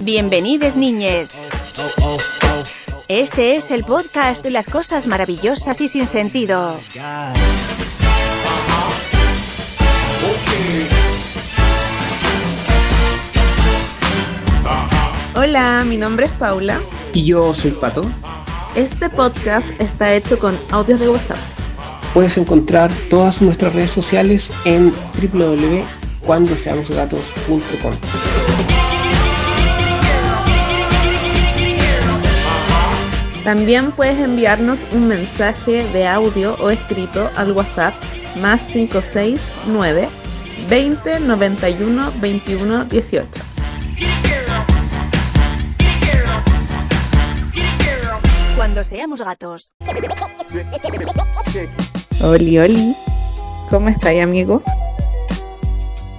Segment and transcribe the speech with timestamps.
[0.00, 1.38] Bienvenidos niñes.
[3.06, 6.80] Este es el podcast de las cosas maravillosas y sin sentido.
[15.36, 16.80] Hola, mi nombre es Paula.
[17.12, 18.02] Y yo soy Pato.
[18.74, 21.38] Este podcast está hecho con audios de WhatsApp.
[22.14, 24.92] Puedes encontrar todas nuestras redes sociales en
[26.28, 27.94] www.cuandoseamosgatos.com.
[33.44, 37.94] También puedes enviarnos un mensaje de audio o escrito al WhatsApp
[38.36, 40.08] más 569
[40.68, 43.30] 20 91 21 18.
[48.54, 49.72] Cuando seamos gatos.
[52.22, 52.94] Oli, oli.
[53.70, 54.62] ¿Cómo estáis, amigo?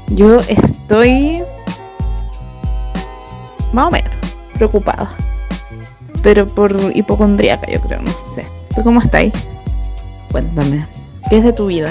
[0.10, 1.44] Yo estoy
[3.74, 4.12] más o menos
[4.56, 5.16] preocupada.
[6.22, 8.46] Pero por hipocondríaca, yo creo, no sé.
[8.76, 9.34] ¿Tú cómo estáis?
[10.32, 10.86] Cuéntame.
[11.30, 11.90] ¿Qué es de tu vida?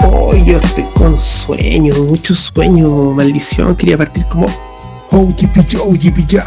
[0.00, 3.74] Oh, yo estoy con sueño, mucho sueño, maldición.
[3.74, 4.46] Quería partir como.
[5.10, 6.46] Oh, yipi, oh, yipi, ya.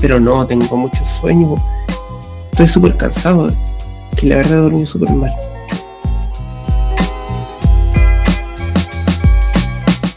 [0.00, 1.56] Pero no, tengo mucho sueño.
[2.56, 3.50] Estoy súper cansado.
[4.16, 5.30] Que la verdad dormí súper mal.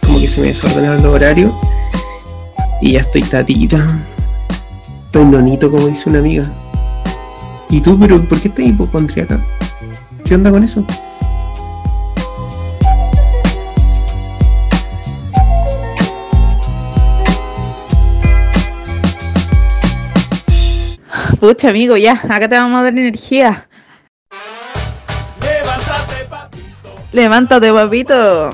[0.06, 1.54] Como que se me desordenaron los horarios.
[2.82, 3.86] Y ya estoy tatita.
[5.08, 6.50] Estoy nonito, como dice una amiga.
[7.70, 9.46] ¿Y tú, pero por qué estás hipocondríaca?
[10.24, 10.86] ¿Qué onda con eso?
[21.40, 22.20] Pucha, amigo, ya.
[22.30, 23.70] Acá te vamos a dar energía.
[25.42, 26.96] Levántate, papito.
[27.14, 28.50] Levántate, papito.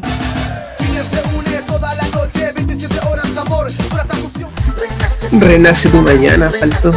[0.78, 4.52] Chile se une toda la noche, 27 horas de amor, pura fusión.
[5.32, 6.94] Renace tu mañana, faltó.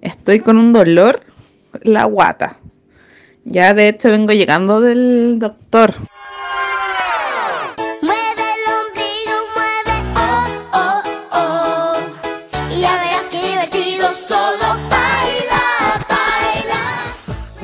[0.00, 1.22] Estoy con un dolor
[1.82, 2.56] la guata.
[3.44, 5.94] Ya de hecho vengo llegando del doctor.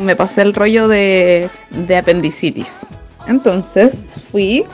[0.07, 2.87] Me pasé el rollo de, de apendicitis.
[3.27, 4.65] Entonces fui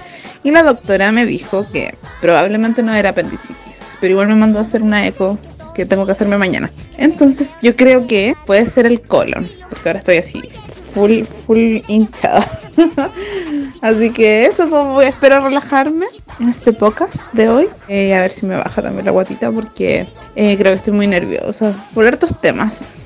[0.44, 4.62] y la doctora me dijo que probablemente no era apendicitis, pero igual me mandó a
[4.62, 5.38] hacer una eco
[5.74, 6.70] que tengo que hacerme mañana.
[6.98, 10.42] Entonces yo creo que puede ser el colon, porque ahora estoy así,
[10.92, 12.46] full, full hinchada.
[13.80, 16.06] así que eso, pues, voy a esperar relajarme
[16.40, 17.68] en este podcast de hoy.
[17.88, 21.06] Eh, a ver si me baja también la guatita, porque eh, creo que estoy muy
[21.06, 23.01] nerviosa por hartos temas.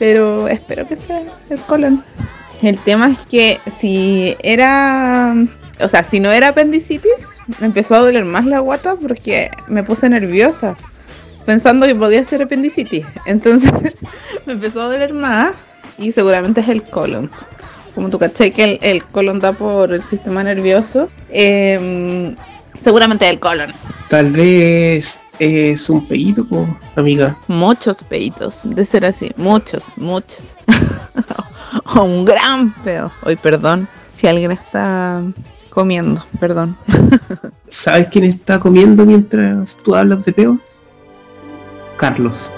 [0.00, 2.02] Pero espero que sea el colon.
[2.62, 5.34] El tema es que si era,
[5.78, 7.28] o sea, si no era apendicitis,
[7.60, 10.74] me empezó a doler más la guata porque me puse nerviosa,
[11.44, 13.04] pensando que podía ser apendicitis.
[13.26, 13.70] Entonces
[14.46, 15.52] me empezó a doler más
[15.98, 17.30] y seguramente es el colon.
[17.94, 22.34] Como tú caché que el, el colon da por el sistema nervioso, em,
[22.82, 23.72] seguramente es el colon.
[24.08, 26.46] Tal vez es un peito,
[26.96, 27.36] amiga.
[27.48, 30.56] Muchos peitos, de ser así, muchos, muchos.
[31.94, 33.10] o un gran peo.
[33.22, 35.22] Hoy, perdón, si alguien está
[35.70, 36.76] comiendo, perdón.
[37.68, 40.80] ¿Sabes quién está comiendo mientras tú hablas de peos?
[41.96, 42.50] Carlos.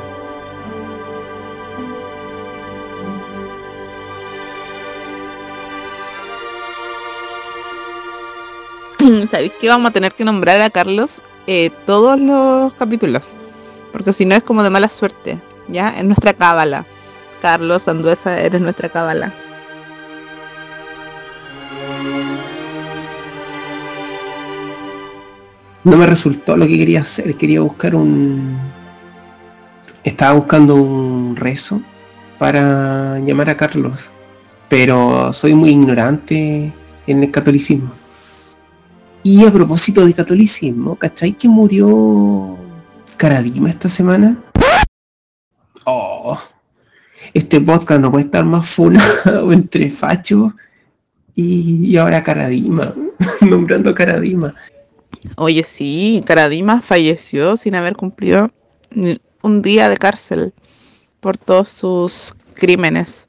[9.26, 13.36] ¿Sabéis que vamos a tener que nombrar a Carlos eh, todos los capítulos?
[13.92, 15.90] Porque si no es como de mala suerte, ¿ya?
[15.90, 16.86] Es nuestra cábala.
[17.40, 19.32] Carlos Anduesa, eres nuestra cábala.
[25.84, 27.36] No me resultó lo que quería hacer.
[27.36, 28.56] Quería buscar un.
[30.04, 31.82] Estaba buscando un rezo
[32.38, 34.12] para llamar a Carlos.
[34.68, 36.72] Pero soy muy ignorante
[37.06, 38.01] en el catolicismo.
[39.24, 42.58] Y a propósito de catolicismo, ¿cachai que murió
[43.16, 44.42] Caradima esta semana?
[45.84, 46.36] Oh,
[47.32, 50.54] este podcast no puede estar más funado entre Facho
[51.36, 52.94] y, y ahora Caradima,
[53.42, 54.56] nombrando Caradima.
[55.36, 58.50] Oye, sí, Caradima falleció sin haber cumplido
[59.42, 60.52] un día de cárcel
[61.20, 63.28] por todos sus crímenes.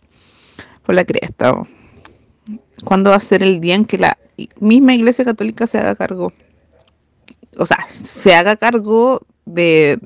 [0.83, 1.53] Por la cresta.
[2.83, 4.17] ¿Cuándo va a ser el día en que la
[4.59, 6.33] misma Iglesia Católica se haga cargo?
[7.57, 9.99] O sea, se haga cargo de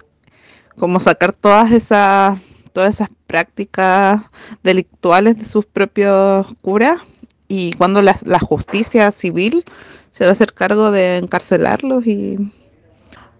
[0.78, 2.40] como sacar todas esas
[2.74, 4.22] todas esas prácticas
[4.64, 7.00] delictuales de sus propios curas
[7.48, 9.66] y cuando la, la justicia civil
[10.12, 12.38] se va a hacer cargo de encarcelarlos y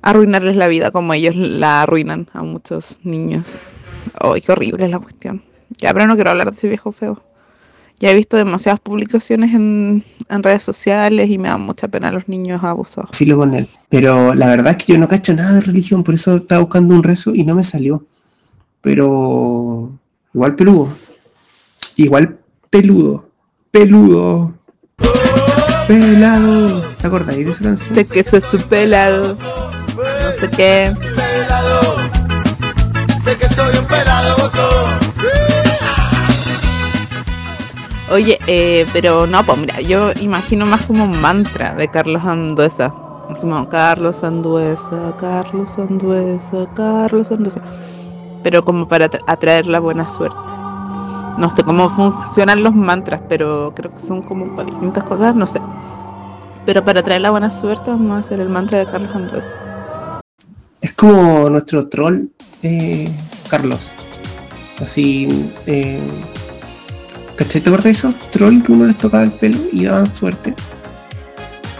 [0.02, 3.62] arruinarles la vida como ellos la arruinan a muchos niños.
[4.20, 5.44] ¡Ay, qué horrible es la cuestión!
[5.78, 7.22] Ya, pero no quiero hablar de ese viejo feo.
[8.00, 12.28] Ya he visto demasiadas publicaciones en, en redes sociales y me da mucha pena los
[12.28, 13.10] niños abusados.
[13.14, 13.68] filo con él.
[13.90, 16.94] Pero la verdad es que yo no cacho nada de religión, por eso estaba buscando
[16.94, 18.06] un rezo y no me salió.
[18.82, 19.92] Pero
[20.34, 20.90] igual peludo.
[21.96, 22.38] Igual
[22.70, 23.30] peludo.
[23.72, 24.54] Peludo.
[25.88, 26.82] Pelado.
[27.00, 27.96] ¿Te acordáis de esa canción?
[27.96, 29.38] Sé que eso es su pelado.
[29.96, 30.94] No sé qué.
[31.00, 31.98] pelado.
[33.24, 35.57] Sé que soy un pelado bocón.
[38.10, 42.94] Oye, eh, pero no, pues mira, yo imagino más como un mantra de Carlos Anduesa.
[43.42, 47.62] Como, Carlos Anduesa, Carlos Anduesa, Carlos Anduesa.
[48.44, 50.38] Pero como para atra- atraer la buena suerte.
[51.38, 55.46] No sé cómo funcionan los mantras, pero creo que son como para distintas cosas, no
[55.46, 55.60] sé.
[56.66, 60.22] Pero para atraer la buena suerte vamos a hacer el mantra de Carlos Anduesa.
[60.80, 62.28] Es como nuestro troll,
[62.64, 63.12] eh,
[63.50, 63.92] Carlos.
[64.82, 66.00] Así, eh,
[67.38, 67.62] ¿cachai?
[67.62, 70.54] ¿Te acuerdas de esos trolls que uno les tocaba el pelo y daban suerte?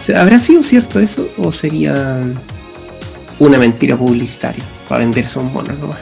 [0.00, 2.20] ¿Se- ¿Habrá sido cierto eso o sería
[3.38, 5.98] una mentira publicitaria para vender esos monos nomás?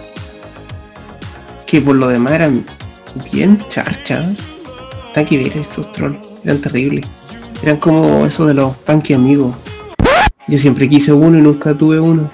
[1.66, 2.64] Que por lo demás eran
[3.32, 4.22] bien charcha.
[4.22, 7.04] Nada que ver estos trolls, eran terribles.
[7.62, 9.54] Eran como esos de los punky amigos.
[10.46, 12.30] Yo siempre quise uno y nunca tuve uno.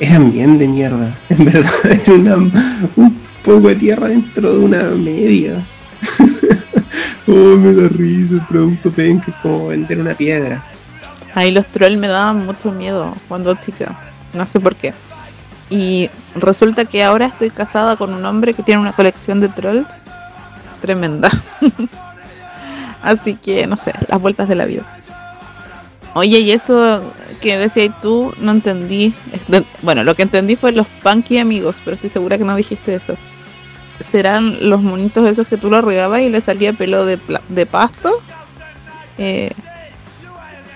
[0.00, 1.14] Eran bien de mierda.
[1.28, 1.72] En verdad,
[2.06, 5.64] era un poco de tierra dentro de una media.
[7.26, 10.62] oh, me da risa el producto penca, es como vender una piedra.
[11.34, 13.98] Ahí los trolls me daban mucho miedo cuando chica.
[14.32, 14.94] No sé por qué.
[15.70, 20.04] Y resulta que ahora estoy casada con un hombre que tiene una colección de trolls
[20.80, 21.30] tremenda.
[23.02, 24.82] Así que, no sé, las vueltas de la vida.
[26.18, 27.02] Oye, y eso
[27.40, 29.14] que decías tú, no entendí.
[29.32, 32.94] Este, Bueno, lo que entendí fue los punky amigos, pero estoy segura que no dijiste
[32.94, 33.16] eso.
[34.00, 38.20] ¿Serán los monitos esos que tú los regabas y le salía pelo de pasto?
[39.18, 39.50] Eh,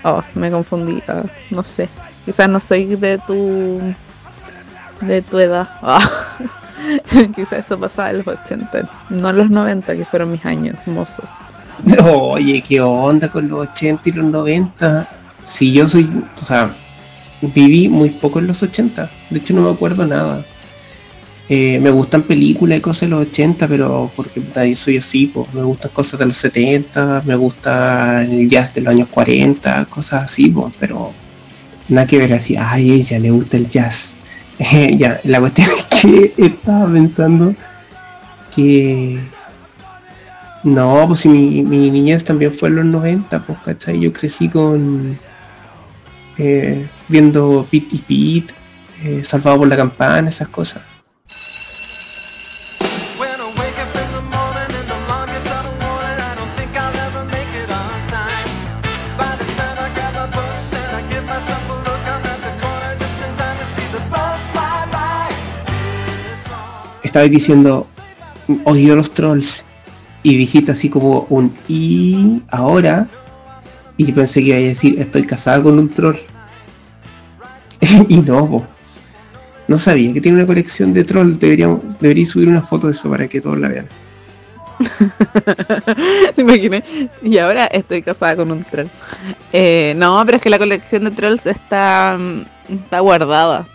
[0.03, 1.01] Oh, me confundí.
[1.07, 1.89] ah, no sé.
[2.25, 3.79] Quizás no soy de tu.
[5.01, 5.67] de tu edad.
[5.81, 6.09] Ah.
[7.35, 8.89] Quizás eso pasaba en los 80.
[9.09, 11.29] No en los 90, que fueron mis años mozos.
[12.03, 15.09] Oye, ¿qué onda con los 80 y los 90?
[15.43, 16.09] Si yo soy,
[16.39, 16.75] o sea,
[17.41, 19.11] viví muy poco en los 80.
[19.29, 20.45] De hecho, no me acuerdo nada.
[21.49, 25.53] Eh, me gustan películas y cosas de los 80, pero porque yo soy así, pues,
[25.53, 30.23] me gustan cosas de los 70, me gusta el jazz de los años 40, cosas
[30.23, 31.11] así, pues, pero
[31.89, 34.15] nada que ver así, ay, ella le gusta el jazz.
[34.97, 37.53] ya, la cuestión es que estaba pensando
[38.55, 39.19] que
[40.63, 43.99] no, pues si mi, mi niñez también fue en los 90, pues, ¿cachai?
[43.99, 45.19] Yo crecí con.
[46.37, 48.51] Eh, viendo Pit y Pit,
[49.03, 50.81] eh, Salvado por la Campana, esas cosas.
[53.19, 56.35] When I wake up in the morning and the alarm gets out of warning, I
[56.35, 58.47] don't think I'll ever make it on time.
[59.17, 62.39] By the time I grab my books and I give myself a look, I'm at
[62.41, 65.29] the corner just in time to see the bus fly by.
[66.33, 67.85] It's all Estaba diciendo,
[68.65, 69.63] odio los trolls.
[70.25, 73.07] Y dijiste así como un y ahora.
[73.97, 76.15] Y yo pensé que iba a decir, estoy casada con un troll.
[78.09, 78.65] y no.
[79.67, 81.39] No sabía que tiene una colección de trolls.
[81.39, 83.87] Deberíamos, debería subir una foto de eso para que todos la vean.
[86.35, 86.83] ¿Te imaginé?
[87.21, 88.87] Y ahora estoy casada con un troll.
[89.53, 93.67] Eh, no, pero es que la colección de trolls está, mm, está guardada.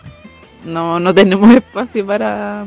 [0.63, 2.65] No, no tenemos espacio para,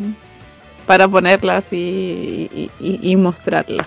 [0.87, 3.87] para ponerla así y mostrarla.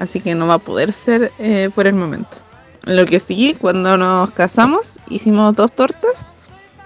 [0.00, 2.38] Así que no va a poder ser eh, por el momento.
[2.84, 6.34] Lo que sí, cuando nos casamos, hicimos dos tortas.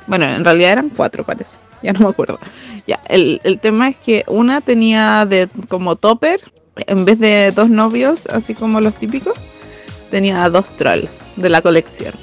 [0.07, 1.59] Bueno, en realidad eran cuatro, parece.
[1.83, 2.39] Ya no me acuerdo.
[2.87, 6.41] Ya, el, el tema es que una tenía de como topper,
[6.77, 9.35] en vez de dos novios, así como los típicos,
[10.11, 12.15] tenía dos trolls de la colección.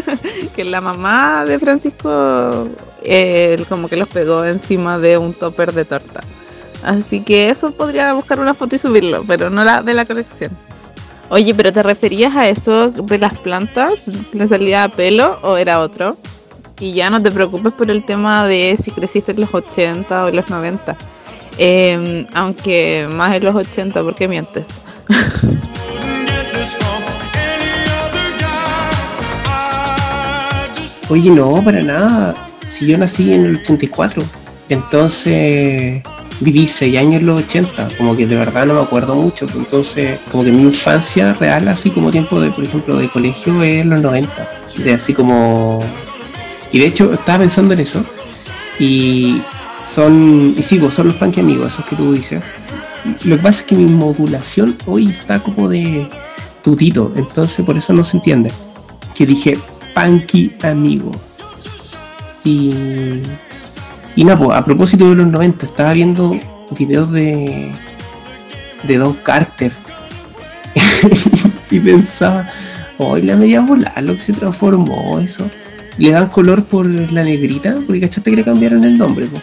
[0.56, 2.68] que la mamá de Francisco
[3.02, 6.20] eh, como que los pegó encima de un topper de torta.
[6.82, 10.56] Así que eso podría buscar una foto y subirlo, pero no la de la colección.
[11.28, 14.04] Oye, pero ¿te referías a eso de las plantas?
[14.32, 16.16] ¿Le salía pelo o era otro?
[16.80, 20.28] Y ya no te preocupes por el tema de si creciste en los 80 o
[20.28, 20.96] en los 90.
[21.58, 24.68] Eh, aunque más en los 80, ¿por qué mientes?
[31.10, 32.34] Oye, no, para nada.
[32.62, 34.22] Si yo nací en el 84,
[34.68, 36.02] entonces
[36.38, 39.46] viví 6 años en los 80, como que de verdad no me acuerdo mucho.
[39.56, 43.84] Entonces, como que mi infancia real, así como tiempo de, por ejemplo, de colegio, es
[43.86, 44.48] los 90.
[44.84, 45.80] De así como.
[46.72, 48.04] Y de hecho, estaba pensando en eso.
[48.78, 49.42] Y
[49.82, 50.54] son.
[50.56, 52.42] Y sí, pues son los panque amigos, esos que tú dices.
[53.24, 56.06] Lo que pasa es que mi modulación hoy está como de
[56.62, 58.52] tutito, entonces por eso no se entiende.
[59.14, 59.58] Que dije
[59.94, 61.12] Panky amigo.
[62.44, 63.22] Y.
[64.16, 66.38] Y no, pues, a propósito de los 90, estaba viendo
[66.78, 67.72] videos de.
[68.82, 69.72] de Don Carter.
[71.70, 72.48] y pensaba,
[72.98, 75.48] hoy la media volada, lo que se transformó eso.
[76.00, 79.38] Le dan color por la negrita, porque cachaste que le cambiaron el nombre, po.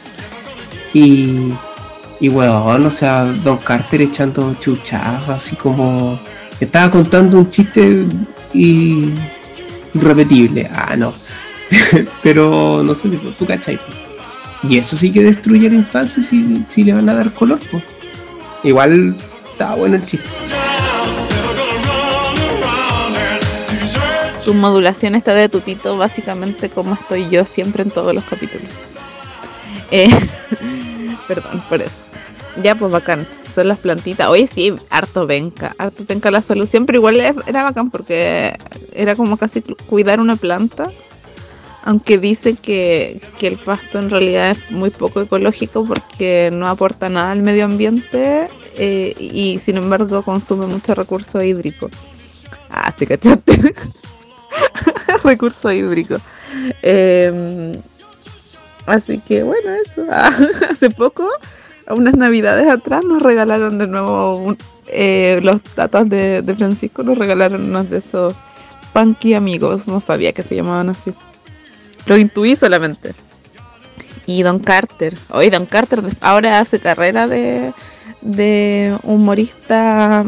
[0.91, 1.53] Y.
[2.19, 6.19] Y weón, o sea, Don Carter echando chuchas, así como.
[6.59, 8.05] Estaba contando un chiste
[8.55, 9.11] y.
[9.93, 10.67] repetible.
[10.73, 11.13] Ah, no.
[12.23, 13.77] Pero no sé si tú cachai.
[13.77, 13.83] po.
[14.67, 17.83] Y eso sí que destruye la infancia si, si le van a dar color, pues.
[18.63, 19.15] Igual
[19.51, 20.27] estaba bueno el chiste.
[24.47, 28.69] Tu modulación está de tutito, básicamente como estoy yo siempre en todos los capítulos.
[29.91, 30.07] Eh,
[31.27, 31.97] perdón por eso.
[32.63, 33.27] Ya, pues bacán.
[33.53, 34.29] Son las plantitas.
[34.29, 35.75] Oye, sí, harto venca.
[35.77, 38.55] Harto venca la solución, pero igual era bacán porque
[38.93, 40.93] era como casi cu- cuidar una planta.
[41.83, 47.09] Aunque dice que, que el pasto en realidad es muy poco ecológico porque no aporta
[47.09, 51.89] nada al medio ambiente eh, y sin embargo consume mucho recurso hídrico.
[52.69, 53.73] Ah, te cachaste.
[55.23, 56.17] recurso hídrico.
[56.81, 57.79] Eh,
[58.85, 60.05] así que bueno, eso.
[60.69, 61.29] Hace poco,
[61.89, 64.55] unas navidades atrás, nos regalaron de nuevo
[64.87, 68.33] eh, los tatas de, Francisco, nos regalaron unos de esos
[68.93, 69.87] punky amigos.
[69.87, 71.13] No sabía que se llamaban así.
[72.05, 73.13] Lo intuí solamente.
[74.25, 75.17] Y Don Carter.
[75.29, 80.25] Oye, Don Carter ahora hace carrera de humorista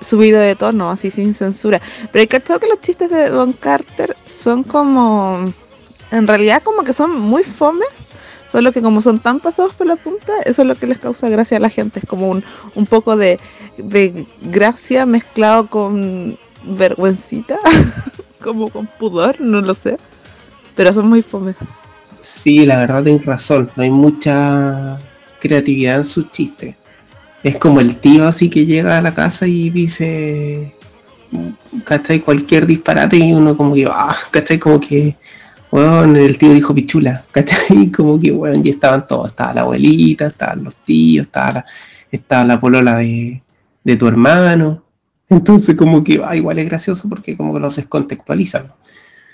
[0.00, 1.80] subido de tono, así sin censura.
[2.12, 5.52] Pero hay cachado que los chistes de Don Carter son como.
[6.10, 7.88] En realidad, como que son muy fomes.
[8.50, 11.28] Solo que como son tan pasados por la punta, eso es lo que les causa
[11.28, 11.98] gracia a la gente.
[11.98, 13.40] Es como un, un poco de,
[13.76, 17.58] de gracia mezclado con vergüencita.
[18.40, 19.96] como con pudor, no lo sé.
[20.76, 21.56] Pero son muy fomes.
[22.20, 23.70] Sí, la verdad tienes razón.
[23.76, 24.96] No hay mucha
[25.40, 26.76] creatividad en sus chistes.
[27.46, 30.74] Es como el tío así que llega a la casa y dice,
[31.84, 32.18] ¿cachai?
[32.18, 34.58] Cualquier disparate y uno como que, ah, ¿cachai?
[34.58, 35.14] Como que,
[35.70, 37.92] bueno, el tío dijo pichula, ¿cachai?
[37.96, 39.28] Como que, bueno, ya estaban todos.
[39.28, 41.64] Estaba la abuelita, estaban los tíos, estaba
[42.10, 43.40] la, la polola de,
[43.84, 44.82] de tu hermano.
[45.28, 48.72] Entonces como que, ah, igual es gracioso porque como que los descontextualizan.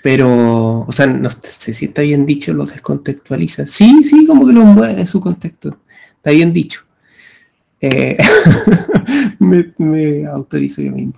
[0.03, 3.65] Pero, o sea, no sé si está bien dicho, los descontextualizan.
[3.65, 5.79] Sí, sí, como que los mueve de su contexto.
[6.17, 6.81] Está bien dicho.
[7.85, 8.15] Eh,
[9.39, 11.15] me, autorizo yo mismo.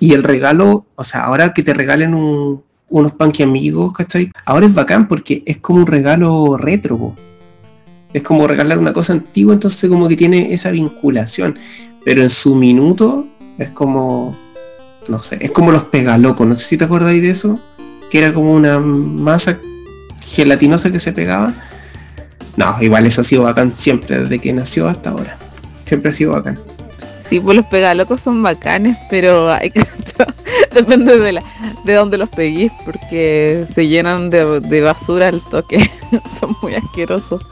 [0.00, 4.30] Y el regalo, o sea, ahora que te regalen un- unos panque amigos, ¿cachai?
[4.46, 7.14] Ahora es bacán porque es como un regalo retro.
[8.14, 11.58] Es como regalar una cosa antigua, entonces como que tiene esa vinculación.
[12.06, 13.26] Pero en su minuto
[13.58, 14.34] es como,
[15.10, 16.46] no sé, es como los pegalocos.
[16.46, 17.60] No sé si te acordáis de eso
[18.10, 19.58] que era como una masa
[20.22, 21.52] gelatinosa que se pegaba.
[22.56, 25.36] No, igual eso ha sido bacán siempre, desde que nació hasta ahora.
[25.88, 26.58] Siempre ha sido bacán.
[27.26, 29.84] Sí, pues los pegalocos son bacanes, pero hay que
[30.74, 31.42] depende de la
[31.84, 35.90] de dónde los peguís, porque se llenan de, de basura al toque.
[36.40, 37.42] son muy asquerosos.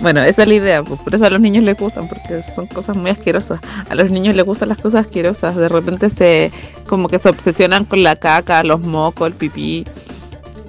[0.00, 2.66] Bueno, esa es la idea, pues por eso a los niños les gustan, porque son
[2.66, 3.60] cosas muy asquerosas.
[3.88, 5.56] A los niños les gustan las cosas asquerosas.
[5.56, 6.50] De repente se
[6.86, 9.86] como que se obsesionan con la caca, los mocos, el pipí.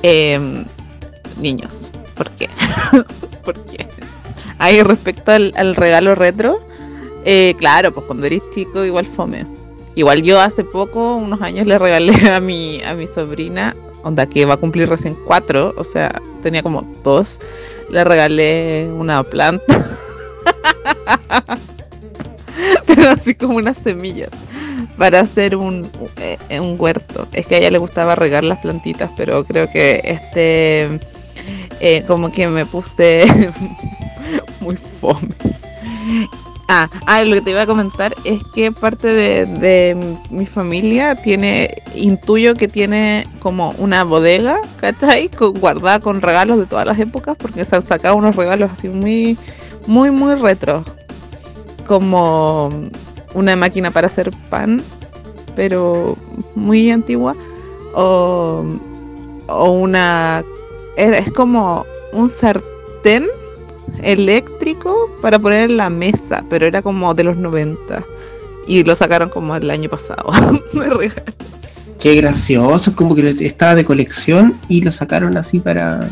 [0.04, 0.66] Em,
[1.42, 2.50] niños, ¿por qué?
[3.44, 3.88] ¿Por qué?
[4.60, 6.60] Ahí respecto al, al regalo retro,
[7.26, 9.46] eh, claro, pues cuando eres chico igual fome.
[9.96, 14.46] Igual yo hace poco, unos años, le regalé a mi, a mi sobrina, onda que
[14.46, 17.40] va a cumplir recién cuatro, o sea, tenía como dos,
[17.90, 19.64] le regalé una planta.
[22.88, 24.30] Pero así como unas semillas
[24.98, 27.28] para hacer un, eh, un huerto.
[27.34, 31.00] Es que a ella le gustaba regar las plantitas, pero creo que este
[31.80, 33.26] eh, como que me puse
[34.60, 35.30] muy fome.
[36.76, 41.84] Ah, ah, lo que te iba a comentar es que parte de, mi familia tiene,
[41.94, 45.30] intuyo que tiene como una bodega, ¿cachai?
[45.38, 49.38] Guardada con regalos de todas las épocas, porque se han sacado unos regalos así muy,
[49.86, 50.88] muy, muy retros.
[51.86, 52.72] Como
[53.36, 54.82] una máquina para hacer pan,
[55.56, 56.18] pero
[56.56, 57.36] muy antigua.
[57.94, 58.66] O
[59.48, 60.44] una...
[60.98, 63.28] Es como un sartén
[64.02, 68.04] eléctrico para poner en la mesa, pero era como de los 90.
[68.68, 70.32] Y lo sacaron como el año pasado.
[70.74, 71.34] regalo.
[72.00, 76.08] Qué gracioso, como que estaba de colección y lo sacaron así para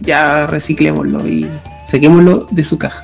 [0.00, 1.46] ya reciclémoslo y
[1.86, 3.02] saquémoslo de su caja.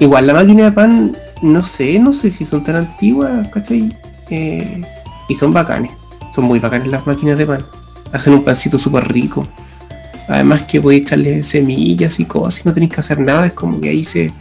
[0.00, 3.96] Igual la máquina de pan, no sé, no sé si son tan antiguas, ¿cachai?
[4.30, 4.82] Eh,
[5.28, 5.92] y son bacanes,
[6.34, 7.64] son muy bacanes las máquinas de pan.
[8.12, 9.46] Hacen un pancito súper rico.
[10.28, 13.80] Además que podéis echarle semillas y cosas y no tenéis que hacer nada, es como
[13.80, 14.32] que ahí se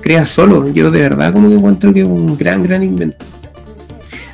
[0.00, 0.68] crea solo.
[0.68, 3.24] Yo de verdad como que encuentro que es un gran, gran invento.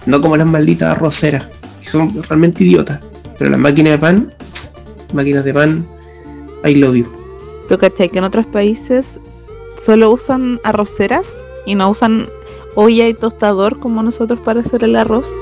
[0.07, 1.47] No como las malditas arroceras,
[1.81, 3.01] que son realmente idiotas.
[3.39, 4.33] Pero las máquinas de pan,
[5.13, 5.87] máquinas de pan,
[6.65, 7.07] I love you.
[7.69, 9.21] ¿Tú cachai que en otros países
[9.81, 11.35] solo usan arroceras
[11.67, 12.27] y no usan
[12.75, 15.33] olla y tostador como nosotros para hacer el arroz?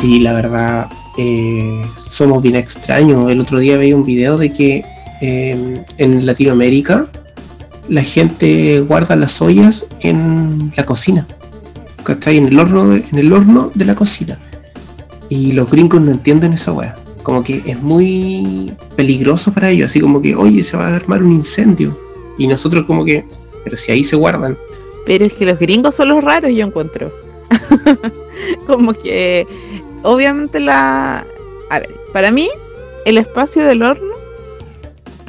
[0.00, 0.88] Sí, la verdad,
[1.18, 3.30] eh, somos bien extraños.
[3.30, 4.82] El otro día veía un video de que
[5.20, 7.06] eh, en Latinoamérica
[7.86, 11.26] la gente guarda las ollas en la cocina.
[12.02, 12.38] ¿Cachai?
[12.38, 14.38] En el horno de, en el horno de la cocina.
[15.28, 16.96] Y los gringos no entienden esa weá.
[17.22, 19.90] Como que es muy peligroso para ellos.
[19.90, 21.94] Así como que, oye, se va a armar un incendio.
[22.38, 23.22] Y nosotros como que,
[23.64, 24.56] pero si ahí se guardan.
[25.04, 27.12] Pero es que los gringos son los raros, yo encuentro.
[28.66, 29.46] como que,
[30.02, 31.26] obviamente la...
[31.70, 32.48] A ver, para mí,
[33.04, 34.10] el espacio del horno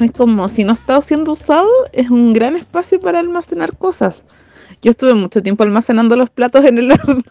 [0.00, 4.24] es como si no está siendo usado, es un gran espacio para almacenar cosas.
[4.80, 7.22] Yo estuve mucho tiempo almacenando los platos en el horno.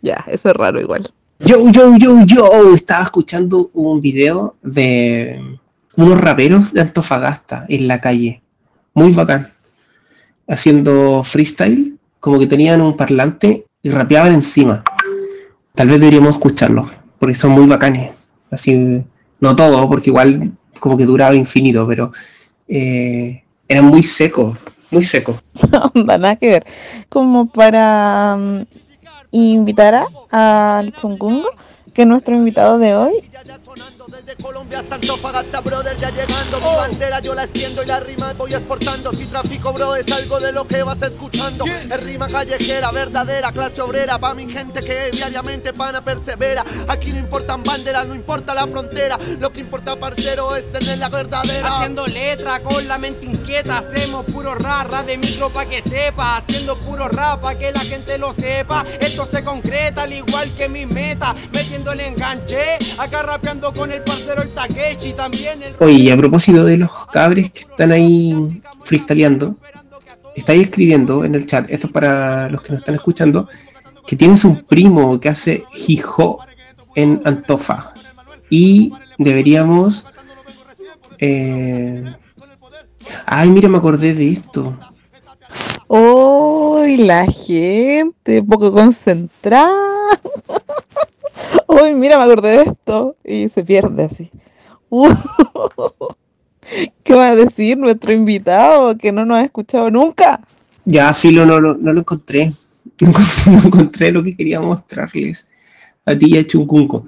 [0.00, 1.10] ya, eso es raro igual.
[1.40, 5.58] Yo, yo, yo, yo, estaba escuchando un video de
[5.96, 8.42] unos raperos de Antofagasta en la calle.
[8.94, 9.52] Muy bacán.
[10.48, 14.82] Haciendo freestyle, como que tenían un parlante y rapeaban encima.
[15.78, 18.10] Tal vez deberíamos escucharlos, porque son muy bacanes.
[18.50, 19.04] Así,
[19.38, 22.10] no todo, porque igual como que duraba infinito, pero
[22.66, 24.58] eh, eran muy secos,
[24.90, 25.36] muy secos.
[25.94, 26.66] Onda, nada que ver.
[27.08, 28.62] Como para mm,
[29.30, 31.48] invitar a- Chungungo,
[31.94, 33.30] que es nuestro invitado de hoy,
[33.78, 36.58] sonando desde Colombia hasta Antofagasta, brother, ya llegando.
[36.58, 39.12] Mi bandera yo la extiendo y la rima voy exportando.
[39.12, 41.64] Si tráfico, bro, es algo de lo que vas escuchando.
[41.64, 44.18] Es rima callejera, verdadera, clase obrera.
[44.18, 46.64] Pa' mi gente que diariamente pana persevera.
[46.88, 49.18] Aquí no importan banderas, no importa la frontera.
[49.38, 51.76] Lo que importa, parcero, es tener la verdadera.
[51.76, 56.76] Haciendo letra con la mente inquieta, hacemos puro rara de micro pa' que sepa, haciendo
[56.76, 58.84] puro rap pa' que la gente lo sepa.
[58.98, 64.02] Esto se concreta al igual que mi meta, metiendo el enganche, acá rapeando con el
[64.02, 68.62] parcero el Takeshi, también el Oye, y a propósito de los cabres que están ahí
[68.84, 69.56] freestyleando,
[70.34, 73.48] estáis escribiendo en el chat, esto es para los que nos están escuchando,
[74.06, 76.38] que tienes un primo que hace hijo
[76.94, 77.92] en Antofa.
[78.50, 80.04] Y deberíamos...
[81.18, 82.14] eh,
[83.26, 84.76] Ay, mira, me acordé de esto.
[85.86, 88.42] ¡Uy, la gente!
[88.42, 89.70] Poco concentrada.
[91.68, 93.16] ¡Uy, mira, me acordé de esto!
[93.24, 94.30] Y se pierde así.
[94.90, 95.08] Uh,
[97.04, 100.40] ¿Qué va a decir nuestro invitado que no nos ha escuchado nunca?
[100.84, 102.52] Ya, Filo, no, lo- no lo encontré.
[103.00, 105.46] No encont- no encontré lo que quería mostrarles
[106.04, 107.04] a ti y a Chunkunko.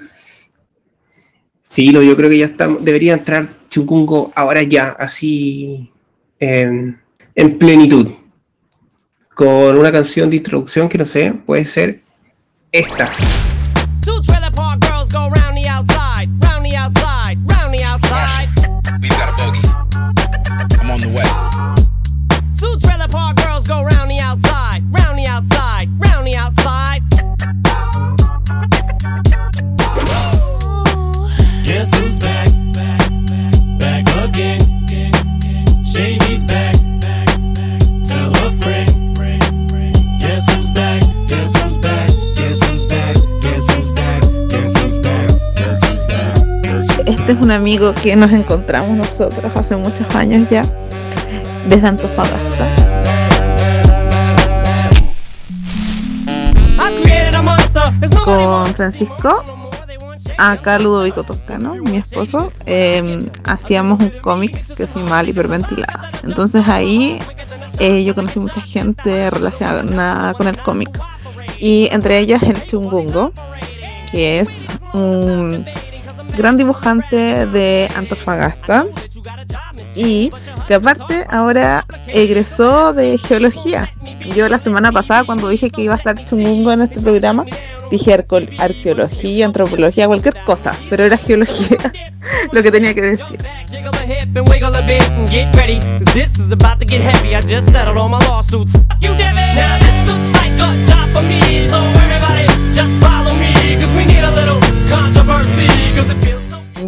[1.63, 5.91] Filo, yo creo que ya está, debería entrar Chunkunko ahora ya, así
[6.39, 7.01] en,
[7.35, 8.09] en plenitud.
[9.35, 12.03] Con una canción de introducción que no sé, puede ser
[12.73, 13.09] esta.
[47.31, 50.65] Es un amigo que nos encontramos nosotros hace muchos años ya,
[51.69, 52.75] desde Antofagasta.
[58.25, 59.45] Con Francisco,
[60.39, 66.11] acá Ludovico Toscano, mi esposo, eh, hacíamos un cómic que se llama Hiperventilada.
[66.25, 67.21] Entonces ahí
[67.79, 70.91] eh, yo conocí mucha gente relacionada con el cómic.
[71.61, 73.31] y entre ellas el Chungungo,
[74.11, 75.65] que es un
[76.37, 78.87] gran dibujante de Antofagasta
[79.95, 80.31] y
[80.67, 83.93] que aparte ahora egresó de geología.
[84.35, 87.45] Yo la semana pasada cuando dije que iba a estar Chungungo en este programa,
[87.91, 88.13] dije
[88.59, 91.79] arqueología, antropología, cualquier cosa, pero era geología
[92.53, 93.39] lo que tenía que decir.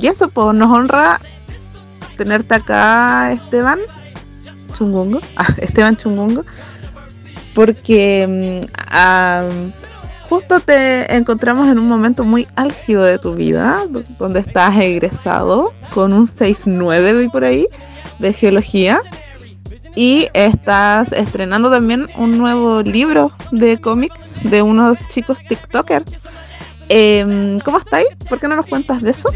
[0.00, 1.20] Y eso, pues nos honra
[2.16, 3.78] tenerte acá, Esteban
[4.72, 5.20] Chungungo.
[5.36, 6.44] Ah, Esteban Chungungo.
[7.54, 14.40] Porque mm, justo te encontramos en un momento muy álgido de tu vida, do- donde
[14.40, 17.66] estás egresado con un 6-9 vi por ahí
[18.18, 19.00] de geología.
[19.94, 24.10] Y estás estrenando también un nuevo libro de cómic
[24.42, 26.10] de unos chicos TikTokers.
[26.94, 28.06] Em, ¿Cómo estáis?
[28.28, 29.30] ¿Por qué no nos cuentas de eso?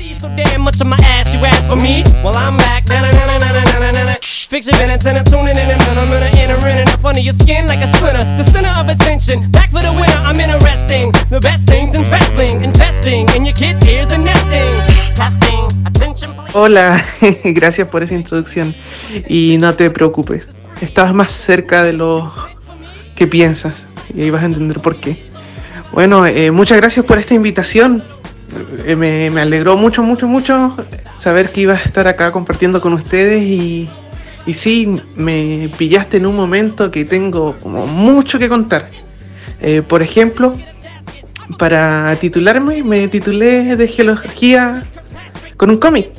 [16.53, 17.03] Hola,
[17.45, 18.77] gracias por esa introducción.
[19.31, 20.47] Y no te preocupes,
[20.83, 22.31] estabas más cerca de lo
[23.15, 25.36] que piensas y ahí vas a entender por qué.
[25.93, 28.03] Bueno, eh, muchas gracias por esta invitación.
[28.85, 30.77] Eh, me, alegró mucho, mucho, mucho
[31.19, 33.89] saber que ibas a estar acá compartiendo con ustedes y,
[34.47, 38.91] y sí, me pillaste en un momento que tengo como mucho que contar.
[39.61, 40.53] Eh, por ejemplo,
[41.59, 44.83] para titularme, me titulé de geología
[45.57, 46.11] con un cómic.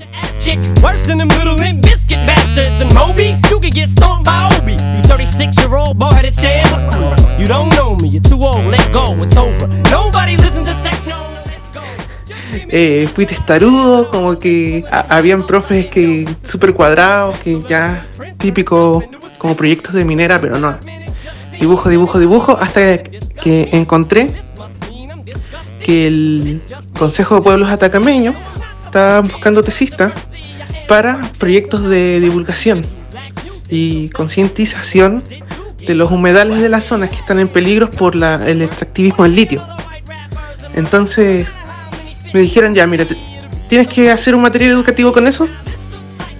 [2.58, 4.72] And Moby, you could get stomped by Obi.
[4.72, 6.66] You 36 year old boy headed stand.
[7.40, 9.68] You don't know me, you're too old, let go, it's over.
[9.92, 11.20] Nobody listen to techno.
[11.20, 13.14] now let's go.
[13.14, 18.08] fui testarudo, como que habían profes que súper cuadrados, que ya
[18.40, 19.04] típico
[19.38, 20.80] como proyectos de minera, pero no.
[21.60, 24.34] Dibujo, dibujo, dibujo, hasta que encontré
[25.86, 26.62] que el
[26.98, 28.34] Consejo de Pueblos Atacameños
[28.84, 30.12] estaba buscando tesistas
[30.88, 32.84] para proyectos de divulgación
[33.70, 35.24] y concientización
[35.86, 39.66] de los humedales de las zonas que están en peligro por el extractivismo del litio.
[40.76, 41.48] Entonces,
[42.34, 43.18] me dijeron ya, mira, te-
[43.68, 45.48] tienes que hacer un material educativo con eso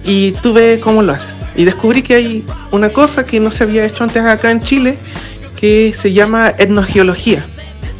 [0.04, 1.34] y tú ve cómo lo haces.
[1.56, 4.96] Y descubrí que hay una cosa que no se había hecho antes acá en Chile
[5.56, 7.44] que se llama etnogeología,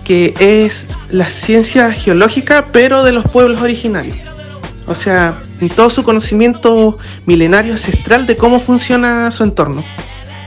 [0.04, 4.16] que es la ciencia geológica pero de los pueblos originarios.
[4.88, 9.84] O sea, en todo su conocimiento milenario ancestral de cómo funciona su entorno.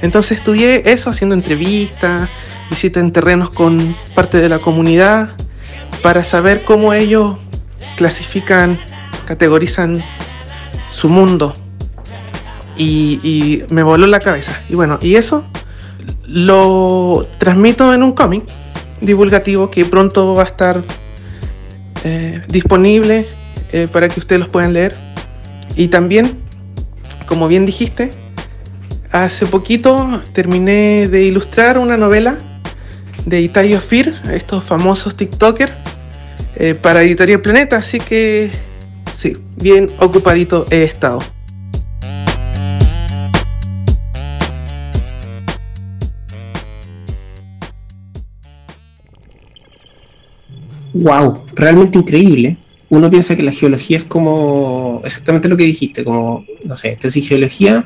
[0.01, 2.27] Entonces estudié eso haciendo entrevistas,
[2.69, 5.29] visitas en terrenos con parte de la comunidad
[6.01, 7.35] para saber cómo ellos
[7.97, 8.79] clasifican,
[9.25, 10.03] categorizan
[10.89, 11.53] su mundo.
[12.75, 14.59] Y, me voló la cabeza.
[14.67, 15.45] Y bueno, y eso
[16.25, 18.43] lo transmito en un cómic
[19.01, 20.83] divulgativo que pronto va a estar
[22.03, 23.27] eh, disponible
[23.71, 24.95] eh, para que ustedes los puedan leer.
[25.75, 26.39] Y también,
[27.25, 28.11] como bien dijiste,
[29.11, 32.37] hace poquito terminé de ilustrar una novela
[33.25, 35.71] de Itayo Fir, estos famosos TikTokers,
[36.55, 38.51] eh, para Editorial Planeta, así que
[39.15, 41.19] sí, bien ocupadito he estado.
[50.93, 52.57] Wow, realmente increíble.
[52.91, 57.25] Uno piensa que la geología es como exactamente lo que dijiste, como, no sé, tesis
[57.25, 57.85] geología,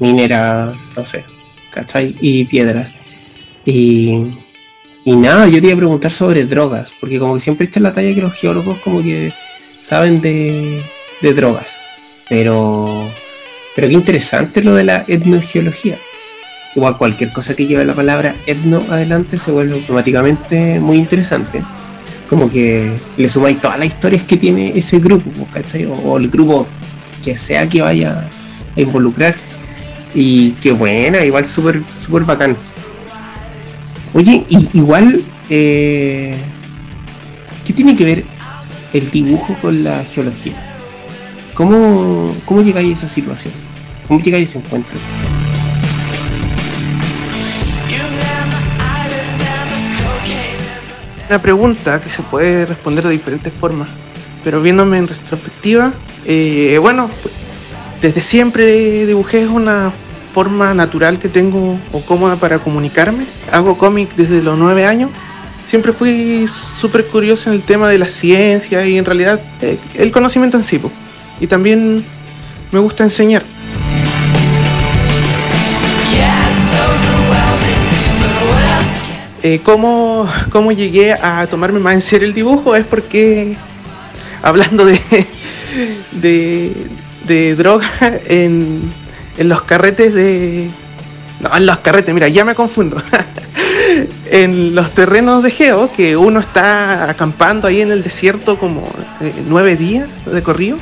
[0.00, 1.24] minera, no sé,
[1.70, 2.16] ¿cachai?
[2.20, 2.96] Y piedras.
[3.64, 4.24] Y,
[5.04, 7.84] y nada, yo te iba a preguntar sobre drogas, porque como que siempre está en
[7.84, 9.32] la talla que los geólogos como que
[9.78, 10.82] saben de,
[11.22, 11.78] de drogas.
[12.28, 13.08] Pero,
[13.76, 16.00] pero qué interesante lo de la etnogeología.
[16.74, 21.62] Igual cualquier cosa que lleve la palabra etno adelante se vuelve automáticamente muy interesante
[22.30, 25.84] como que le sumáis todas las historias que tiene ese grupo, ¿cachai?
[25.86, 26.64] O, el grupo
[27.24, 28.30] que sea que vaya
[28.76, 29.34] a involucrar.
[30.14, 32.56] Y qué buena, igual súper súper bacán.
[34.14, 36.36] Oye, igual, eh,
[37.64, 38.24] ¿qué tiene que ver
[38.92, 40.76] el dibujo con la geología?
[41.54, 43.54] ¿Cómo, cómo llegáis a esa situación?
[44.06, 44.98] ¿Cómo llegáis a ese encuentro?
[51.30, 53.88] Una pregunta que se puede responder de diferentes formas,
[54.42, 55.92] pero viéndome en retrospectiva,
[56.24, 57.32] eh, bueno, pues,
[58.02, 59.92] desde siempre dibujé una
[60.34, 63.26] forma natural que tengo o cómoda para comunicarme.
[63.52, 65.08] Hago cómic desde los nueve años,
[65.68, 66.48] siempre fui
[66.80, 70.64] súper curioso en el tema de la ciencia y en realidad eh, el conocimiento en
[70.64, 70.80] sí.
[71.38, 72.04] Y también
[72.72, 73.44] me gusta enseñar.
[79.42, 82.76] Eh, ¿cómo, cómo llegué a tomarme más en serio el dibujo?
[82.76, 83.56] Es porque,
[84.42, 85.00] hablando de,
[86.12, 86.72] de,
[87.26, 87.88] de droga,
[88.26, 88.92] en,
[89.38, 90.68] en los carretes de...
[91.40, 93.02] No, en los carretes, mira, ya me confundo.
[94.30, 98.86] en los terrenos de Geo, que uno está acampando ahí en el desierto como
[99.22, 100.76] eh, nueve días de corrido,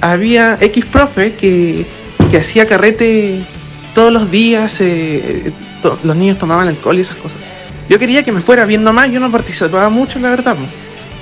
[0.00, 1.86] había X profe que,
[2.32, 3.42] que hacía carrete
[3.94, 5.52] todos los días, eh,
[6.02, 7.38] los niños tomaban alcohol y esas cosas.
[7.90, 10.54] Yo quería que me fuera bien nomás, yo no participaba mucho, la verdad.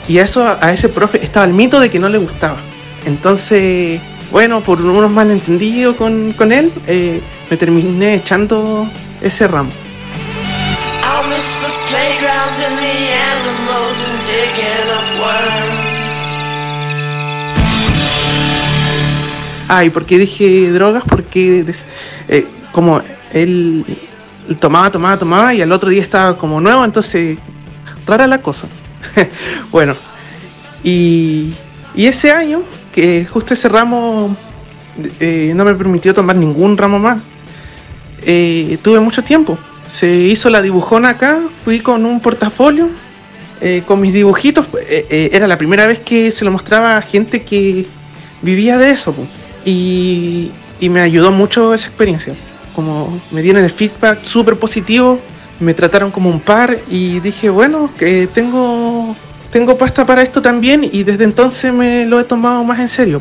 [0.06, 2.58] Y a eso, a ese profe, estaba el mito de que no le gustaba.
[3.06, 3.98] Entonces,
[4.30, 8.86] bueno, por unos malentendidos con, con él, eh, me terminé echando
[9.22, 9.70] ese ramo.
[15.18, 16.36] Worms.
[19.68, 21.02] Ah, ¿y por qué dije drogas?
[21.08, 21.64] Porque
[22.28, 23.00] eh, como
[23.32, 23.86] él
[24.56, 27.38] tomaba, tomaba, tomaba y al otro día estaba como nuevo, entonces
[28.06, 28.66] rara la cosa.
[29.70, 29.94] bueno,
[30.82, 31.54] y,
[31.94, 32.62] y ese año,
[32.94, 34.34] que justo ese ramo
[35.20, 37.20] eh, no me permitió tomar ningún ramo más,
[38.22, 39.58] eh, tuve mucho tiempo.
[39.90, 42.90] Se hizo la dibujona acá, fui con un portafolio,
[43.60, 44.66] eh, con mis dibujitos.
[44.88, 47.86] era la primera vez que se lo mostraba a gente que
[48.42, 49.14] vivía de eso.
[49.64, 52.34] Y, y me ayudó mucho esa experiencia.
[52.78, 55.18] Como me dieron el feedback súper positivo,
[55.58, 59.16] me trataron como un par y dije, bueno, que tengo,
[59.50, 63.20] tengo pasta para esto también y desde entonces me lo he tomado más en serio.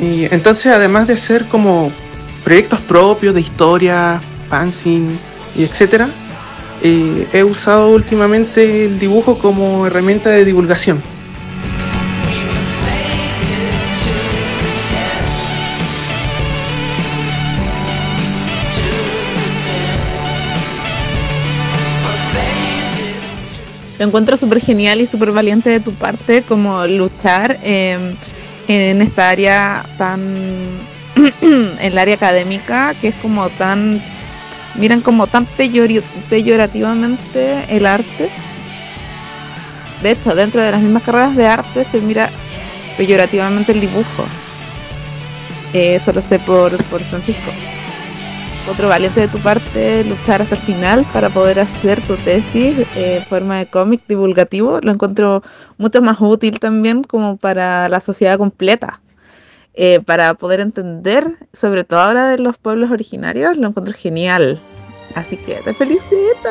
[0.00, 1.92] Y entonces, además de hacer como
[2.42, 5.12] proyectos propios de historia, fanzine
[5.54, 6.08] y etcétera,
[6.82, 11.02] eh, he usado últimamente el dibujo como herramienta de divulgación.
[23.98, 28.16] Lo encuentro súper genial y súper valiente de tu parte como luchar eh,
[28.70, 30.34] en esta área tan...
[31.40, 34.02] en el área académica que es como tan...
[34.76, 38.30] Miran como tan peyori- peyorativamente el arte.
[40.02, 42.30] De hecho, dentro de las mismas carreras de arte se mira
[42.96, 44.24] peyorativamente el dibujo.
[45.72, 47.50] Eh, eso lo sé por, por Francisco.
[48.68, 53.16] Otro valiente de tu parte, luchar hasta el final para poder hacer tu tesis eh,
[53.16, 54.78] en forma de cómic divulgativo.
[54.82, 55.42] Lo encuentro
[55.78, 59.00] mucho más útil también como para la sociedad completa.
[59.74, 64.60] Eh, para poder entender, sobre todo ahora de los pueblos originarios, lo encuentro genial.
[65.14, 66.50] Así que te felicito.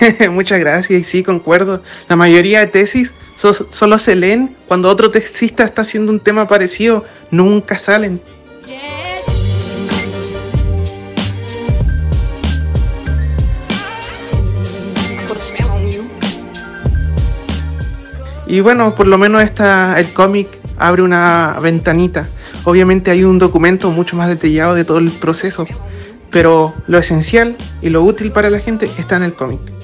[0.30, 1.82] Muchas gracias y sí, concuerdo.
[2.08, 6.48] La mayoría de tesis so- solo se leen cuando otro tesista está haciendo un tema
[6.48, 8.20] parecido, nunca salen.
[18.46, 22.26] Y bueno, por lo menos esta, el cómic abre una ventanita.
[22.64, 25.66] Obviamente hay un documento mucho más detallado de todo el proceso,
[26.30, 29.75] pero lo esencial y lo útil para la gente está en el cómic.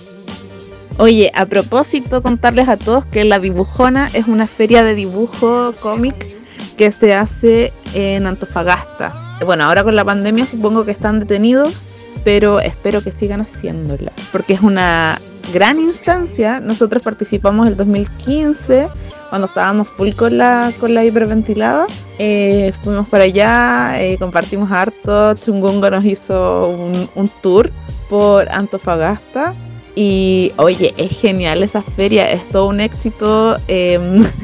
[0.98, 6.14] Oye, a propósito, contarles a todos que la Dibujona es una feria de dibujo cómic
[6.76, 9.38] que se hace en Antofagasta.
[9.44, 14.54] Bueno, ahora con la pandemia supongo que están detenidos, pero espero que sigan haciéndola, porque
[14.54, 15.20] es una
[15.52, 16.60] gran instancia.
[16.60, 18.88] Nosotros participamos el 2015
[19.30, 21.86] cuando estábamos full con la, con la hiperventilada.
[22.18, 25.34] Eh, fuimos para allá, eh, compartimos harto.
[25.34, 27.72] Chungungo nos hizo un, un tour
[28.08, 29.54] por Antofagasta.
[29.94, 33.56] Y oye, es genial esa feria, es todo un éxito.
[33.68, 33.98] Eh,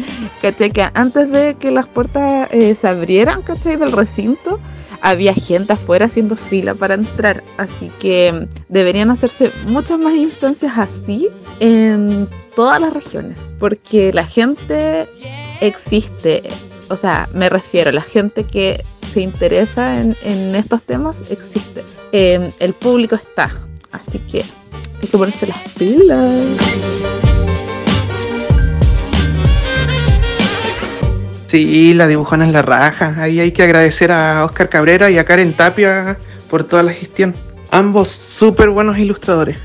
[0.43, 0.73] ¿cachai?
[0.95, 3.77] Antes de que las puertas eh, se abrieran, ¿cachai?
[3.77, 4.61] Del recinto,
[5.01, 7.43] había gente afuera haciendo fila para entrar.
[7.57, 11.29] Así que mm, deberían hacerse muchas más instancias así
[11.61, 13.51] en todas las regiones.
[13.59, 15.09] Porque la gente
[15.61, 16.43] existe.
[16.91, 21.85] O sea, me refiero, la gente que se interesa en, en estos temas existe.
[22.13, 23.51] Eh, el público está.
[23.91, 24.45] Así que
[25.01, 26.35] hay que ponerse las pilas.
[31.47, 33.15] Sí, la dibujona es la raja.
[33.19, 36.19] Ahí hay que agradecer a Oscar Cabrera y a Karen Tapia
[36.51, 37.35] por toda la gestión.
[37.71, 39.59] Ambos súper buenos ilustradores.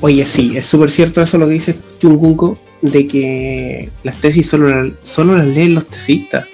[0.00, 4.68] Oye, sí, es súper cierto eso lo que dice Chungunko, de que las tesis solo,
[4.68, 6.44] la- solo las leen los tesistas.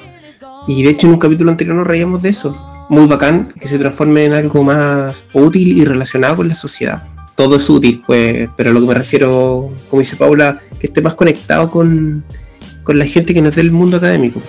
[0.68, 2.54] Y de hecho en un capítulo anterior nos reíamos de eso.
[2.90, 7.02] Muy bacán que se transforme en algo más útil y relacionado con la sociedad.
[7.38, 11.00] Todo es útil, pues, pero a lo que me refiero, como dice Paula, que esté
[11.00, 12.24] más conectado con,
[12.82, 14.42] con la gente que no es del mundo académico.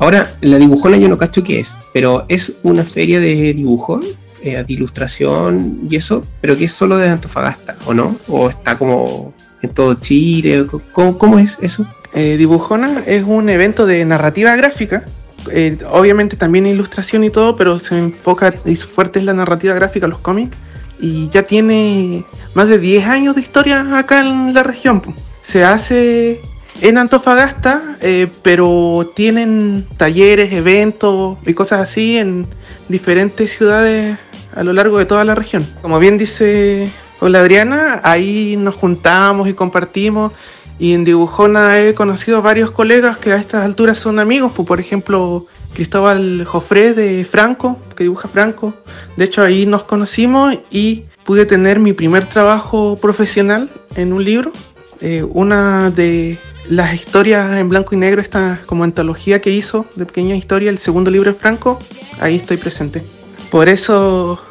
[0.00, 4.00] Ahora, la dibujona yo no cacho qué es, pero es una feria de dibujo,
[4.42, 8.16] eh, de ilustración y eso, pero que es solo de Antofagasta, ¿o no?
[8.26, 10.66] ¿O está como en todo Chile?
[10.90, 11.86] ¿Cómo, cómo es eso?
[12.14, 15.04] Eh, Dibujona es un evento de narrativa gráfica.
[15.50, 19.74] Eh, obviamente también ilustración y todo, pero se enfoca y su fuerte es la narrativa
[19.74, 20.56] gráfica, los cómics.
[21.00, 25.02] Y ya tiene más de 10 años de historia acá en la región.
[25.42, 26.40] Se hace
[26.80, 32.46] en Antofagasta, eh, pero tienen talleres, eventos y cosas así en
[32.88, 34.18] diferentes ciudades
[34.54, 35.66] a lo largo de toda la región.
[35.82, 40.32] Como bien dice Hola Adriana, ahí nos juntamos y compartimos.
[40.78, 44.80] Y en Dibujona he conocido varios colegas que a estas alturas son amigos, pues, por
[44.80, 48.74] ejemplo Cristóbal Jofré de Franco, que dibuja Franco.
[49.16, 54.52] De hecho ahí nos conocimos y pude tener mi primer trabajo profesional en un libro.
[55.00, 60.06] Eh, una de las historias en blanco y negro, esta como antología que hizo de
[60.06, 61.78] pequeña historia, el segundo libro de Franco,
[62.20, 63.02] ahí estoy presente.
[63.50, 64.42] Por eso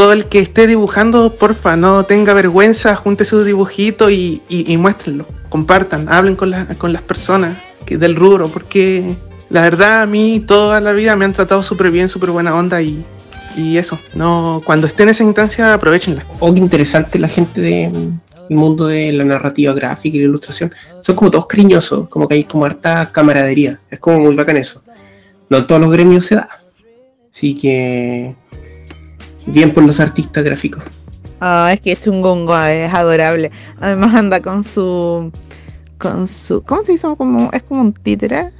[0.00, 5.26] todo el que esté dibujando, porfa, no tenga vergüenza, junte sus dibujitos y, y, muéstrenlo.
[5.50, 9.14] Compartan, hablen con, la- con las personas del rubro, porque
[9.50, 12.80] la verdad a mí toda la vida me han tratado súper bien, súper buena onda
[12.80, 13.04] y,
[13.76, 13.98] eso.
[14.14, 16.24] No, cuando estén en esa instancia, aprovechenla.
[16.38, 18.14] Oh, qué interesante la gente del
[18.48, 20.74] mundo de la narrativa gráfica y la ilustración.
[21.02, 23.78] Son como todos cariñosos, como que hay como harta camaradería.
[23.90, 24.82] Es como muy bacán eso.
[25.50, 26.48] No en todos los gremios se da.
[27.30, 28.34] Así que
[29.52, 30.82] bien por los artistas gráficos.
[31.40, 33.50] Ah, es que Chungungo es adorable.
[33.80, 35.32] Además anda con su.
[35.98, 36.62] con su.
[36.62, 37.08] ¿Cómo se dice?
[37.16, 38.50] Como, es como un títere.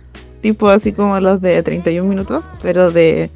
[0.40, 3.30] Tipo así como los de 31 minutos, pero de,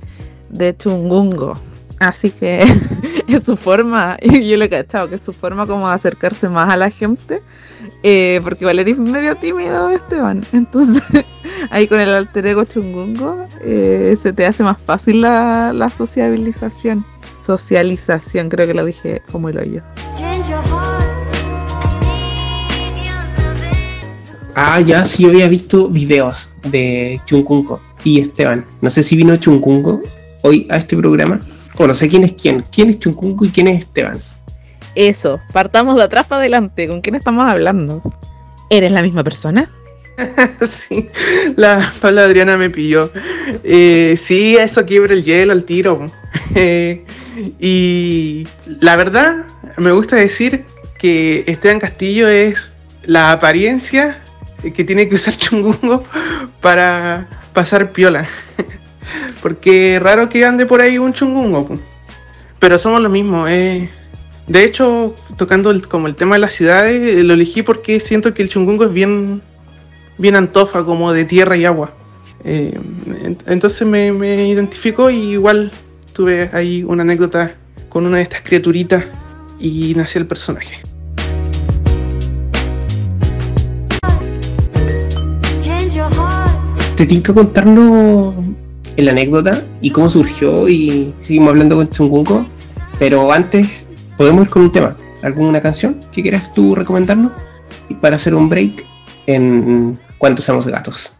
[0.49, 1.57] de Chungungo.
[2.01, 2.63] Así que
[3.29, 6.71] es su forma, y yo lo he cachado, que es su forma como acercarse más
[6.71, 7.43] a la gente.
[8.03, 10.45] eh, porque Valeria es medio tímido, Esteban.
[10.53, 11.03] Entonces,
[11.71, 17.05] ahí con el alter ego Chungungo, eh, se te hace más fácil la, la sociabilización.
[17.45, 19.83] Socialización, creo que lo dije como el hoyo.
[24.55, 28.65] Ah, ya sí había visto videos de Chunkunko y Esteban.
[28.81, 30.01] No sé si vino Chunkunko
[30.43, 31.41] hoy a este programa.
[31.77, 32.65] O no sé quién es quién.
[32.73, 34.19] ¿Quién es Chunkunko y quién es Esteban?
[34.95, 36.89] Eso, partamos de atrás para adelante.
[36.89, 38.01] ¿Con quién estamos hablando?
[38.71, 39.71] ¿Eres la misma persona?
[40.69, 41.11] sí,
[41.57, 43.11] la Paula Adriana me pilló.
[43.63, 46.07] Eh, sí, eso quiebra el hielo al tiro.
[46.57, 47.05] Eh,
[47.61, 48.47] y
[48.81, 49.45] la verdad,
[49.77, 50.65] me gusta decir
[50.99, 52.73] que Esteban Castillo es
[53.05, 54.21] la apariencia
[54.73, 56.05] que tiene que usar Chungungo
[56.61, 58.29] para pasar piola.
[59.43, 61.69] Porque raro que ande por ahí un Chungungo.
[62.59, 63.47] Pero somos lo mismo.
[63.47, 63.89] eh.
[64.47, 68.43] De hecho, tocando como el tema de las ciudades, eh, lo elegí porque siento que
[68.43, 69.41] el Chungungo es bien
[70.19, 71.93] bien antofa, como de tierra y agua.
[72.45, 72.79] Eh,
[73.25, 75.73] en- entonces me, me identificó y igual
[76.13, 77.55] tuve ahí una anécdota
[77.89, 79.05] con una de estas criaturitas
[79.59, 80.79] y nació el personaje.
[86.97, 88.35] ¿Te tinca contarnos
[88.97, 92.47] la anécdota y cómo surgió y seguimos hablando con Chungunko?
[92.99, 94.97] Pero antes, podemos ir con un tema.
[95.23, 97.33] ¿Alguna canción que quieras tú recomendarnos?
[97.89, 98.87] Y para hacer un break
[99.27, 101.13] en ¿Cuántos somos gatos?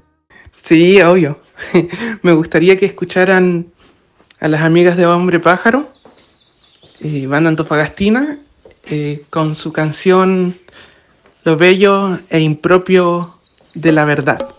[0.53, 1.41] Sí, obvio.
[2.23, 3.67] me gustaría que escucharan
[4.41, 5.89] a las amigas de Hombre Pájaro,
[7.01, 8.39] eh, banda antofagastina,
[8.87, 10.59] eh, con su canción
[11.45, 13.35] Lo bello e impropio
[13.75, 14.54] de la verdad.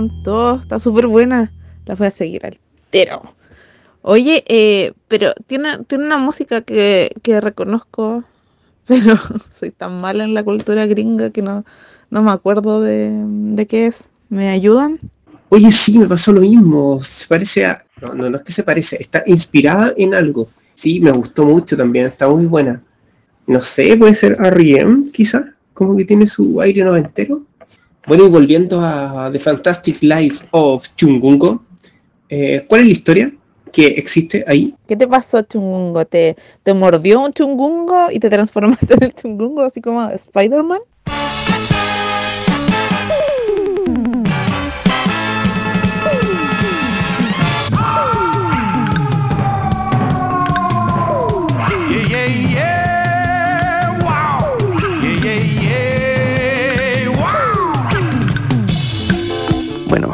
[0.00, 1.52] Encantó, está súper buena.
[1.86, 2.58] La voy a seguir al
[2.90, 3.22] tero.
[4.02, 8.24] Oye, eh, pero tiene, tiene una música que, que reconozco,
[8.86, 9.16] pero
[9.50, 11.64] soy tan mala en la cultura gringa que no,
[12.10, 14.08] no me acuerdo de, de qué es.
[14.28, 15.00] ¿Me ayudan?
[15.48, 17.02] Oye, sí, me pasó lo mismo.
[17.02, 17.84] Se parece a.
[18.00, 20.48] No, no, no es que se parece, está inspirada en algo.
[20.74, 22.80] Sí, me gustó mucho también, está muy buena.
[23.46, 25.10] No sé, puede ser R.E.M.
[25.12, 27.42] quizá, como que tiene su aire noventero.
[28.06, 31.62] Bueno, y volviendo a The Fantastic Life of Chungungo,
[32.28, 33.32] eh, ¿cuál es la historia
[33.72, 34.74] que existe ahí?
[34.86, 36.04] ¿Qué te pasó, chungungo?
[36.06, 36.36] ¿Te,
[36.74, 40.80] mordió un chungungo y te transformaste en el chungungo así como Spider-Man?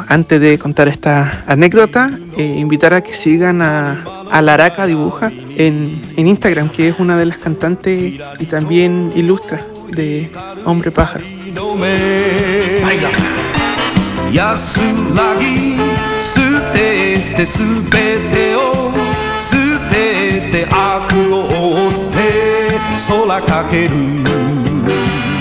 [0.09, 6.01] antes de contar esta anécdota, eh, invitar a que sigan a, a Laraca Dibuja en,
[6.17, 10.31] en Instagram, que es una de las cantantes y también ilustra de
[10.65, 11.25] Hombre Pájaro.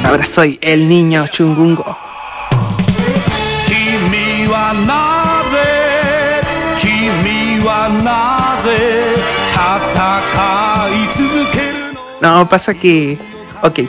[0.03, 1.97] Ahora soy el niño chungungo.
[4.74, 6.43] 君はなぜ
[6.81, 9.14] 君はなぜ
[9.55, 13.16] 戦い続けるの No, pasa que.
[13.62, 13.89] Ok.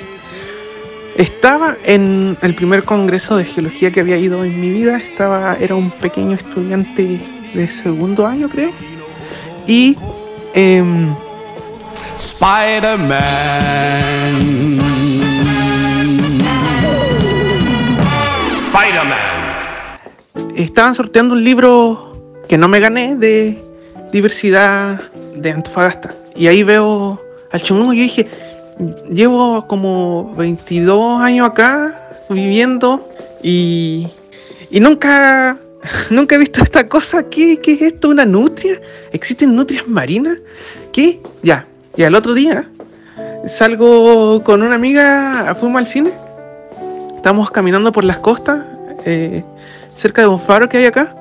[1.18, 4.98] Estaba en el primer congreso de geología que había ido en mi vida.
[4.98, 7.20] Estaba, era un pequeño estudiante
[7.56, 8.72] de segundo año, creo.
[9.66, 9.98] Y.
[10.54, 11.16] em,
[12.18, 13.20] Spider-Man
[18.70, 19.35] Spider-Man
[20.57, 22.13] estaban sorteando un libro
[22.49, 23.63] que no me gané de
[24.13, 25.01] diversidad
[25.35, 26.15] de Antofagasta.
[26.35, 27.21] Y ahí veo
[27.51, 28.29] al chungungo y yo dije,
[29.11, 33.09] llevo como 22 años acá viviendo
[33.43, 34.09] y,
[34.71, 35.59] y nunca,
[36.11, 37.29] nunca he visto esta cosa.
[37.29, 38.09] ¿Qué, ¿Qué es esto?
[38.09, 38.81] ¿Una nutria?
[39.13, 40.39] ¿Existen nutrias marinas?
[40.93, 41.21] ¿Qué?
[41.43, 41.67] Ya.
[41.97, 42.69] Y al otro día
[43.47, 46.13] salgo con una amiga, fuimos al cine.
[47.17, 48.65] Estamos caminando por las costas,
[49.05, 49.43] eh,
[49.97, 51.15] cerca de un faro que hay acá.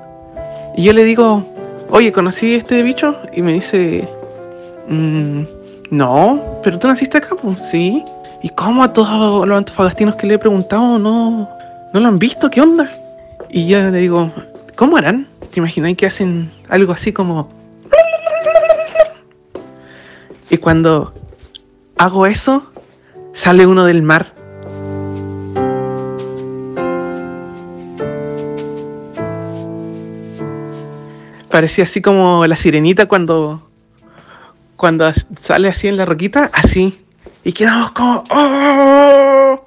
[0.76, 1.42] Y yo le digo,
[1.90, 3.16] oye, ¿conocí este bicho?
[3.32, 4.08] Y me dice,
[4.88, 5.42] "Mm,
[5.90, 8.04] no, pero tú naciste acá, pues sí.
[8.42, 11.48] ¿Y cómo a todos los antofagastinos que le he preguntado no,
[11.92, 12.50] no lo han visto?
[12.50, 12.90] ¿Qué onda?
[13.48, 14.30] Y yo le digo,
[14.76, 15.26] ¿cómo harán?
[15.50, 17.48] ¿Te imagináis que hacen algo así como...
[20.50, 21.12] Y cuando
[21.98, 22.62] hago eso,
[23.32, 24.32] sale uno del mar.
[31.56, 33.66] Parecía así como la sirenita cuando
[34.76, 35.10] cuando
[35.42, 37.02] sale así en la roquita, así.
[37.44, 39.64] Y quedamos como ¡Oh!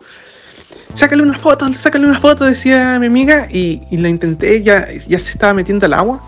[0.93, 5.17] Sácale una foto, sácale una foto, decía mi amiga, y, y la intenté, ya, ya
[5.17, 6.21] se estaba metiendo al agua.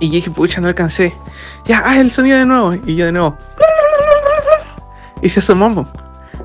[0.00, 1.14] Y yo dije, pucha, no alcancé.
[1.66, 2.72] Ya, haz el sonido de nuevo.
[2.86, 3.36] Y yo de nuevo.
[5.20, 5.86] Y se asomó.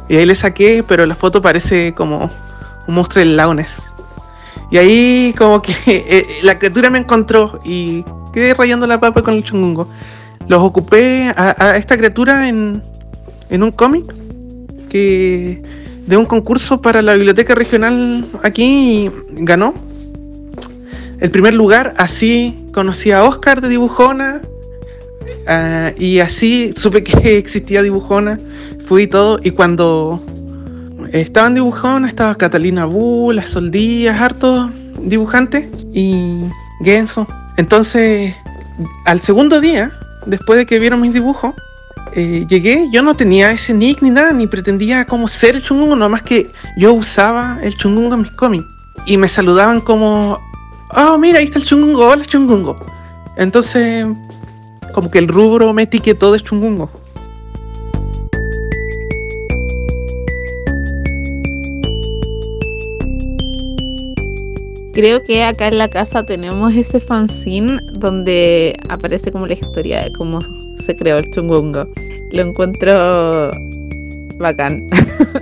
[0.09, 2.29] Y ahí le saqué, pero la foto parece como
[2.85, 3.92] un monstruo del lago Ness.
[4.71, 8.03] Y ahí como que eh, la criatura me encontró y
[8.33, 9.89] quedé rayando la papa con el chungungo.
[10.47, 12.83] Los ocupé a, a esta criatura en,
[13.49, 14.13] en un cómic
[14.89, 15.61] que
[16.05, 19.11] de un concurso para la biblioteca regional aquí y
[19.43, 19.73] ganó
[21.19, 21.93] el primer lugar.
[21.97, 24.41] Así conocí a Oscar de Dibujona,
[25.47, 28.39] Ah, y así supe que existía Dibujona,
[28.85, 30.23] fui todo, y cuando
[31.21, 36.45] estaba en Dibujona estaba Catalina Bu, la Sol Díaz, hartos dibujantes, y
[36.83, 37.27] Genso.
[37.57, 38.35] Entonces,
[39.05, 39.91] al segundo día,
[40.25, 41.53] después de que vieron mis dibujos,
[42.15, 45.95] eh, llegué, yo no tenía ese nick ni nada, ni pretendía como ser el chungungo,
[45.95, 46.47] nomás que
[46.77, 48.65] yo usaba el chungungo en mis cómics.
[49.05, 50.39] Y me saludaban como,
[50.95, 52.83] oh, mira, ahí está el chungungo, hola chungungo.
[53.37, 54.07] Entonces,
[54.93, 56.89] como que el rubro me etiquetó de chungungo.
[64.93, 70.13] Creo que acá en la casa tenemos ese fanzine donde aparece como la historia de
[70.13, 70.39] cómo
[70.75, 71.87] se creó el chungungo.
[72.31, 73.49] Lo encuentro
[74.37, 74.85] bacán.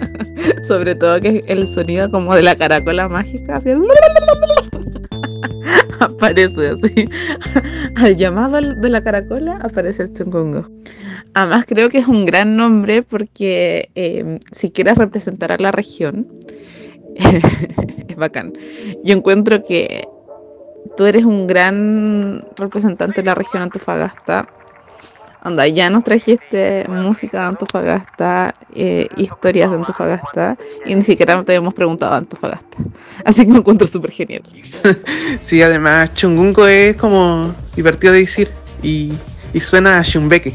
[0.64, 3.58] Sobre todo que el sonido como de la caracola mágica.
[3.58, 3.72] así,
[6.00, 7.06] aparece así.
[7.96, 10.70] Al llamado de la caracola aparece el chungungo.
[11.34, 16.28] Además creo que es un gran nombre porque eh, si quieres representar a la región,
[17.22, 18.54] es bacán.
[19.04, 20.08] Yo encuentro que
[20.96, 24.48] tú eres un gran representante de la región Antofagasta.
[25.44, 30.56] Anda, ya nos trajiste música de Antofagasta, eh, historias de Antofagasta,
[30.86, 32.78] y ni siquiera te hemos preguntado de Antofagasta.
[33.26, 34.44] Así que me encuentro súper genial.
[35.44, 38.52] Sí, además chungungo es como divertido de decir
[38.84, 39.14] y,
[39.54, 40.54] y suena a chumbeque.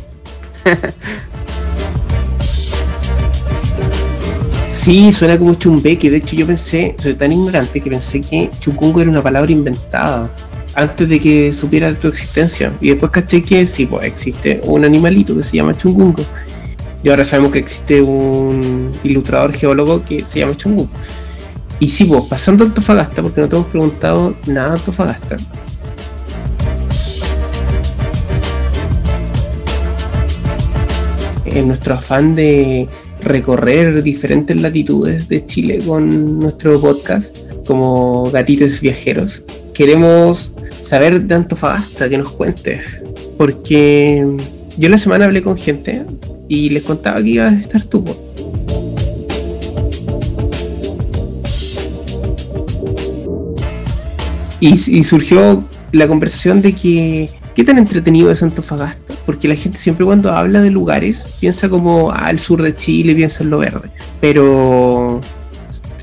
[4.77, 6.11] Sí, suena como chumbeque.
[6.11, 10.31] De hecho, yo pensé, soy tan ignorante que pensé que chungungo era una palabra inventada
[10.75, 12.73] antes de que supiera de tu existencia.
[12.83, 16.23] Y después caché que sí, pues existe un animalito que se llama chungungo.
[17.03, 20.91] Y ahora sabemos que existe un ilustrador geólogo que se llama chungungo.
[21.81, 25.37] Y sí, pues pasando a Antofagasta, porque no te hemos preguntado nada de Antofagasta.
[31.47, 32.87] En nuestro afán de
[33.27, 39.43] recorrer diferentes latitudes de Chile con nuestro podcast, como gatites viajeros,
[39.75, 42.83] queremos saber de Antofagasta, que nos cuentes.
[43.37, 44.25] Porque
[44.79, 46.05] yo la semana hablé con gente
[46.49, 48.05] y les contaba que ibas a estar tú.
[54.61, 55.63] Y, y surgió
[55.93, 60.63] la conversación de que qué tan entretenido es Antofagasta, porque la gente siempre cuando habla
[60.63, 65.21] de lugares piensa como al sur de Chile, piensa en lo verde, pero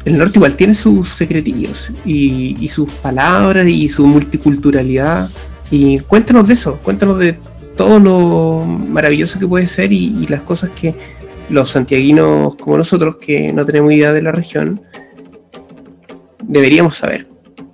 [0.06, 5.30] el norte igual tiene sus secretillos y, y sus palabras y su multiculturalidad.
[5.72, 7.38] Y cuéntanos de eso, cuéntanos de
[7.78, 10.94] todo lo maravilloso que puede ser y, y las cosas que
[11.50, 14.82] los santiaguinos como nosotros, que no tenemos idea de la región,
[16.42, 17.28] deberíamos saber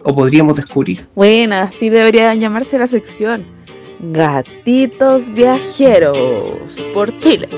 [0.04, 1.08] o podríamos descubrir.
[1.16, 3.59] Buena, así debería llamarse la sección.
[4.00, 7.50] Gatitos viajeros por Chile.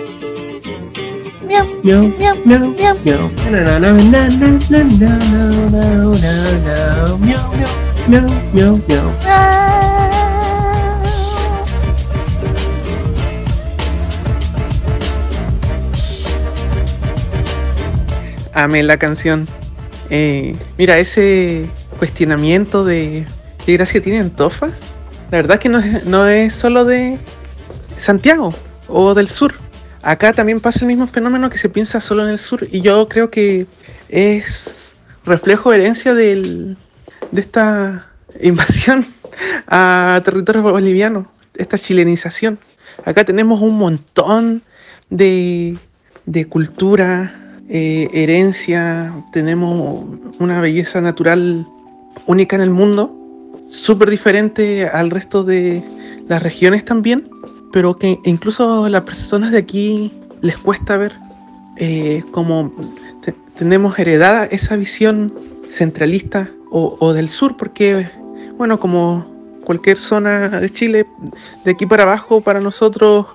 [1.84, 2.02] Miau.
[18.54, 19.48] Amé la canción.
[20.10, 21.70] Eh, mira, ese
[22.00, 23.26] cuestionamiento de
[23.66, 24.70] qué gracia tiene Antofa,
[25.32, 27.18] la verdad que no es, no es solo de
[27.98, 28.54] Santiago
[28.90, 29.54] o del sur.
[30.02, 33.08] Acá también pasa el mismo fenómeno que se piensa solo en el sur y yo
[33.08, 33.66] creo que
[34.10, 36.76] es reflejo herencia del,
[37.32, 38.08] de esta
[38.42, 39.06] invasión
[39.68, 42.60] a territorio boliviano, esta chilenización.
[43.06, 44.64] Acá tenemos un montón
[45.10, 45.78] de,
[46.26, 50.04] de cultura, eh, herencia, tenemos
[50.40, 51.66] una belleza natural
[52.26, 53.21] única en el mundo,
[53.72, 55.84] súper diferente al resto de
[56.28, 57.30] las regiones también,
[57.72, 60.12] pero que incluso las personas de aquí
[60.42, 61.14] les cuesta ver
[61.78, 62.74] eh, como
[63.24, 65.34] te- tenemos heredada esa visión
[65.70, 68.10] centralista o, o del sur, porque,
[68.58, 69.26] bueno, como
[69.64, 71.06] cualquier zona de Chile,
[71.64, 73.26] de aquí para abajo para nosotros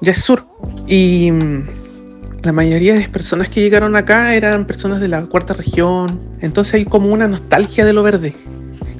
[0.00, 0.44] ya es sur.
[0.88, 1.66] Y mm,
[2.42, 6.74] la mayoría de las personas que llegaron acá eran personas de la cuarta región, entonces
[6.74, 8.34] hay como una nostalgia de lo verde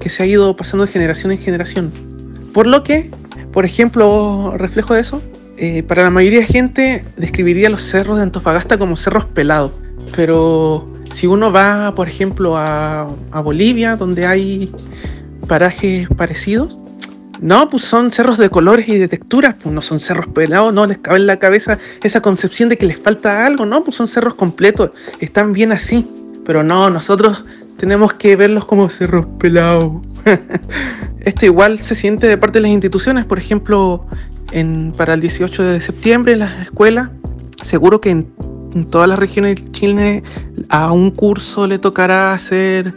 [0.05, 1.91] que se ha ido pasando de generación en generación.
[2.53, 3.11] Por lo que,
[3.55, 5.23] por ejemplo, reflejo de eso,
[5.57, 9.73] eh, para la mayoría de gente describiría los cerros de Antofagasta como cerros pelados.
[10.15, 14.71] Pero si uno va, por ejemplo, a, a Bolivia, donde hay
[15.49, 16.77] parajes parecidos,
[17.41, 20.87] no, pues son cerros de colores y de texturas, pues no son cerros pelados, no
[20.87, 24.07] les cabe en la cabeza esa concepción de que les falta algo, no, pues son
[24.07, 24.91] cerros completos,
[25.21, 26.07] están bien así.
[26.45, 27.43] Pero no, nosotros
[27.77, 30.01] tenemos que verlos como cerros pelados.
[31.21, 34.07] Esto igual se siente de parte de las instituciones, por ejemplo,
[34.53, 37.09] en- para el 18 de septiembre en las escuelas.
[37.63, 38.27] Seguro que en,
[38.91, 40.23] todas las regiones de Chile
[40.69, 42.93] a un curso le tocará hacer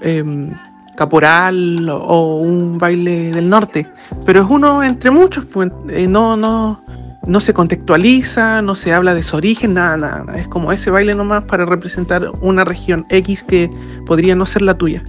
[0.00, 0.50] em,
[0.96, 3.86] caporal o un baile del norte,
[4.24, 6.82] pero es uno entre muchos, pues, eh, no, no,
[7.26, 10.38] no se contextualiza, no se habla de su origen, nada, nada, nada.
[10.38, 13.70] es como ese baile nomás para representar una región X que
[14.06, 15.04] podría no ser la tuya.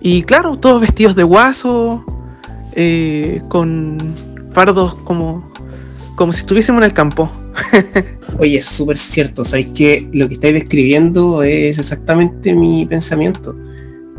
[0.00, 2.04] Y claro, todos vestidos de guaso,
[2.72, 4.14] eh, con
[4.52, 5.50] fardos como,
[6.16, 7.30] como si estuviésemos en el campo.
[8.38, 9.44] Oye, es súper cierto.
[9.44, 13.56] Sabéis que lo que estáis describiendo es exactamente mi pensamiento.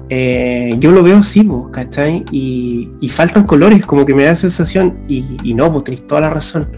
[0.09, 2.23] Eh, yo lo veo así, po, ¿cachai?
[2.31, 4.97] Y, y faltan colores, como que me da sensación.
[5.07, 6.69] Y, no, pues tenéis toda la razón.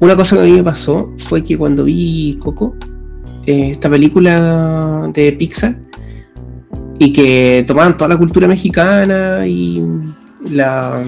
[0.00, 2.74] Una cosa que a mí me pasó fue que cuando vi Coco,
[3.46, 5.78] eh, esta película de Pixar,
[6.98, 9.82] y que tomaban toda la cultura mexicana y
[10.50, 11.02] la,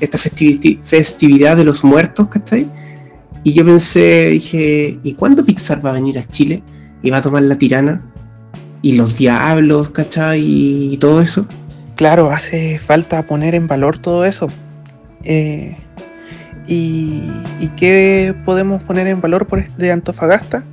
[0.00, 2.68] esta festivi- festividad de los muertos, ¿cachai?
[3.44, 6.62] Y yo pensé, dije, ¿y cuándo Pixar va a venir a Chile?
[7.02, 8.00] Y va a tomar la tirana
[8.82, 10.42] y los diablos, ¿cachai?
[10.44, 11.46] Y todo eso.
[11.96, 14.48] Claro, hace falta poner en valor todo eso.
[15.24, 15.76] Eh,
[16.66, 17.22] y,
[17.60, 20.64] ¿Y qué podemos poner en valor por, de Antofagasta?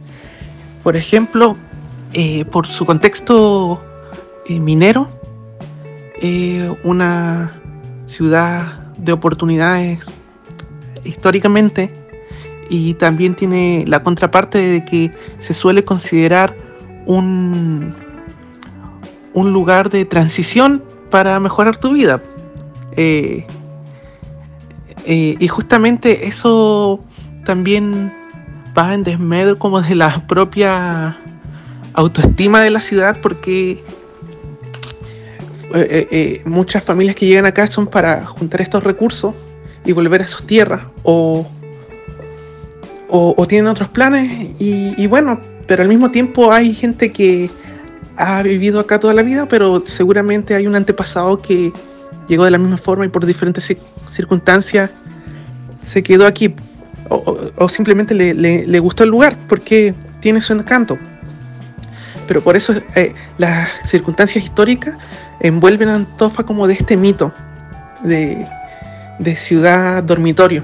[0.84, 1.56] Por ejemplo,
[2.14, 3.84] eh, por su contexto
[4.48, 5.10] eh, minero,
[6.22, 7.54] eh, una
[8.08, 10.06] ciudad de oportunidades
[11.04, 11.94] históricamente
[12.68, 16.56] y también tiene la contraparte de que se suele considerar
[17.10, 17.92] un,
[19.34, 22.22] un lugar de transición para mejorar tu vida.
[22.96, 23.46] Eh,
[25.06, 27.00] eh, y justamente eso
[27.46, 28.14] también
[28.78, 31.18] va en desmedro como de la propia
[31.94, 33.84] autoestima de la ciudad porque
[35.74, 39.34] eh, muchas familias que llegan acá son para juntar estos recursos
[39.84, 41.48] y volver a sus tierras o,
[43.10, 45.40] o, tienen otros planes y bueno,
[45.70, 47.50] pero al mismo tiempo hay gente que
[48.18, 51.72] ha vivido acá toda la vida, pero seguramente hay un antepasado que
[52.28, 53.78] llegó de la misma forma y por diferentes ci-
[54.10, 54.90] circunstancias
[55.86, 56.54] se quedó aquí
[57.10, 60.98] o simplemente le, le- le gustó el lugar porque tiene su encanto.
[62.28, 64.96] Pero por eso eh, las circunstancias históricas
[65.40, 67.32] envuelven a Antofa como de este mito
[68.04, 68.46] de,
[69.20, 70.64] de ciudad dormitorio.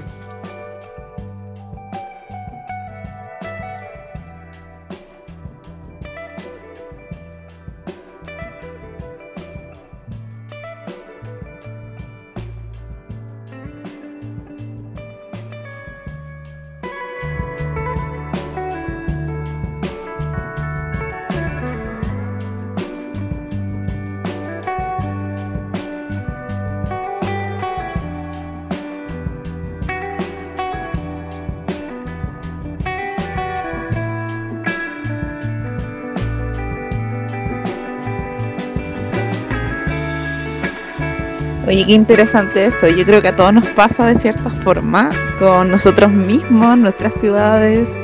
[41.86, 42.88] Qué interesante eso.
[42.88, 47.98] Yo creo que a todos nos pasa de cierta forma con nosotros mismos, nuestras ciudades,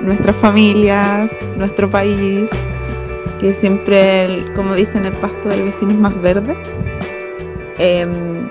[0.00, 2.48] nuestras familias, nuestro país,
[3.40, 6.56] que siempre, el- como dicen, el pasto del vecino es más verde.
[7.78, 8.48] Em,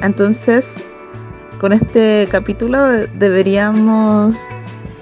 [0.00, 0.84] entonces,
[1.60, 4.36] con este capítulo de- deberíamos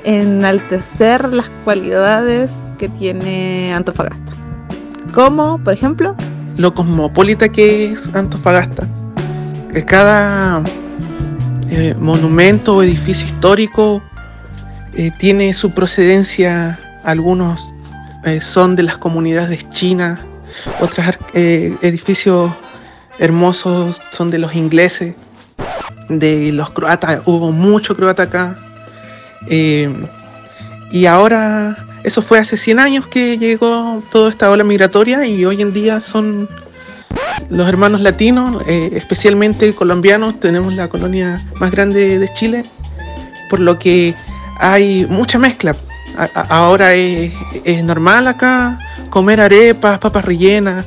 [0.04, 4.32] enaltecer las cualidades que tiene Antofagasta.
[5.12, 6.14] Como, por ejemplo,
[6.56, 8.86] lo cosmopolita que es Antofagasta.
[9.74, 10.62] Que cada
[11.68, 14.00] eh, monumento o edificio histórico
[14.92, 16.78] eh, tiene su procedencia.
[17.02, 17.72] Algunos
[18.24, 20.20] eh, son de las comunidades chinas,
[20.80, 21.04] otros
[21.34, 22.52] edificios
[23.18, 25.16] hermosos son de los ingleses,
[26.08, 27.22] de los croatas.
[27.26, 28.56] Hubo mucho croata acá.
[29.48, 35.60] Y ahora, eso fue hace 100 años que llegó toda esta ola migratoria y hoy
[35.62, 36.48] en día son
[37.50, 42.64] los hermanos latinos, eh, especialmente colombianos, tenemos la colonia más grande de Chile,
[43.50, 44.14] por lo que
[44.58, 45.74] hay mucha mezcla.
[46.48, 47.32] Ahora es,
[47.82, 48.78] normal acá
[49.10, 50.86] comer arepas, papas rellenas,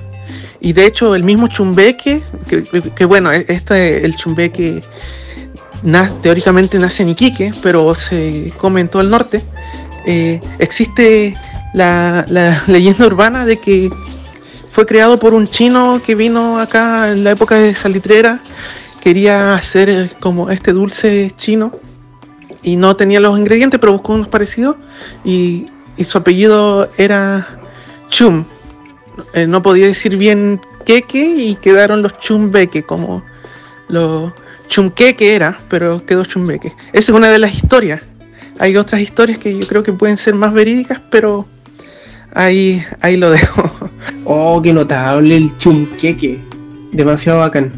[0.60, 2.22] y de hecho el mismo chumbeque,
[2.96, 4.82] que, bueno, e- este, el chumbeque
[5.84, 9.44] na- teóricamente nace en Iquique, pero se come en todo el norte.
[10.06, 11.36] Eh, existe
[11.74, 12.26] la
[12.68, 13.90] leyenda urbana de que
[14.78, 18.42] fue creado por un chino que vino acá en la época de Salitrera,
[19.02, 21.72] quería hacer como este dulce chino
[22.62, 24.76] y no tenía los ingredientes, pero buscó unos parecidos
[25.26, 25.66] y,
[25.98, 27.48] y su apellido era
[28.10, 28.46] Chum.
[29.34, 33.24] Eh, no podía decir bien queque y quedaron los chumbeque como
[33.88, 34.32] lo,
[34.68, 36.76] Chumqueque era, pero quedó Chumbeque.
[36.94, 38.04] Esa es una de las historias.
[38.60, 41.48] Hay otras historias que yo creo que pueden ser más verídicas, pero
[42.34, 43.72] ahí, ahí lo dejo.
[44.30, 46.40] Oh, qué notable el chumqueque.
[46.92, 47.72] Demasiado bacán.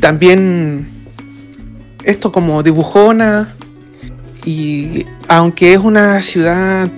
[0.00, 0.86] También
[2.04, 3.54] esto como dibujona
[4.44, 6.88] y aunque es una ciudad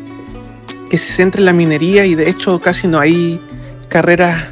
[0.90, 3.40] que se centra en la minería y de hecho casi no hay
[3.88, 4.44] carreras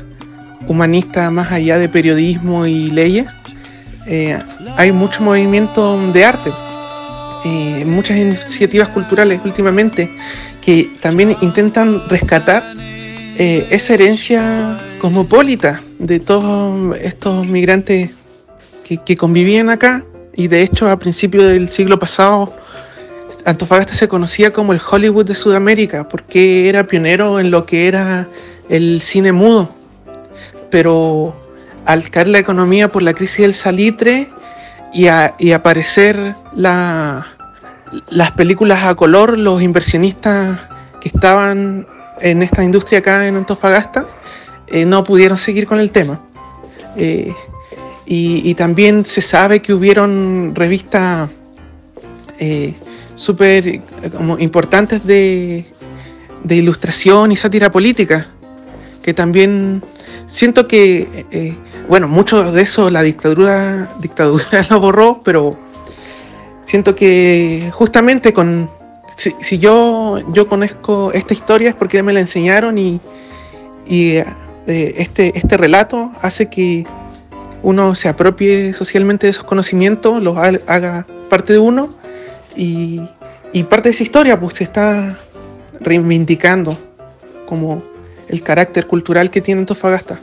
[0.67, 3.27] humanistas más allá de periodismo y leyes,
[4.07, 4.39] eh,
[4.77, 6.51] hay mucho movimiento de arte,
[7.45, 10.11] eh, muchas iniciativas culturales últimamente
[11.01, 12.63] también intentan rescatar
[13.39, 18.11] eh, esa herencia cosmopolita de todos estos migrantes
[19.05, 20.05] que, convivían acá
[20.35, 22.53] y de hecho a principios del siglo pasado
[23.45, 28.29] Antofagasta se conocía como el Hollywood de Sudamérica porque era pionero en lo que era
[28.69, 29.71] el cine mudo.
[30.71, 31.35] Pero
[31.87, 34.29] al caer la economía por la crisis del salitre
[34.93, 37.27] y aparecer la-
[38.11, 40.59] las películas a color, los inversionistas
[41.01, 41.87] que estaban
[42.21, 44.07] en esta industria acá en Antofagasta
[44.67, 46.21] eh, no pudieron seguir con el tema.
[46.97, 47.35] Eh,
[48.07, 51.31] y, también se sabe que hubieron revistas
[52.41, 52.75] eh,
[53.15, 53.81] súper
[54.41, 55.65] importantes de,
[56.43, 58.29] de ilustración y sátira política,
[59.03, 59.83] que también
[60.27, 61.55] siento que, eh,
[61.89, 65.59] bueno, mucho de eso la dictadura, dictadura lo borró, pero
[66.71, 68.71] siento que justamente con,
[69.17, 73.01] si, yo, yo conozco esta historia es porque me la enseñaron y,
[73.87, 74.25] y eh,
[74.67, 76.85] este, este relato hace que
[77.65, 81.93] uno se apropie socialmente de esos conocimientos, los ha- haga parte de uno
[82.57, 83.01] y,
[83.53, 85.19] y parte de esa historia pues se está
[85.81, 86.79] reivindicando
[87.47, 87.83] como
[88.29, 90.21] el carácter cultural que tiene Antofagasta.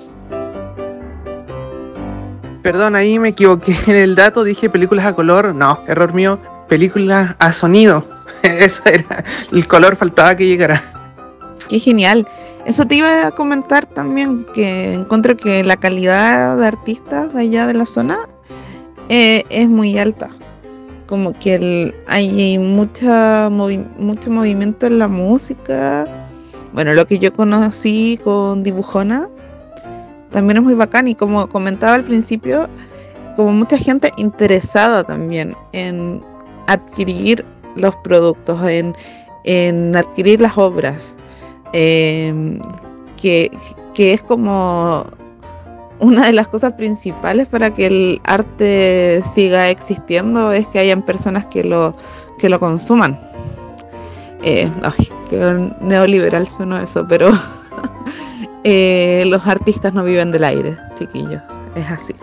[2.67, 6.37] Perdón, ahí me equivoqué en el dato, dije películas a color, no, error mío,
[6.67, 8.03] películas a sonido.
[8.43, 10.83] Eso era, el color faltaba que llegara.
[11.69, 12.27] Qué genial.
[12.65, 17.73] Eso te iba a comentar también, que encuentro que la calidad de artistas allá de
[17.73, 18.27] la zona
[19.07, 20.27] eh, es muy alta.
[21.05, 26.05] Como que hay mucha mucho movimiento en la música.
[26.73, 29.29] Bueno, lo que yo conocí con Dibujona
[30.31, 32.67] también es muy bacán y como comentaba al principio,
[33.35, 36.21] como mucha gente interesada también en
[36.67, 38.95] adquirir los productos, en,
[39.43, 41.17] en adquirir las obras
[41.73, 42.59] eh,
[43.21, 43.51] que,
[43.93, 45.05] que es como
[45.99, 51.45] una de las cosas principales para que el arte siga existiendo es que hayan personas
[51.47, 51.95] que lo,
[52.37, 53.19] que lo consuman.
[54.43, 57.31] Eh, ay, qué neoliberal suena eso, pero
[58.69, 61.41] eh, los artistas no viven del aire, chiquillos,
[61.73, 62.13] es así.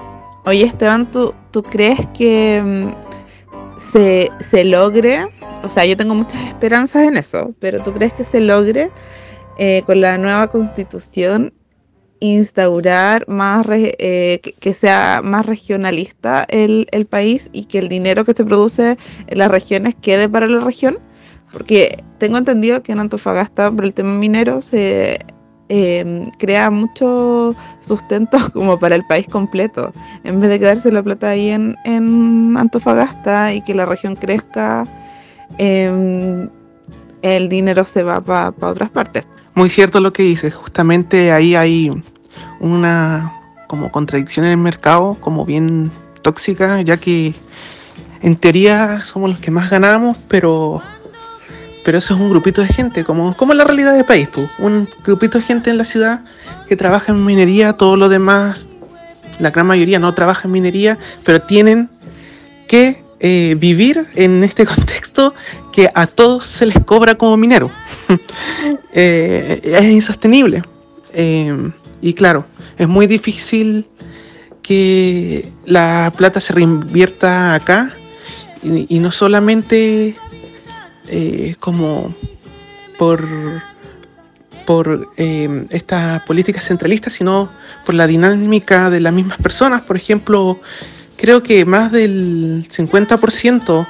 [0.44, 5.26] Oye, Esteban, ¿tú, tú crees que mm, se, se logre?
[5.62, 8.90] O sea, yo tengo muchas esperanzas en eso, pero ¿tú crees que se logre
[9.56, 11.54] eh, con la nueva constitución
[12.20, 18.26] instaurar más eh, que, que sea más regionalista el, el país y que el dinero
[18.26, 20.98] que se produce en las regiones quede para la región?
[21.50, 25.20] Porque tengo entendido que en Antofagasta, por el tema minero, se
[25.68, 29.92] eh, crea mucho sustento como para el país completo.
[30.22, 34.86] En vez de quedarse la plata ahí en, en Antofagasta y que la región crezca,
[35.58, 36.48] eh,
[37.22, 39.26] el dinero se va para otras partes.
[39.54, 41.90] Muy cierto lo que dices, justamente ahí hay
[42.60, 43.32] una
[43.68, 45.90] como contradicción en el mercado, como bien
[46.22, 47.34] tóxica, ya que
[48.22, 50.82] en teoría somos los que más ganamos, pero
[51.84, 54.88] pero eso es un grupito de gente, como, como la realidad del país, pues, un
[55.04, 56.24] grupito de gente en la ciudad
[56.66, 58.68] que trabaja en minería, todo lo demás,
[59.38, 61.90] la gran mayoría no trabaja en minería, pero tienen
[62.66, 65.34] que eh, vivir en este contexto
[65.72, 67.70] que a todos se les cobra como minero.
[68.96, 70.62] Eh, es insostenible.
[71.12, 71.52] Eh,
[72.00, 72.44] y claro,
[72.78, 73.88] es muy difícil
[74.62, 77.92] que la plata se reinvierta acá
[78.62, 80.16] y no solamente
[81.08, 82.14] eh, como
[82.98, 83.26] por
[84.64, 87.50] por eh, estas políticas centralistas, sino
[87.84, 89.82] por la dinámica de las mismas personas.
[89.82, 90.60] Por ejemplo,
[91.16, 93.86] creo que más del 50%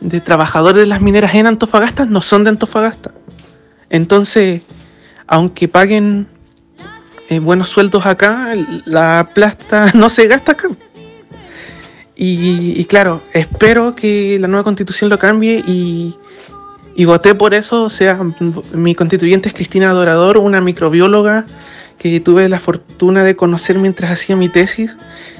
[0.00, 3.12] de trabajadores de las mineras en Antofagasta no son de Antofagasta.
[3.90, 4.62] Entonces,
[5.26, 6.26] aunque paguen
[7.28, 8.52] eh, buenos sueldos acá,
[8.86, 10.68] la plata no se gasta acá.
[12.20, 16.16] Y, y claro, espero que la nueva constitución lo cambie y,
[16.98, 17.84] y voté por eso.
[17.84, 18.18] O sea,
[18.72, 21.46] mi constituyente es Cristina Dorador, una microbióloga
[21.96, 24.98] que tuve la fortuna de conocer mientras hacía mi tesis,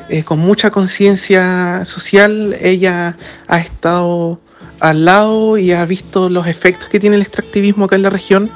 [0.08, 3.16] eh, con mucha conciencia social, ella
[3.48, 4.40] ha estado
[4.80, 8.50] al lado y ha visto los efectos que tiene el extractivismo acá en la región.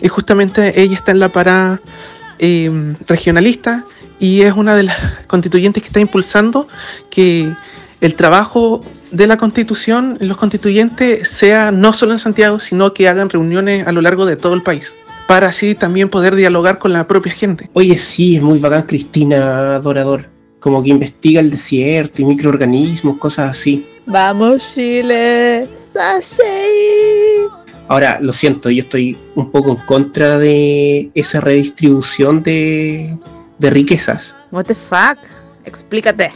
[0.00, 1.80] Y justamente ella está en la parada
[2.40, 3.84] eh, regionalista
[4.18, 4.96] y es una de las
[5.28, 6.66] constituyentes que está impulsando
[7.08, 7.52] que
[8.00, 8.80] el trabajo
[9.10, 13.92] de la constitución, los constituyentes, sea no solo en Santiago, sino que hagan reuniones a
[13.92, 14.94] lo largo de todo el país,
[15.26, 17.70] para así también poder dialogar con la propia gente.
[17.72, 20.28] Oye, sí, es muy bacán Cristina Adorador.
[20.60, 23.86] Como que investiga el desierto y microorganismos, cosas así.
[24.06, 25.68] Vamos, Chile.
[25.92, 27.46] Sashay.
[27.86, 33.16] Ahora, lo siento, yo estoy un poco en contra de esa redistribución de,
[33.58, 34.36] de riquezas.
[34.50, 35.18] What the fuck?
[35.64, 36.32] Explícate.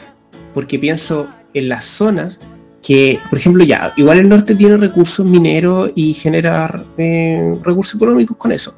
[0.55, 2.39] Porque pienso en las zonas
[2.83, 8.37] que, por ejemplo, ya, igual el norte tiene recursos mineros y genera eh, recursos económicos
[8.37, 8.75] con eso.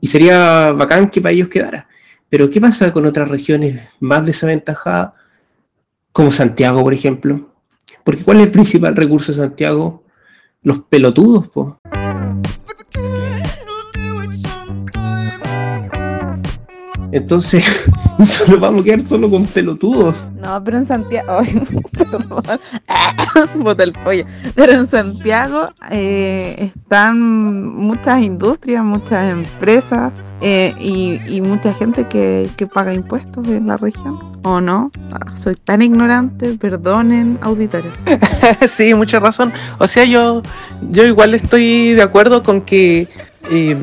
[0.00, 1.86] Y sería bacán que para ellos quedara.
[2.28, 5.16] Pero ¿qué pasa con otras regiones más desaventajadas,
[6.12, 7.54] como Santiago, por ejemplo?
[8.04, 10.04] Porque ¿cuál es el principal recurso de Santiago?
[10.62, 11.79] Los pelotudos, po.
[17.12, 17.64] Entonces,
[18.26, 20.24] solo vamos a quedar solo con pelotudos.
[20.38, 21.38] No, pero en Santiago.
[21.40, 21.62] Ay.
[23.56, 24.24] Bota el pollo.
[24.54, 32.48] Pero en Santiago eh, están muchas industrias, muchas empresas eh, y, y mucha gente que,
[32.56, 34.18] que paga impuestos en la región.
[34.42, 34.90] ¿O no?
[35.12, 37.94] Ah, soy tan ignorante, perdonen, auditores.
[38.70, 39.52] sí, mucha razón.
[39.78, 40.42] O sea, yo,
[40.90, 43.08] yo igual estoy de acuerdo con que
[43.50, 43.76] eh,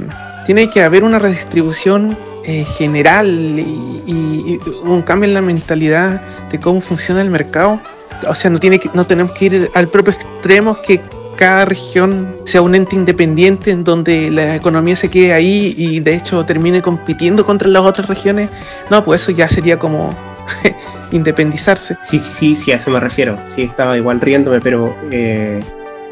[0.45, 2.17] tiene que haber una redistribución
[2.49, 3.27] eh, general
[3.59, 7.81] y, un cambio en la mentalidad de cómo funciona el mercado.
[8.25, 11.01] O sea, no, tiene que, no tenemos que ir al propio extremo que
[11.35, 16.15] cada región sea un ente independiente en donde la economía se quede ahí y de
[16.15, 18.49] hecho termine compitiendo contra las otras regiones.
[18.89, 20.15] No, pues eso ya sería como
[21.11, 21.97] independizarse.
[22.01, 23.37] Sí, sí, sí, sí, a eso me refiero.
[23.49, 25.61] Sí, estaba igual riéndome, pero, eh,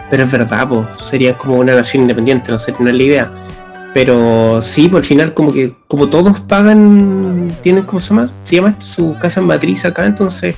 [0.10, 3.32] pero es verdad, pues, sería como una nación independiente, no sé, no es la idea.
[3.96, 8.30] Pero sí, por al final como que como todos pagan, tienen, ¿cómo se llama?
[8.44, 10.54] Se llama su casa matriz acá, entonces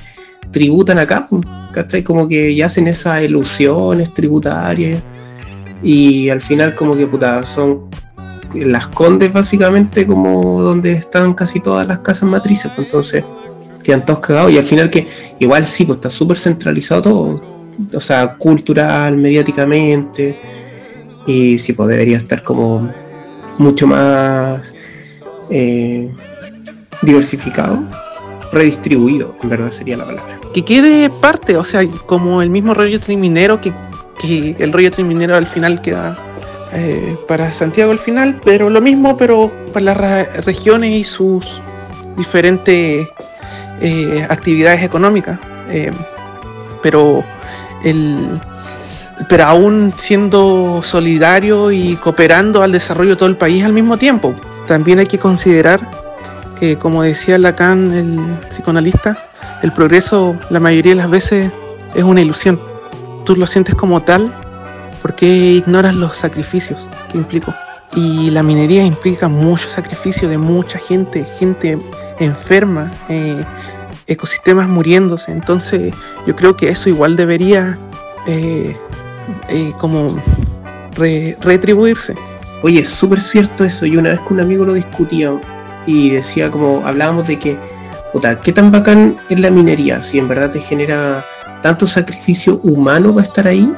[0.50, 2.02] tributan acá, pues, ¿cachai?
[2.02, 5.04] Como que ya hacen esas ilusiones tributarias
[5.84, 7.88] y al final como que puta, son
[8.54, 13.22] las condes básicamente como donde están casi todas las casas matrices, pues entonces
[13.84, 15.06] quedan todos cagados y al final que
[15.38, 17.40] igual sí, pues está súper centralizado todo,
[17.94, 20.36] o sea, cultural, mediáticamente,
[21.24, 22.90] y sí, pues debería estar como
[23.58, 24.74] mucho más
[25.50, 26.10] eh,
[27.02, 27.82] diversificado,
[28.52, 30.40] redistribuido, en verdad sería la palabra.
[30.54, 33.72] que quede parte, o sea, como el mismo rollo minero, que,
[34.20, 36.16] que el rollo minero al final queda
[36.72, 41.44] eh, para Santiago al final, pero lo mismo, pero para las regiones y sus
[42.16, 43.06] diferentes
[43.80, 45.38] eh, actividades económicas.
[46.82, 47.22] Pero
[47.84, 48.40] el
[49.28, 54.34] pero aún siendo solidario y cooperando al desarrollo de todo el país al mismo tiempo.
[54.66, 55.80] También hay que considerar
[56.58, 59.16] que, como decía Lacan, el psicoanalista,
[59.62, 61.50] el progreso la mayoría de las veces
[61.94, 62.60] es una ilusión.
[63.24, 64.32] Tú lo sientes como tal
[65.02, 67.54] porque ignoras los sacrificios que implicó.
[67.94, 71.78] Y la minería implica mucho sacrificio de mucha gente, gente
[72.18, 73.44] enferma, eh,
[74.06, 75.32] ecosistemas muriéndose.
[75.32, 75.94] Entonces
[76.26, 77.78] yo creo que eso igual debería
[78.26, 78.76] eh,
[79.48, 80.16] eh, como
[80.96, 82.14] re- retribuirse.
[82.62, 83.86] Oye, es súper cierto eso.
[83.86, 85.40] Yo una vez con un amigo lo discutía
[85.86, 87.58] y decía como, hablábamos de que,
[88.12, 90.02] puta, ¿qué tan bacán es la minería?
[90.02, 91.24] Si en verdad te genera
[91.62, 93.72] tanto sacrificio humano para estar ahí,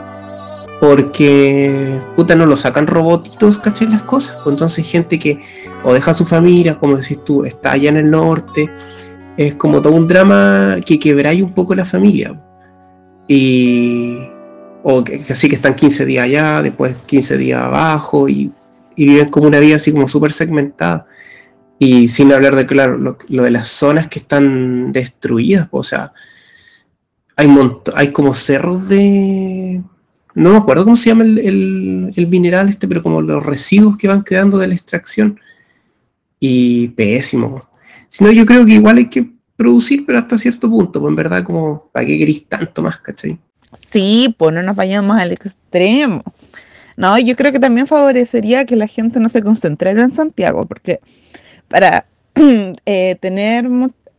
[0.81, 3.89] porque, puta, no lo sacan robotitos, ¿cachai?
[3.89, 4.39] Las cosas.
[4.43, 5.41] Pues entonces gente que
[5.85, 8.71] o deja a su familia, como decís tú, está allá en el norte,
[9.37, 12.41] es como todo un drama que quebráis un poco la familia.
[13.29, 14.21] Y,
[14.83, 18.53] o que, que así que están 15 días allá, después 15 días abajo y,
[18.97, 21.07] viven como una vida así como súper segmentada.
[21.79, 26.13] Y sin hablar de, claro, lo, de las zonas que están destruidas, o sea,
[27.37, 27.49] hay,
[27.95, 29.83] hay como cerros de...
[30.35, 31.39] No me acuerdo cómo se llama el,
[32.15, 35.41] el- mineral este, pero como los residuos que van quedando de la extracción.
[36.39, 37.69] Y pésimo.
[38.09, 41.17] Si no, yo creo que igual hay que producir, pero hasta cierto punto, pues en
[41.17, 43.39] verdad como, ¿para qué queréis tanto más, cachai?
[43.79, 46.23] Sí, pues no nos vayamos al extremo.
[46.97, 51.01] No, yo creo que también favorecería que la gente no se concentrara en Santiago, porque
[51.69, 52.07] para
[52.87, 53.67] eh, tener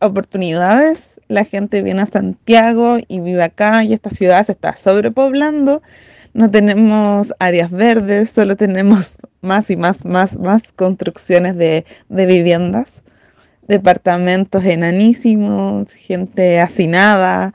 [0.00, 5.82] oportunidades, la gente viene a Santiago y vive acá y esta ciudad se está sobrepoblando.
[6.34, 13.02] No tenemos áreas verdes, solo tenemos más y más, más, más construcciones de, de viviendas.
[13.68, 17.54] departamentos enanísimos, gente hacinada.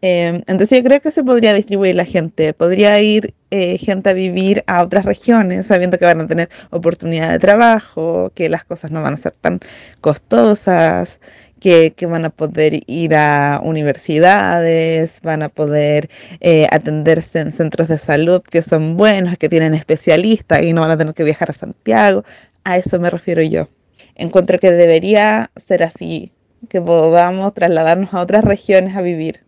[0.00, 4.12] Eh, entonces yo creo que se podría distribuir la gente, podría ir eh, gente a
[4.12, 8.90] vivir a otras regiones sabiendo que van a tener oportunidad de trabajo, que las cosas
[8.92, 9.58] no van a ser tan
[10.00, 11.20] costosas,
[11.60, 16.08] que, que van a poder ir a universidades, van a poder
[16.40, 20.92] eh, atenderse en centros de salud que son buenos, que tienen especialistas y no van
[20.92, 22.24] a tener que viajar a Santiago.
[22.64, 23.68] A eso me refiero yo.
[24.14, 26.32] Encuentro que debería ser así,
[26.68, 29.47] que podamos trasladarnos a otras regiones a vivir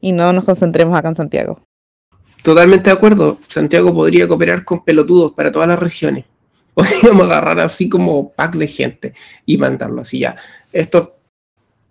[0.00, 1.60] y no nos concentremos acá en Santiago.
[2.42, 3.38] Totalmente de acuerdo.
[3.46, 6.24] Santiago podría cooperar con pelotudos para todas las regiones.
[6.74, 9.12] Podríamos agarrar así como pack de gente
[9.44, 10.36] y mandarlo así ya.
[10.72, 11.10] Estos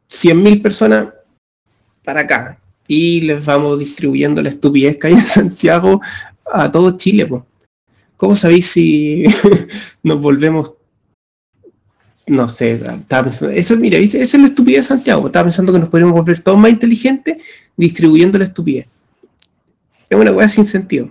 [0.10, 1.10] 100.000 personas
[2.04, 2.60] para acá.
[2.88, 6.02] Y les vamos distribuyendo la estupidez que hay en Santiago
[6.52, 7.28] a todo Chile.
[7.28, 7.46] po.
[8.18, 9.26] ¿Cómo sabéis si
[10.04, 10.74] nos volvemos
[12.30, 15.28] no sé, estaba pensando, eso, mira, esa es la estupidez de Santiago.
[15.28, 17.38] Estaba pensando que nos podríamos volver todos más inteligentes
[17.76, 18.88] distribuyendo la estupidez.
[20.10, 21.10] Es una weá sin sentido.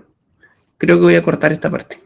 [0.77, 1.99] Creo que voy a cortar esta parte.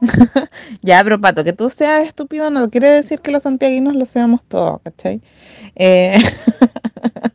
[0.82, 4.42] Ya, pero Pato, que tú seas estúpido no quiere decir que los santiaguinos lo seamos
[4.46, 5.20] todos, ¿cachai?
[5.74, 6.18] Eh,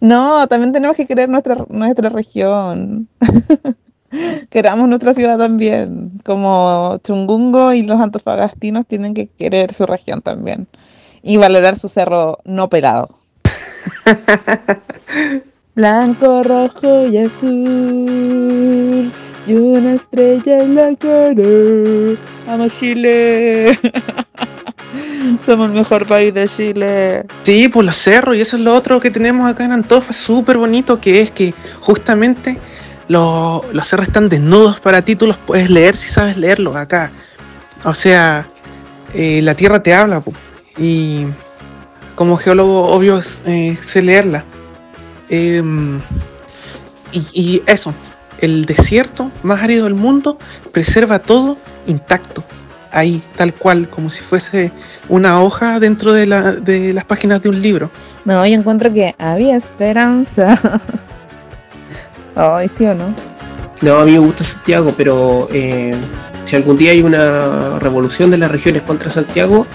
[0.00, 3.08] No, también tenemos que querer nuestra, nuestra región.
[4.50, 6.20] Queramos nuestra ciudad también.
[6.24, 10.66] Como Chungungo y los antofagastinos tienen que querer su región también.
[11.22, 13.18] Y valorar su cerro no pelado.
[15.74, 19.12] Blanco, rojo y azul.
[19.46, 22.18] Y una estrella en la cara.
[22.46, 23.78] Vamos Chile.
[25.44, 27.26] Somos el mejor país de Chile.
[27.42, 30.56] Sí, pues los cerros, y eso es lo otro que tenemos acá en Antofa, súper
[30.56, 32.58] bonito, que es que justamente
[33.08, 37.10] los, los están desnudos para ti, tú los puedes leer si sabes leerlos acá.
[37.84, 38.46] O sea,
[39.14, 40.22] eh, la tierra te habla,
[40.76, 41.26] y
[42.14, 44.44] como geólogo, obvio, eh, sé leerla.
[45.28, 46.00] Em,
[47.12, 47.94] y, y eso,
[48.40, 50.38] el desierto más árido del mundo
[50.72, 52.44] preserva todo intacto
[52.96, 54.72] ahí, tal cual, como si fuese
[55.08, 57.90] una hoja dentro de, la, de las páginas de un libro.
[58.24, 60.58] No, yo encuentro que había esperanza.
[62.36, 63.14] Ay, sí o no.
[63.82, 65.94] No, a mí me gusta Santiago, pero eh,
[66.44, 69.66] si algún día hay una revolución de las regiones contra Santiago,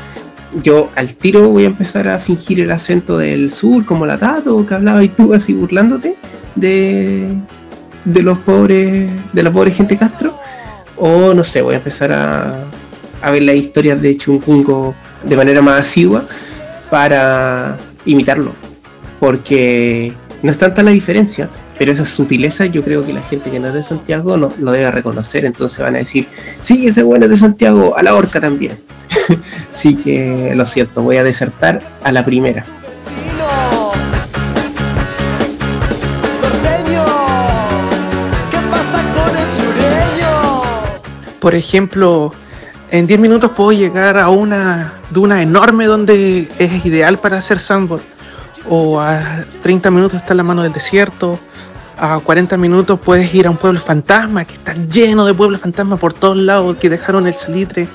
[0.61, 4.65] yo al tiro voy a empezar a fingir el acento del sur, como la Tato,
[4.65, 6.17] que hablaba y tú así burlándote
[6.55, 7.35] de,
[8.05, 10.37] de los pobres, de la pobre gente Castro.
[10.97, 12.65] O no sé, voy a empezar a,
[13.21, 14.93] a ver las historias de Chungungo
[15.23, 16.25] de manera más asidua
[16.89, 18.53] para imitarlo.
[19.19, 21.49] Porque no es tanta la diferencia,
[21.81, 24.71] pero esa sutileza yo creo que la gente que no es de Santiago no lo
[24.71, 25.45] debe reconocer.
[25.45, 26.27] Entonces van a decir,
[26.59, 28.77] sí, ese bueno es de Santiago, a la horca también.
[29.71, 32.63] Así que lo siento, voy a desertar a la primera.
[36.39, 37.03] Norteño,
[38.51, 41.39] ¿qué pasa con el sureño?
[41.39, 42.31] Por ejemplo,
[42.91, 48.03] en 10 minutos puedo llegar a una duna enorme donde es ideal para hacer sandboard.
[48.69, 51.39] O a 30 minutos está la mano del desierto.
[52.03, 55.99] A 40 minutos puedes ir a un pueblo fantasma que está lleno de pueblos fantasmas
[55.99, 57.87] por todos lados que dejaron el salitre.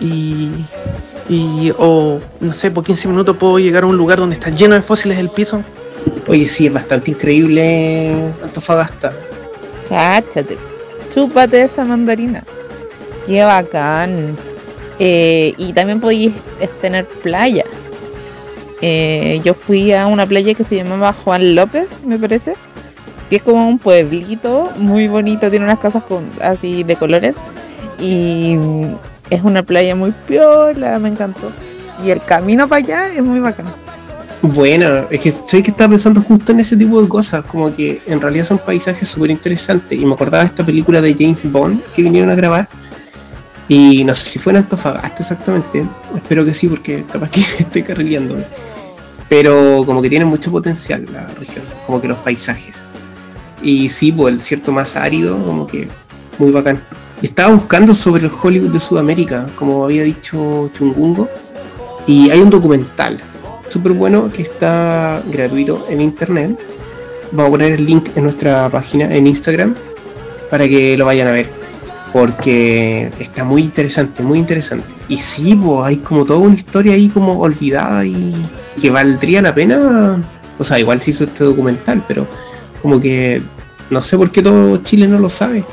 [0.00, 0.50] Y,
[1.28, 4.74] y o no sé, por 15 minutos puedo llegar a un lugar donde está lleno
[4.74, 5.62] de fósiles el piso.
[6.26, 8.12] Oye, sí, es bastante increíble
[8.42, 9.12] Antofagasta.
[9.88, 10.58] Cáchate.
[11.14, 12.42] Chúpate esa mandarina.
[13.28, 14.36] Qué bacán.
[14.98, 16.32] Eh, y también podéis
[16.80, 17.66] tener playa.
[18.80, 22.56] Eh, yo fui a una playa que se llamaba Juan López, me parece.
[23.32, 26.02] Que es como un pueblito muy bonito, tiene unas casas
[26.42, 27.38] así de colores.
[27.98, 28.58] Y
[29.30, 31.50] es una playa muy piola, me encantó.
[32.04, 33.64] Y el camino para allá es muy bacán.
[34.42, 38.02] Bueno, es que sé que estaba pensando justo en ese tipo de cosas, como que
[38.04, 39.98] en realidad son paisajes súper interesantes.
[39.98, 42.68] Y me acordaba de esta película de James Bond que vinieron a grabar.
[43.66, 45.86] Y no sé si fue en Antofagasta exactamente.
[46.14, 48.44] Espero que sí, porque capaz que estoy carrileándome.
[49.30, 52.84] Pero como que tiene mucho potencial la región, como que los paisajes.
[53.62, 55.88] Y sí, pues el desierto más árido, como que
[56.38, 56.82] muy bacán.
[57.22, 61.28] Estaba buscando sobre el Hollywood de Sudamérica, como había dicho Chungungo.
[62.06, 63.18] Y hay un documental
[63.68, 66.58] súper bueno que está gratuito en internet.
[67.30, 69.74] Vamos a poner el link en nuestra página en Instagram
[70.50, 71.50] para que lo vayan a ver.
[72.12, 74.92] Porque está muy interesante, muy interesante.
[75.08, 78.34] Y sí, pues hay como toda una historia ahí como olvidada y
[78.80, 80.22] que valdría la pena.
[80.58, 82.26] O sea, igual se hizo este documental, pero
[82.82, 83.40] como que
[83.90, 85.64] no sé por qué todo Chile no lo sabe.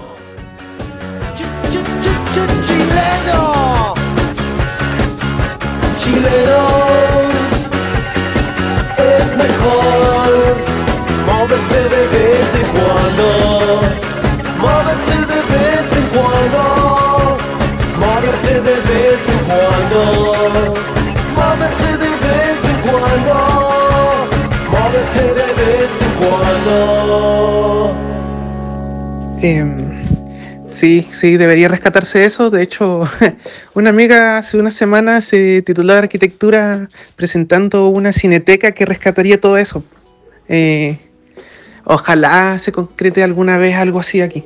[29.42, 29.92] Em,
[30.70, 32.50] sí, sí, debería rescatarse eso.
[32.50, 33.04] De hecho,
[33.74, 39.84] una amiga hace unas semanas se tituló arquitectura presentando una cineteca que rescataría todo eso.
[40.48, 40.98] Eh,
[41.86, 44.46] ojalá se concrete alguna vez algo así aquí.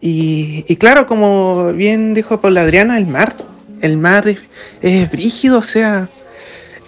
[0.00, 3.36] Y, y claro, como bien dijo Paula Adriana, el mar.
[3.80, 4.38] El mar es,
[4.80, 6.08] es brígido, o sea,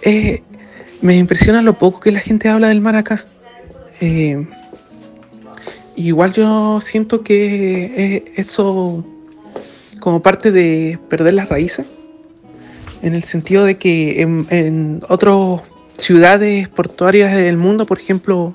[0.01, 0.43] eh,
[1.01, 3.25] me impresiona lo poco que la gente habla del mar acá.
[4.01, 4.45] Eh,
[5.95, 9.03] igual yo siento que es eso
[9.99, 11.85] como parte de perder las raíces,
[13.01, 15.61] en el sentido de que en, en otras
[15.97, 18.53] ciudades portuarias del mundo, por ejemplo,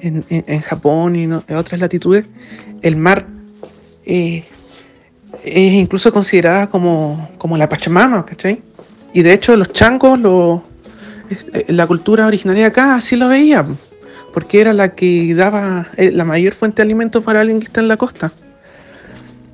[0.00, 2.24] en, en- Japón y otras latitudes,
[2.82, 3.26] el mar
[4.04, 4.44] eh,
[5.44, 8.62] es incluso considerada como, como la Pachamama, ¿cachai?
[9.12, 10.60] Y de hecho los changos, los-
[11.52, 13.64] eh, la cultura originaria acá así lo veía,
[14.38, 17.80] porque era la que daba eh, la mayor fuente de alimento para alguien que está
[17.80, 18.30] en la costa.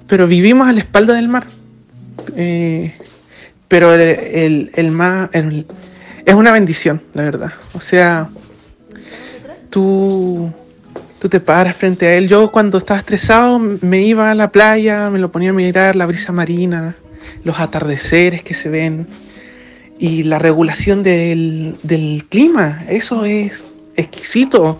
[0.07, 1.47] Pero vivimos a la espalda del mar.
[2.37, 2.93] Eh,
[3.67, 7.53] pero el, el- mar es una bendición, la verdad.
[7.73, 8.29] O sea,
[9.71, 10.53] tú,
[11.19, 12.29] tú te paras frente a él.
[12.29, 16.05] Yo cuando estaba estresado me iba a la playa, me lo ponía a mirar, la
[16.05, 16.95] brisa marina,
[17.43, 19.07] los atardeceres que se ven
[19.99, 22.83] y la regulación del, del clima.
[22.87, 23.65] Eso es
[23.97, 24.79] exquisito.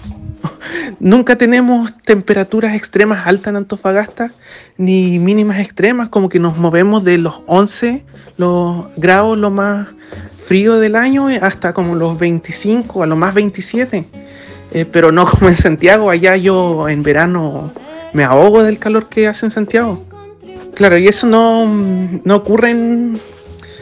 [1.01, 4.31] Nunca tenemos temperaturas extremas altas en Antofagasta,
[4.77, 8.05] ni mínimas extremas, como que nos movemos de los 11
[8.37, 9.87] los grados lo más
[10.45, 14.07] frío del año hasta como los 25, a lo más 27.
[14.73, 17.73] Eh, pero no como en Santiago, allá yo en verano
[18.13, 20.05] me ahogo del calor que hace en Santiago.
[20.75, 21.67] Claro, y eso no,
[22.25, 23.21] no ocurre en-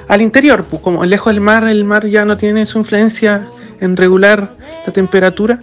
[0.09, 3.47] al interior, pues como lejos del mar, el mar ya no tiene su influencia
[3.83, 4.57] en regular
[4.87, 5.61] la temperatura.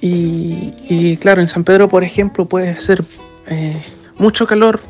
[0.00, 3.04] Y, y claro, en San Pedro, por ejemplo, puede hacer
[3.46, 3.80] eh,
[4.18, 4.80] mucho calor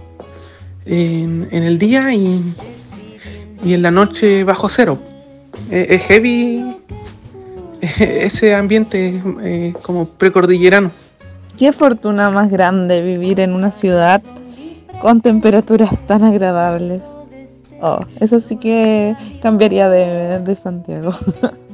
[0.84, 2.54] en, en el día y,
[3.64, 4.98] y en la noche bajo cero.
[5.70, 6.76] Eh, es heavy
[7.98, 10.90] ese ambiente eh, como precordillerano.
[11.58, 14.22] Qué fortuna más grande vivir en una ciudad
[15.00, 17.02] con temperaturas tan agradables.
[17.82, 21.12] Oh, eso sí que cambiaría de, de Santiago.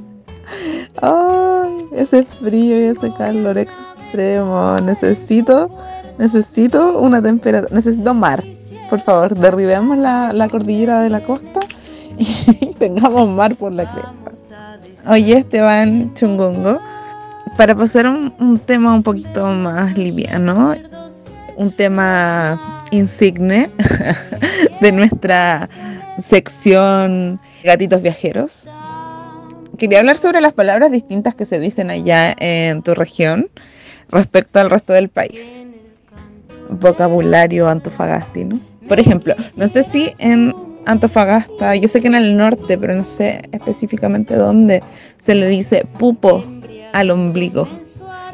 [1.00, 4.76] Ay, ese frío y ese calor extremo.
[4.80, 5.70] Necesito,
[6.18, 8.44] necesito una temperatura, necesito mar.
[8.90, 11.60] Por favor, derribemos la, la cordillera de la costa
[12.18, 14.12] y tengamos mar por la cresta.
[15.08, 16.78] Oye, Esteban Chungongo,
[17.56, 20.74] para pasar un, un tema un poquito más liviano,
[21.56, 23.70] un tema insigne
[24.80, 25.68] de nuestra
[26.20, 28.68] sección Gatitos Viajeros.
[29.82, 33.48] Quería hablar sobre las palabras distintas que se dicen allá en tu región
[34.10, 35.64] respecto al resto del país.
[36.70, 38.60] Vocabulario antofagastino.
[38.86, 40.54] Por ejemplo, no sé si en
[40.86, 44.84] Antofagasta, yo sé que en el norte, pero no sé específicamente dónde,
[45.16, 46.44] se le dice pupo
[46.92, 47.66] al ombligo,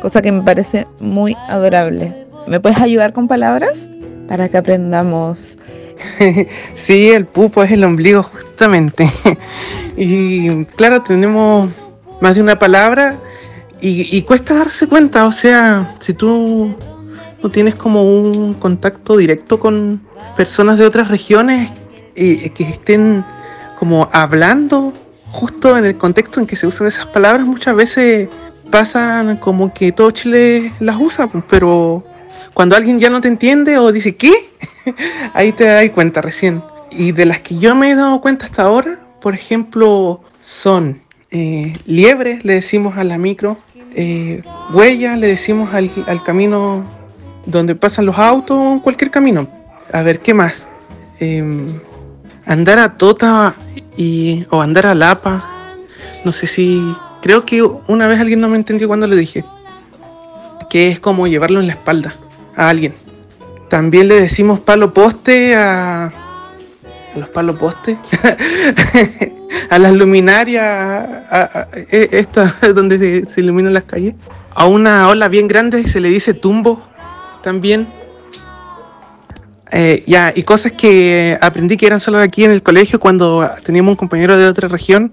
[0.02, 2.26] cosa que me parece muy adorable.
[2.46, 3.88] ¿Me puedes ayudar con palabras
[4.28, 5.56] para que aprendamos?
[6.74, 9.10] sí, el pupo es el ombligo, justamente.
[9.96, 11.68] y claro, tenemos
[12.20, 13.18] más de una palabra
[13.80, 16.74] y, cuesta darse cuenta, o sea, si tú
[17.40, 20.02] no tienes como un contacto directo con
[20.36, 21.70] personas de otras regiones
[22.16, 23.24] eh, que estén
[23.78, 24.92] como hablando
[25.30, 28.28] justo en el contexto en que se usan esas palabras, muchas veces
[28.70, 32.04] pasan como que todo Chile las usa, pero
[32.58, 34.50] cuando alguien ya no te entiende o dice ¿qué?
[35.32, 36.60] ahí te das cuenta recién.
[36.90, 41.72] Y de las que yo me he dado cuenta hasta ahora, por ejemplo, son eh,
[41.86, 43.58] liebre, le decimos a la micro,
[43.94, 46.82] eh, huella, le decimos al, al camino
[47.46, 49.46] donde pasan los autos, cualquier camino.
[49.92, 50.66] A ver, ¿qué más?
[51.20, 51.78] Em,
[52.44, 53.54] andar a Tota
[53.96, 55.44] y, o andar a Lapa.
[56.24, 56.92] No sé si.
[57.22, 59.44] Creo que una vez alguien no me entendió cuando le dije.
[60.68, 62.16] Que es como llevarlo en la espalda
[62.58, 62.92] a alguien.
[63.70, 66.06] También le decimos palo poste a.
[66.06, 66.12] a
[67.18, 67.96] los palos postes.
[69.70, 70.64] a las luminarias.
[71.30, 72.26] A, e-
[72.74, 74.14] donde se- se iluminan las calles.
[74.54, 76.82] A una ola bien grande se le dice tumbo
[77.42, 77.86] también.
[79.70, 83.92] Eh, ya, y cosas que aprendí que eran solo aquí en el colegio cuando teníamos
[83.92, 85.12] un compañero de otra región.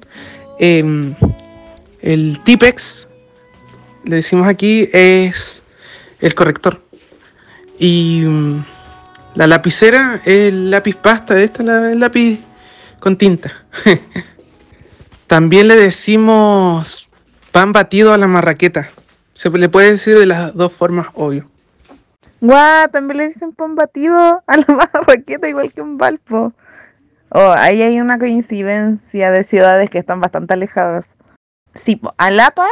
[0.60, 1.14] em,
[2.02, 3.08] el Tipex,
[4.06, 5.62] le decimos aquí, es
[6.22, 6.85] el corrector.
[7.80, 8.64] Y mm,
[9.36, 12.40] la lapicera es el lápiz pasta, esta es la- el lápiz
[13.00, 13.52] con tinta.
[15.28, 17.10] También le decimos
[17.56, 18.90] Pan batido a la marraqueta.
[19.34, 21.50] Se le puede decir de las dos formas, obvio.
[22.42, 26.52] Guau, también le dicen pan batido a la marraqueta igual que en Valpo.
[27.30, 31.08] Oh, ahí hay una coincidencia de ciudades que están bastante alejadas.
[31.76, 32.68] Sí, po, a Lapa,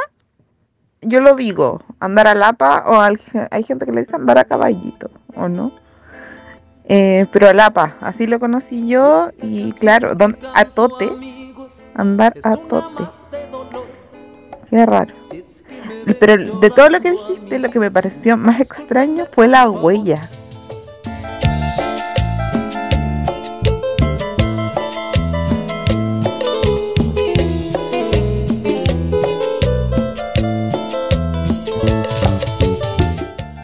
[1.06, 3.20] yo lo digo, andar a Lapa, o al-
[3.52, 5.72] hay gente que le dice andar a caballito, ¿o no?
[6.86, 11.10] Eh, pero a Lapa, así lo conocí yo, y claro, don- a Tote,
[11.96, 13.04] andar a Tote.
[14.70, 15.14] Qué raro.
[16.20, 20.30] Pero de todo lo que dijiste, lo que me pareció más extraño fue la huella.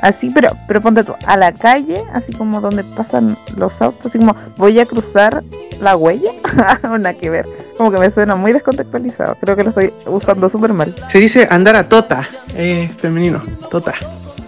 [0.02, 4.18] Así, pero, pero ponte tú, a la calle, así como donde pasan los autos, así
[4.18, 5.44] como voy a cruzar
[5.82, 6.32] la huella,
[6.84, 7.48] nada que ver.
[7.78, 9.36] Como que me suena muy descontextualizado.
[9.40, 10.96] Creo que lo estoy usando súper mal.
[11.08, 13.94] Se dice andar a tota, eh, femenino, tota.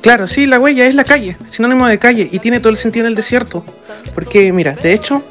[0.02, 3.06] Claro, sí, la huella es la calle, sinónimo de calle, y tiene todo el sentido
[3.06, 3.64] del desierto.
[4.16, 5.24] Porque, mira, de hecho,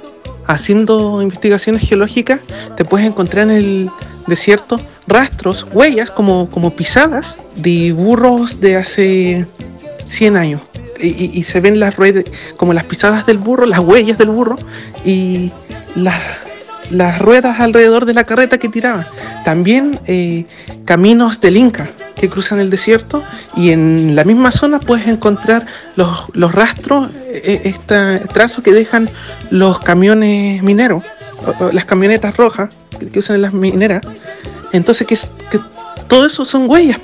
[0.46, 2.40] haciendo investigaciones geológicas,
[2.76, 3.90] te puedes encontrar en el
[4.26, 9.46] desierto rastros, huellas, como, como pisadas de burros de hace
[10.10, 10.60] 100 años.
[11.02, 12.24] Y, se ven las ruedas,
[12.58, 14.56] como las pisadas del burro, las huellas del burro,
[15.02, 15.50] y
[15.94, 16.20] las,
[16.90, 19.06] las ruedas alrededor de la carreta que tiraban.
[19.44, 20.44] También eh,
[20.84, 23.22] caminos del Inca que cruzan el desierto
[23.56, 25.64] y en la misma zona puedes encontrar
[25.96, 29.08] los, los rastros, eh, este trazo que dejan
[29.48, 31.02] los camiones mineros,
[31.58, 32.74] o- las camionetas rojas
[33.10, 34.02] que, usan en las mineras.
[34.72, 35.16] Entonces, que,
[36.08, 36.98] todo eso son huellas.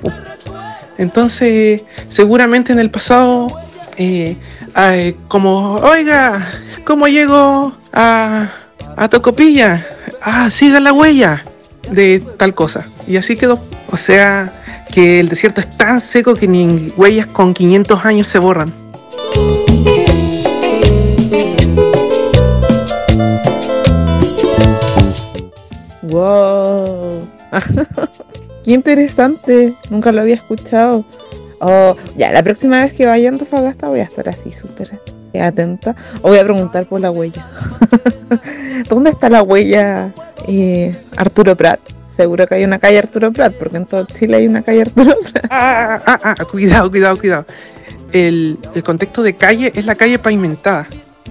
[0.98, 3.48] Entonces, seguramente en el pasado,
[3.96, 4.36] eh,
[5.28, 6.46] como, oiga,
[6.84, 8.48] ¿cómo llego a,
[8.96, 9.86] a Tocopilla?
[10.20, 11.44] Ah, siga la huella
[11.90, 12.86] de tal cosa.
[13.06, 13.60] Y así quedó.
[13.90, 14.52] O sea,
[14.92, 18.72] que el desierto es tan seco que ni huellas con 500 años se borran.
[26.02, 27.28] ¡Wow!
[28.66, 29.74] ¡Qué interesante!
[29.90, 31.04] Nunca lo había escuchado.
[31.60, 35.00] Oh, ya, la próxima vez que vaya a Antofagasta voy a estar así súper
[35.40, 35.94] atenta.
[36.22, 37.46] O voy a preguntar por la huella.
[38.88, 40.12] ¿Dónde está la huella
[40.48, 41.78] eh, Arturo Prat?
[42.10, 45.14] Seguro que hay una calle Arturo Prat, porque en todo Chile hay una calle Arturo
[45.20, 45.46] Prat.
[45.50, 47.46] Ah, ah, ah, ah, cuidado, cuidado, cuidado.
[48.12, 50.88] El, el contexto de calle es la calle pavimentada.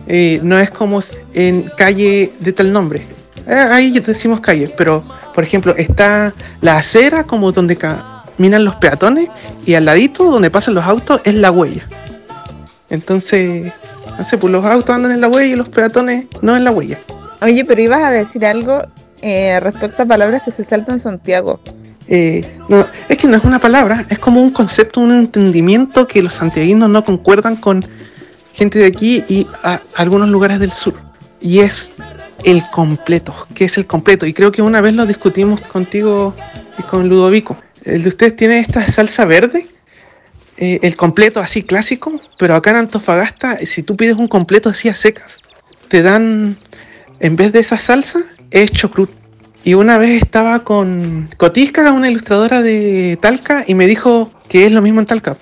[0.07, 1.01] Eh, no es como
[1.33, 3.05] en calle de tal nombre.
[3.45, 5.03] Eh, ahí decimos calle, pero
[5.35, 9.29] por ejemplo está la acera como donde caminan los peatones
[9.65, 11.87] y al ladito donde pasan los autos es la huella.
[12.89, 13.73] Entonces,
[14.17, 16.71] no sé, pues los autos andan en la huella y los peatones no en la
[16.71, 16.99] huella.
[17.41, 18.81] Oye, pero ibas a decir algo
[19.21, 21.59] eh, respecto a palabras que se saltan en Santiago.
[22.07, 26.21] Eh, no, es que no es una palabra, es como un concepto, un entendimiento que
[26.21, 27.83] los santiaguinos no concuerdan con
[28.53, 30.93] gente de aquí y a, algunos lugares del sur.
[31.41, 31.91] Y es
[32.43, 33.33] el completo.
[33.53, 34.25] ¿Qué es el completo?
[34.25, 36.35] Y creo que una vez lo discutimos contigo
[36.77, 37.57] y con Ludovico.
[37.83, 39.67] El de ustedes tiene esta salsa verde,
[40.57, 44.89] eh, el completo así clásico, pero acá en Antofagasta, si tú pides un completo así
[44.89, 45.39] a secas,
[45.87, 46.57] te dan,
[47.19, 49.11] en vez de esa salsa, es chocrut.
[49.63, 54.71] Y una vez estaba con Cotisca, una ilustradora de Talca, y me dijo que es
[54.71, 55.37] lo mismo en Talca.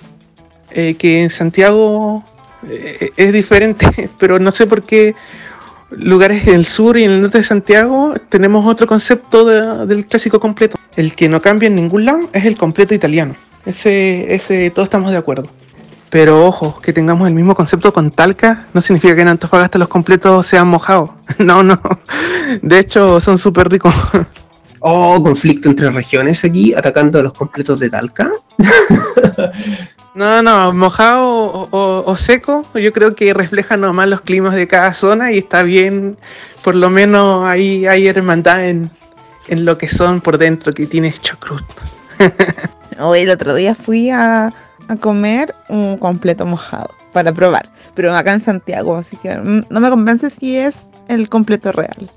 [0.70, 2.24] Eh, que en Santiago
[2.68, 5.14] eh, es diferente, pero no sé por qué
[5.98, 10.40] lugares del sur y en el norte de Santiago tenemos otro concepto de- del clásico
[10.40, 10.76] completo.
[10.96, 13.34] El que no cambia en ningún lado es el completo italiano.
[13.66, 15.48] Ese, ese, todos estamos de acuerdo.
[16.10, 19.88] Pero ojo, que tengamos el mismo concepto con Talca no significa que en Antofagasta los
[19.88, 21.10] completos sean mojados.
[21.38, 21.80] No, no.
[22.62, 23.92] De hecho, son súper ricos.
[24.86, 28.30] Oh, conflicto entre regiones aquí, atacando a los completos de Talca.
[30.14, 34.68] No, no, mojado o, o- o seco, yo creo que refleja nomás los climas de
[34.68, 36.16] cada zona y está bien,
[36.62, 38.88] por lo menos ahí hay hermandad en,
[39.48, 41.64] en lo que son por dentro, que tiene chocrut.
[43.00, 44.52] Hoy el otro día fui a,
[44.86, 49.80] a comer un completo mojado para probar, pero acá en Santiago, así que mm, no
[49.80, 52.08] me convence si es el completo real.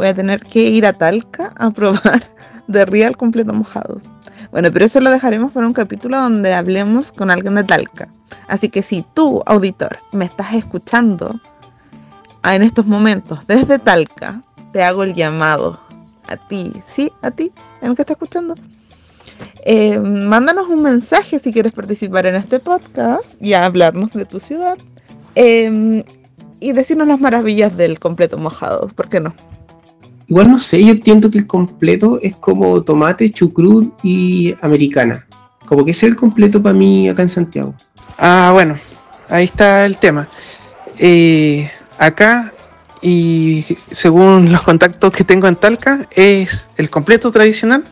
[0.00, 2.24] Voy a tener que ir a Talca a probar
[2.68, 4.00] de real completo mojado.
[4.50, 8.08] Bueno, pero eso lo dejaremos para un capítulo donde hablemos con alguien de Talca.
[8.48, 11.38] Así que si tú, auditor, me estás escuchando
[12.40, 15.78] ah, en estos momentos desde Talca, te hago el llamado
[16.28, 17.12] a ti, ¿sí?
[17.20, 17.52] A ti,
[17.82, 18.54] en el que está escuchando.
[19.66, 24.78] Eh, mándanos un mensaje si quieres participar en este podcast y hablarnos de tu ciudad.
[25.34, 26.04] Eh,
[26.58, 29.34] y decirnos las maravillas del completo mojado, ¿por qué no?
[30.30, 35.26] Igual no sé, yo entiendo que el completo es como tomate, chucrut y americana.
[35.66, 37.74] Como que ese es el completo para mí acá en Santiago.
[38.16, 38.78] Ah, bueno,
[39.28, 40.28] ahí está el tema.
[40.98, 42.52] Eh, acá,
[43.02, 47.82] y según los contactos que tengo en Talca, es el completo tradicional.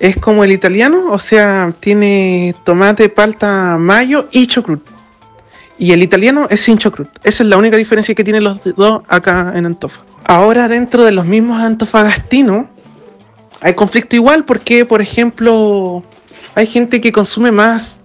[0.00, 4.84] Es como el italiano, o sea, tiene tomate, palta, mayo y chucrut.
[5.78, 7.08] Y el italiano es sin chucrut.
[7.22, 10.02] Esa es la única diferencia que tienen los dos acá en Antofa.
[10.28, 12.66] Ahora, dentro de los mismos antofagastinos,
[13.62, 16.04] hay conflicto igual porque, por ejemplo,
[16.54, 17.98] hay gente que consume más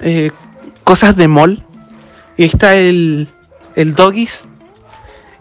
[0.00, 0.30] eh,
[0.82, 1.62] cosas de mall.
[2.38, 3.28] Y está el,
[3.76, 4.44] el doggies.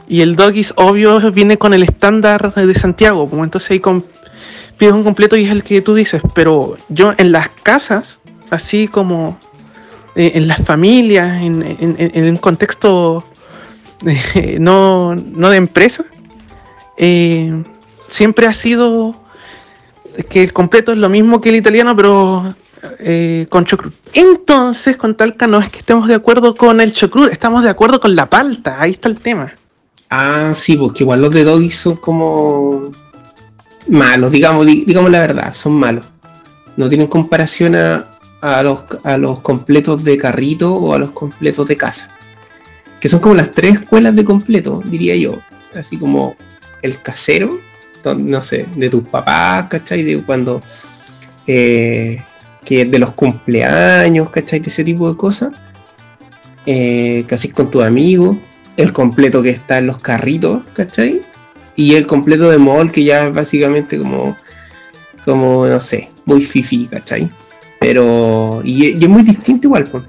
[0.09, 3.29] Y el doggies, obvio, viene con el estándar de Santiago.
[3.29, 3.81] Como entonces ahí
[4.77, 6.21] pides un completo y es el que tú dices.
[6.35, 8.19] Pero yo en las casas,
[8.49, 9.39] así como
[10.15, 13.23] eh, en las familias, en- en- en un contexto
[14.59, 16.05] no, no de empresa,
[16.97, 17.63] eh,
[18.07, 19.13] siempre ha sido
[20.29, 22.53] que el completo es lo mismo que el italiano, pero
[22.99, 23.93] eh, con chocrut.
[24.13, 27.99] Entonces, con Talca no es que estemos de acuerdo con el chocrut, estamos de acuerdo
[27.99, 29.53] con la palta, ahí está el tema.
[30.09, 32.91] Ah, sí, porque igual los de doggy son como
[33.87, 36.05] malos, digamos, di- digamos la verdad, son malos.
[36.77, 38.05] No tienen comparación a,
[38.41, 42.09] a los, a los completos de carrito o a los completos de casa.
[42.99, 45.39] Que son como las tres escuelas de completo, diría yo.
[45.73, 46.35] Así como
[46.81, 47.59] el casero,
[48.17, 50.03] no sé, de tus papás, ¿cachai?
[50.03, 50.61] De cuando...
[51.47, 52.23] eh,
[52.65, 54.59] que de los cumpleaños, ¿cachai?
[54.59, 55.51] De ese tipo de cosas.
[56.65, 58.37] Eh, casi con tus amigos.
[58.77, 61.21] El completo que está en los carritos, ¿cachai?
[61.75, 64.37] Y el completo de mall que ya es básicamente como,
[65.25, 67.31] como no sé, muy fifi, ¿cachai?
[67.79, 70.03] Pero, y, y es muy distinto igual, pues.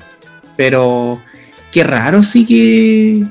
[0.57, 1.23] Pero,
[1.71, 3.27] qué raro sí que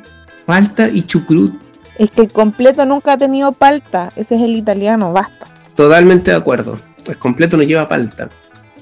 [0.46, 1.54] falta y chucrut.
[1.98, 4.12] Es que el completo nunca ha tenido palta.
[4.16, 5.48] Ese es el italiano, basta.
[5.76, 6.80] Totalmente de acuerdo.
[7.06, 8.30] El completo no lleva palta.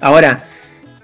[0.01, 0.43] Ahora,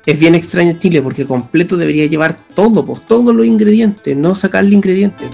[0.06, 4.36] es bien extraño en Chile porque completo debería llevar todo, pues, todos los ingredientes, no
[4.36, 5.30] sacarle ingredientes.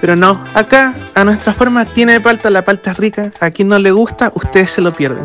[0.00, 3.78] Pero no, acá a nuestra forma tiene palta, la palta es rica, a quien no
[3.78, 5.24] le gusta, ustedes se lo pierden.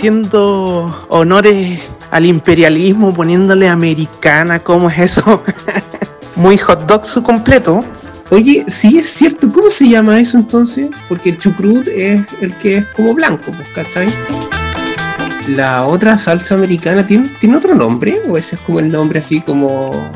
[0.00, 1.78] Haciendo honores
[2.10, 5.44] al imperialismo, poniéndole americana, ¿cómo es eso?
[6.36, 7.84] Muy hot dog su completo.
[8.30, 10.88] Oye, sí es cierto, ¿cómo se llama eso entonces?
[11.06, 14.08] Porque el chucrut es el que es como blanco, pues, ¿cachai?
[15.48, 19.42] La otra salsa americana tiene, tiene otro nombre, o ese es como el nombre así
[19.42, 20.10] como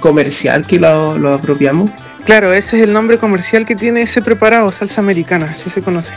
[0.00, 1.90] comercial que lo, lo apropiamos.
[2.26, 6.12] Claro, ese es el nombre comercial que tiene ese preparado, salsa americana, así se conoce.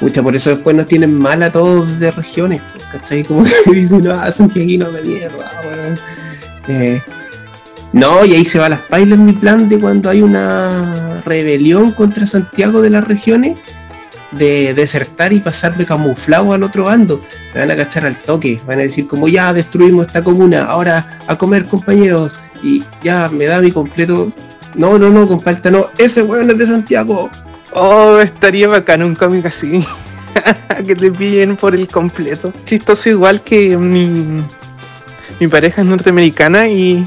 [0.00, 3.24] Pucha, por eso después nos tienen mal a todos de regiones, pues, ¿cachai?
[3.24, 5.98] Como que dicen, no, santiaguinos de mierda, weón.
[6.68, 7.00] Eh,
[7.92, 12.26] no, y ahí se va las pailas mi plan de cuando hay una rebelión contra
[12.26, 13.58] Santiago de las regiones,
[14.32, 17.22] de desertar y pasar de camuflado al otro bando.
[17.54, 21.18] Me van a cachar al toque, van a decir como ya destruimos esta comuna, ahora
[21.26, 24.30] a comer compañeros, y ya me da mi completo.
[24.74, 27.30] No, no, no, comparta, no, ese weón es de Santiago.
[27.78, 29.84] Oh, estaría bacán un cómic así.
[30.86, 32.52] que te pillen por el completo.
[32.64, 34.42] Chistoso igual que mi,
[35.40, 37.06] mi pareja es norteamericana y,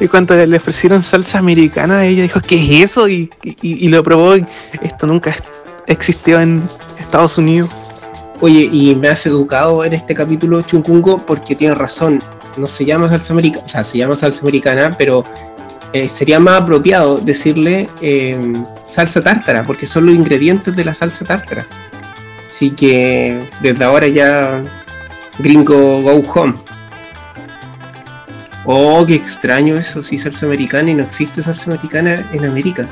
[0.00, 3.06] y cuando le ofrecieron salsa americana, ella dijo, ¿qué es eso?
[3.08, 4.46] Y, y- y lo probó y
[4.82, 5.34] esto nunca
[5.86, 6.62] existió en
[6.98, 7.68] Estados Unidos.
[8.40, 12.22] Oye, y me has educado en este capítulo Chunkungo porque tienes razón.
[12.56, 15.22] No se llama salsa americana, o sea, se llama salsa americana, pero
[15.92, 18.38] eh, sería más apropiado decirle eh,
[18.86, 21.66] salsa tártara, porque son los ingredientes de la salsa tártara.
[22.48, 24.62] Así que desde ahora ya
[25.38, 26.54] gringo go home.
[28.64, 32.86] Oh, qué extraño eso, sí, salsa americana y no existe salsa americana en América.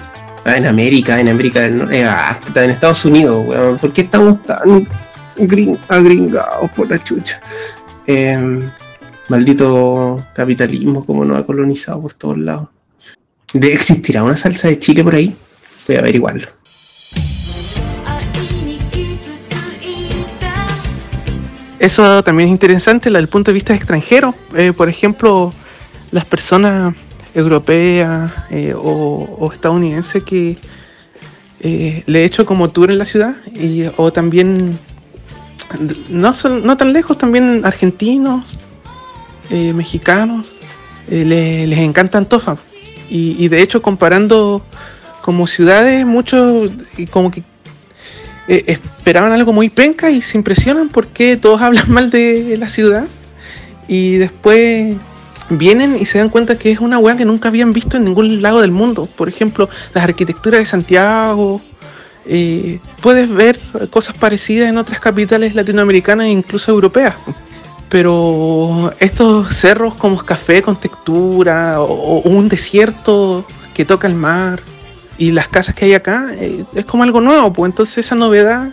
[0.45, 3.77] Ah, en América, en América del Norte, eh, ah, en Estados Unidos, weón.
[3.79, 4.87] ¿Por qué estamos tan
[5.37, 7.41] gring- agringados por la chucha?
[8.07, 8.71] Eh,
[9.29, 12.69] maldito capitalismo, como nos ha colonizado por todos lados.
[13.53, 15.35] ¿De ¿Existirá una salsa de Chile por ahí?
[15.87, 16.49] Voy a averiguarlo.
[21.79, 24.35] Eso también es interesante desde el punto de vista extranjero.
[24.57, 25.53] Eh, por ejemplo,
[26.11, 26.95] las personas
[27.35, 30.57] europeas eh, o, estadounidenses que
[31.61, 34.79] eh, le he hecho como tour en la ciudad y, o también
[36.09, 36.33] no,
[36.63, 38.59] no tan lejos, también argentinos,
[39.51, 40.47] mexicanos,
[41.09, 42.57] le- les encanta Antofa.
[43.09, 44.65] Y, de hecho comparando
[45.23, 46.71] como ciudades, muchos
[47.11, 47.43] como que
[48.49, 53.07] eh, esperaban algo muy penca y se impresionan porque todos hablan mal de la ciudad
[53.89, 54.97] y después
[55.49, 58.43] vienen y se dan cuenta que es una weá que nunca habían visto en ningún
[58.43, 59.07] lado del mundo.
[59.07, 61.61] Por ejemplo, las arquitecturas de Santiago.
[62.27, 63.59] eh, puedes ver
[63.91, 67.15] cosas parecidas en otras capitales latinoamericanas e incluso europeas.
[67.89, 73.45] Pero estos cerros como café con textura o, un desierto
[73.75, 74.61] que toca el mar
[75.19, 78.69] y las casas que hay acá eh, es como algo nuevo, pues entonces esa novedad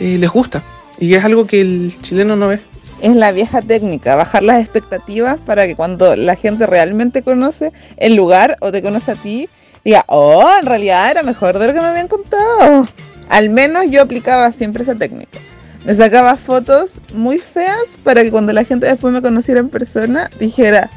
[0.00, 0.62] eh, les gusta
[0.98, 2.60] y es algo que el chileno no ve.
[3.02, 8.14] Es la vieja técnica, bajar las expectativas para que cuando la gente realmente conoce el
[8.14, 9.50] lugar o te conoce a ti,
[9.84, 12.86] diga, oh, en realidad era mejor de lo que me habían contado.
[13.28, 15.38] Al menos yo aplicaba siempre esa técnica.
[15.86, 20.28] Me sacaba fotos muy feas para que cuando la gente después me conociera en persona
[20.40, 20.90] dijera,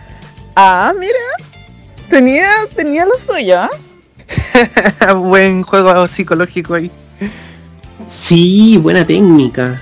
[0.56, 1.14] ah, mira,
[2.10, 5.14] tenía, tenía lo suyo, ¿ah?
[5.14, 6.90] Buen juego psicológico ahí.
[8.08, 9.80] Sí, buena técnica.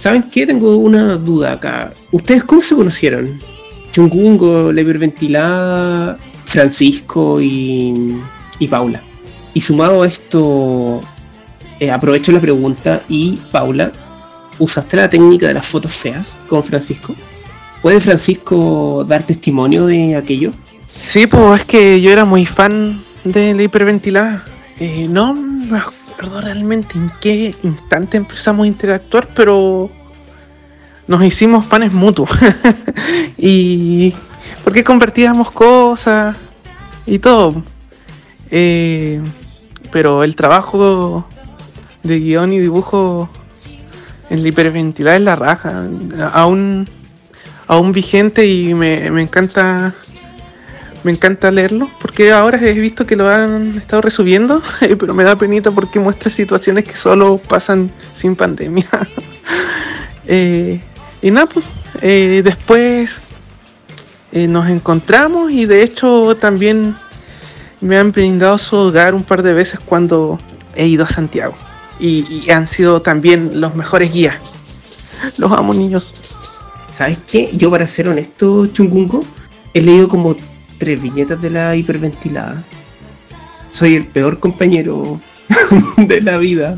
[0.00, 0.44] ¿Saben qué?
[0.44, 1.92] Tengo una duda acá.
[2.10, 3.40] ¿Ustedes cómo se conocieron?
[3.92, 8.20] Chungungo, la hiperventilada, Francisco y,
[8.58, 9.00] y Paula.
[9.54, 11.00] Y sumado a esto,
[11.78, 13.92] eh, aprovecho la pregunta y Paula,
[14.58, 17.14] ¿usaste la técnica de las fotos feas con Francisco?
[17.82, 20.52] ¿Puede Francisco dar testimonio de aquello?
[20.86, 24.44] Sí, pues es que yo era muy fan de la hiperventilada.
[24.80, 29.90] Eh, no me acuerdo realmente en qué instante empezamos a interactuar, pero
[31.06, 32.30] nos hicimos fans mutuos.
[33.38, 34.12] y
[34.64, 36.36] porque compartíamos cosas
[37.06, 37.62] y todo.
[38.50, 39.20] Eh,
[39.92, 41.26] pero el trabajo
[42.02, 43.28] de guion y dibujo
[44.30, 45.86] en la hiperventilada es la raja.
[46.32, 46.88] Aún,
[47.66, 49.94] aún vigente y me, me encanta
[51.04, 54.62] me encanta leerlo porque ahora he visto que lo han estado resubiendo,
[54.98, 58.86] pero me da penita porque muestra situaciones que solo pasan sin pandemia.
[60.30, 60.82] Eh,
[61.22, 61.64] y nada, pues
[62.02, 63.22] eh, después
[64.30, 66.96] eh, nos encontramos y de hecho también
[67.80, 70.38] me han brindado su hogar un par de veces cuando
[70.74, 71.54] he ido a Santiago
[71.98, 74.36] y, y han sido también los mejores guías.
[75.36, 76.12] Los amo niños.
[76.92, 77.50] ¿Sabes qué?
[77.52, 79.24] Yo para ser honesto, Chungungo,
[79.74, 80.36] he leído como
[80.78, 82.64] tres viñetas de la hiperventilada.
[83.70, 85.20] Soy el peor compañero
[85.96, 86.76] de la vida.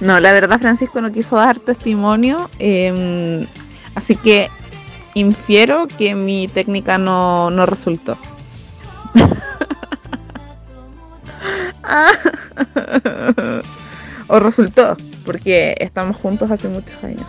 [0.00, 3.46] No, la verdad Francisco no quiso dar testimonio, eh,
[3.94, 4.50] así que
[5.14, 8.18] infiero que mi técnica no, no resultó.
[14.28, 17.26] o resultó, porque estamos juntos hace muchos años.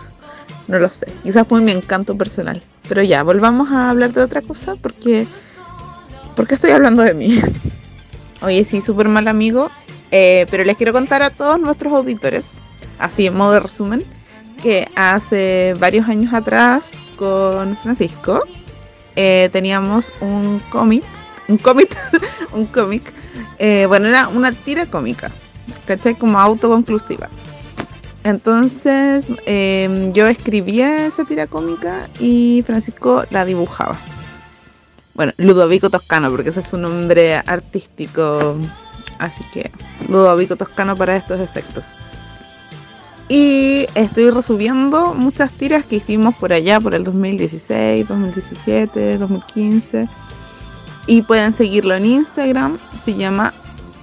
[0.68, 1.06] No lo sé.
[1.22, 2.62] Quizás fue mi encanto personal.
[2.88, 5.26] Pero ya, volvamos a hablar de otra cosa porque.
[6.36, 7.40] porque estoy hablando de mí.
[8.42, 9.70] Oye, sí, súper mal amigo.
[10.10, 12.60] eh, pero les quiero contar a todos nuestros auditores,
[12.98, 14.04] así en modo de resumen,
[14.62, 18.44] que hace varios años atrás con Francisco
[19.16, 21.04] eh, teníamos un cómic.
[21.48, 21.96] Un cómic.
[22.52, 23.12] un cómic.
[23.58, 25.30] Eh, bueno, era una tira cómica.
[25.86, 26.14] ¿Cachai?
[26.16, 27.28] Como autoconclusiva.
[28.22, 33.98] Entonces eh, yo escribía esa tira cómica y Francisco la dibujaba.
[35.14, 38.56] Bueno, Ludovico Toscano, porque ese es su nombre artístico.
[39.18, 39.70] Así que
[40.08, 41.96] Ludovico Toscano para estos efectos.
[43.28, 50.08] Y estoy resubiendo muchas tiras que hicimos por allá, por el 2016, 2017, 2015.
[51.06, 53.52] Y pueden seguirlo en Instagram, se llama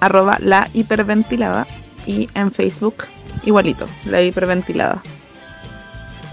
[0.00, 1.66] arroba la hiperventilada.
[2.06, 3.04] Y en Facebook
[3.44, 5.02] igualito, la hiperventilada.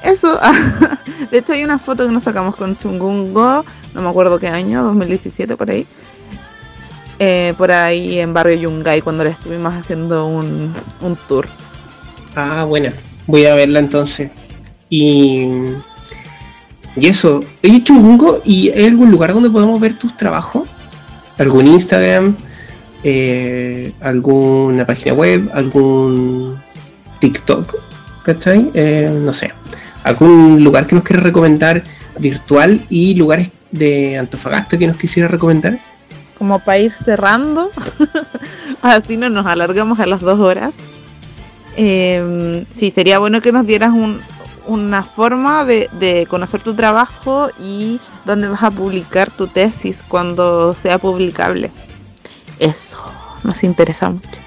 [0.03, 0.39] Eso,
[1.31, 4.83] de hecho hay una foto que nos sacamos con Chungungo, no me acuerdo qué año,
[4.83, 5.85] 2017 por ahí.
[7.21, 11.47] Eh, por ahí en Barrio Yungay cuando le estuvimos haciendo un, un tour.
[12.35, 12.93] Ah, buena.
[13.27, 14.31] Voy a verla entonces.
[14.89, 15.47] Y.
[16.99, 17.43] Y eso.
[17.63, 20.67] Oye, Chungungo, ¿y hay algún lugar donde podamos ver tus trabajos?
[21.37, 22.35] ¿Algún Instagram?
[23.03, 25.49] Eh, ¿Alguna página web?
[25.53, 26.61] ¿Algún
[27.19, 27.75] TikTok?
[28.23, 28.69] ¿Cachai?
[28.73, 29.53] Eh, no sé.
[30.03, 31.83] ¿Algún lugar que nos quiera recomendar
[32.17, 35.79] virtual y lugares de Antofagasta que nos quisiera recomendar?
[36.37, 37.71] Como para ir cerrando,
[38.81, 40.73] así no nos alargamos a las dos horas.
[41.77, 44.21] Eh, sí, sería bueno que nos dieras un,
[44.69, 50.75] una forma de, de conocer tu trabajo y dónde vas a publicar tu tesis cuando
[50.75, 51.71] sea publicable.
[52.59, 52.97] Eso
[53.43, 54.39] nos interesa mucho.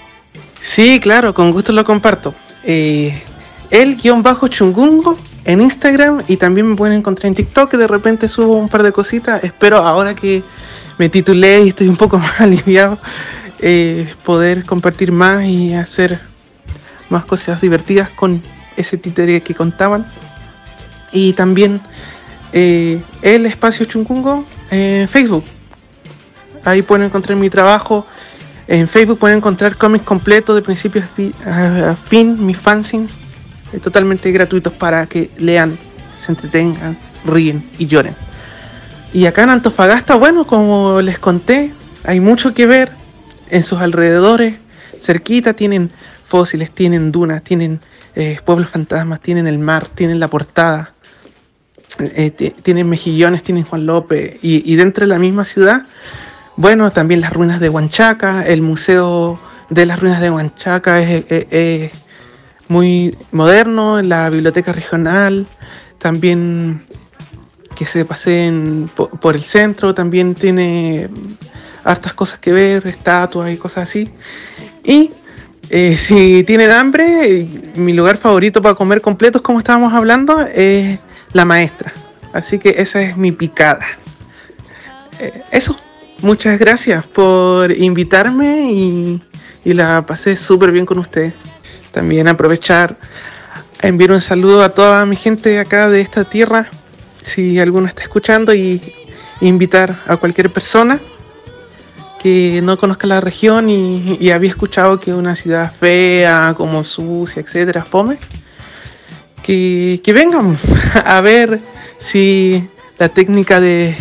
[0.60, 2.34] Sí, claro, con gusto lo comparto.
[2.62, 3.22] Eh,
[3.70, 7.88] el guion bajo chungungo en Instagram y también me pueden encontrar en TikTok que de
[7.88, 9.42] repente subo un par de cositas.
[9.42, 10.44] Espero ahora que
[10.98, 12.98] me titulé y estoy un poco más aliviado
[13.58, 16.20] eh, poder compartir más y hacer
[17.08, 18.42] más cosas divertidas con
[18.76, 20.06] ese títere que contaban.
[21.12, 21.80] Y también
[22.52, 25.44] eh, el espacio Chungungo en Facebook.
[26.64, 28.06] Ahí pueden encontrar mi trabajo.
[28.68, 33.10] En Facebook pueden encontrar cómics completos de principio a fi- a a fin, mis fanzines,
[33.72, 35.76] eh, totalmente gratuitos para que lean,
[36.24, 36.96] se entretengan,
[37.26, 38.14] ríen y lloren.
[39.12, 41.72] Y acá en Antofagasta, bueno, como les conté,
[42.04, 42.92] hay mucho que ver
[43.50, 44.54] en sus alrededores.
[45.02, 45.90] Cerquita tienen
[46.26, 47.80] fósiles, tienen dunas, tienen
[48.14, 50.94] eh, pueblos fantasmas, tienen el mar, tienen la portada,
[51.98, 54.36] eh, ti- tienen mejillones, tienen Juan López.
[54.42, 55.86] Y, dentro de la misma ciudad,
[56.56, 59.38] bueno, también las ruinas de Huanchaca, el museo
[59.70, 61.90] de las ruinas de Huanchaca es,
[62.68, 65.46] muy moderno, la biblioteca regional,
[65.98, 66.82] también
[67.74, 71.08] que se paseen po- por el centro, también tiene
[71.84, 74.10] hartas cosas que ver, estatuas y cosas así.
[74.84, 75.10] Y
[75.70, 80.98] eh, si tienen hambre, mi lugar favorito para comer completos, como estábamos hablando, es
[81.32, 81.92] la maestra.
[82.32, 83.86] Así que esa es mi picada.
[85.18, 85.76] Eh, eso,
[86.20, 89.22] muchas gracias por invitarme y,
[89.64, 91.34] y la pasé súper bien con ustedes.
[91.90, 92.96] También aprovechar
[93.82, 96.68] a enviar un saludo a toda mi gente acá de esta tierra,
[97.22, 98.80] si alguno está escuchando, y
[99.40, 101.00] invitar a cualquier persona
[102.22, 107.82] que no conozca la región y, había escuchado que una ciudad fea, como sucia, etcétera,
[107.82, 108.18] fome,
[109.42, 110.56] que, que vengan
[111.04, 111.58] a ver
[111.98, 112.68] si
[112.98, 113.96] la técnica de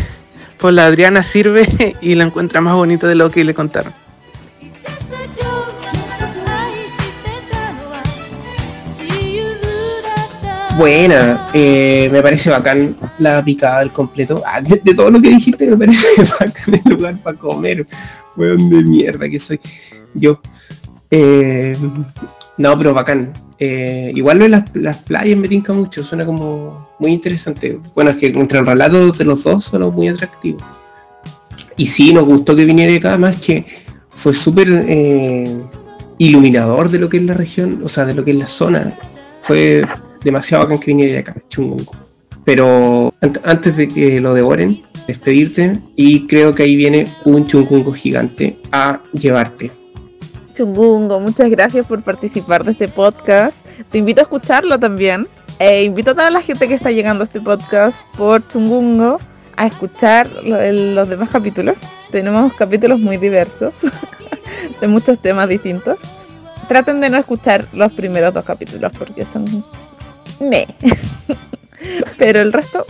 [0.60, 3.94] por la Adriana sirve y la encuentra más bonita de lo que le contaron.
[10.78, 14.42] Buena, eh, me parece bacán la picada del completo.
[14.46, 16.08] Ah, de, todo lo que dijiste, me parece
[16.40, 17.86] bacán el lugar para comer.
[18.38, 19.60] Weón de mierda que soy
[20.14, 20.42] yo.
[21.10, 21.78] Eh,
[22.58, 23.34] no, pero bacán.
[23.60, 27.78] Eh, igual lo las, las playas me tinca mucho, suena como muy interesante.
[27.94, 30.60] Bueno, es que entre el relato de los dos suena muy atractivo.
[31.78, 33.66] Y sí, nos gustó que viniera acá, más que
[34.14, 34.68] fue súper
[36.18, 38.96] iluminador de lo que es la región, o sea, de lo que es la zona.
[39.44, 39.84] Fue
[40.24, 41.94] demasiado bacán de acá, chungungo.
[42.46, 47.94] Pero an- antes de que lo devoren, despedirte y creo que ahí viene un chungungo
[47.94, 49.72] gigante a llevarte.
[50.54, 53.66] Chungungo, muchas gracias por participar de este podcast.
[53.92, 55.28] Te invito a escucharlo también.
[55.60, 59.20] E invito a toda la gente que está llegando a este podcast por Chungungo
[59.56, 61.80] a escuchar los demás capítulos.
[62.10, 63.82] Tenemos capítulos muy diversos,
[64.82, 66.00] de muchos temas distintos.
[66.68, 69.64] Traten de no escuchar los primeros dos capítulos porque son
[70.42, 70.68] me.
[72.18, 72.86] Pero el resto,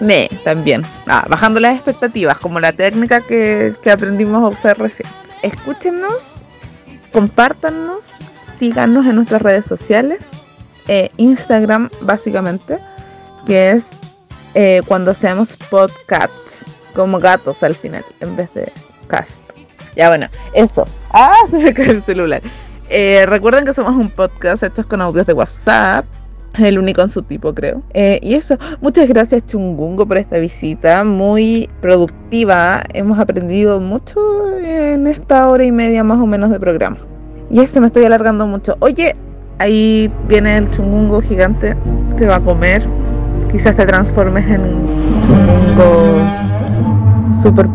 [0.00, 0.84] me también.
[1.06, 5.08] Ah, bajando las expectativas, como la técnica que, que aprendimos a usar recién.
[5.42, 6.44] Escúchenos
[7.12, 8.16] compártanos,
[8.58, 10.20] síganos en nuestras redes sociales,
[10.88, 12.78] eh, Instagram básicamente,
[13.46, 13.96] que es
[14.54, 16.64] eh, cuando seamos podcasts,
[16.94, 18.72] como gatos al final, en vez de
[19.06, 19.42] cast.
[19.96, 20.86] Ya bueno, eso.
[21.10, 22.42] Ah, se me cae el celular.
[22.88, 26.06] Eh, recuerden que somos un podcast hechos con audios de WhatsApp.
[26.54, 27.82] El único en su tipo, creo.
[27.94, 32.82] Eh, y eso, muchas gracias Chungungo por esta visita, muy productiva.
[32.94, 34.20] Hemos aprendido mucho
[34.58, 36.98] en esta hora y media más o menos de programa.
[37.50, 38.76] Y eso, me estoy alargando mucho.
[38.80, 39.14] Oye,
[39.58, 41.76] ahí viene el chungungo gigante
[42.16, 42.84] que va a comer.
[43.50, 46.38] Quizás te transformes en un chungungo
[47.42, 47.68] súper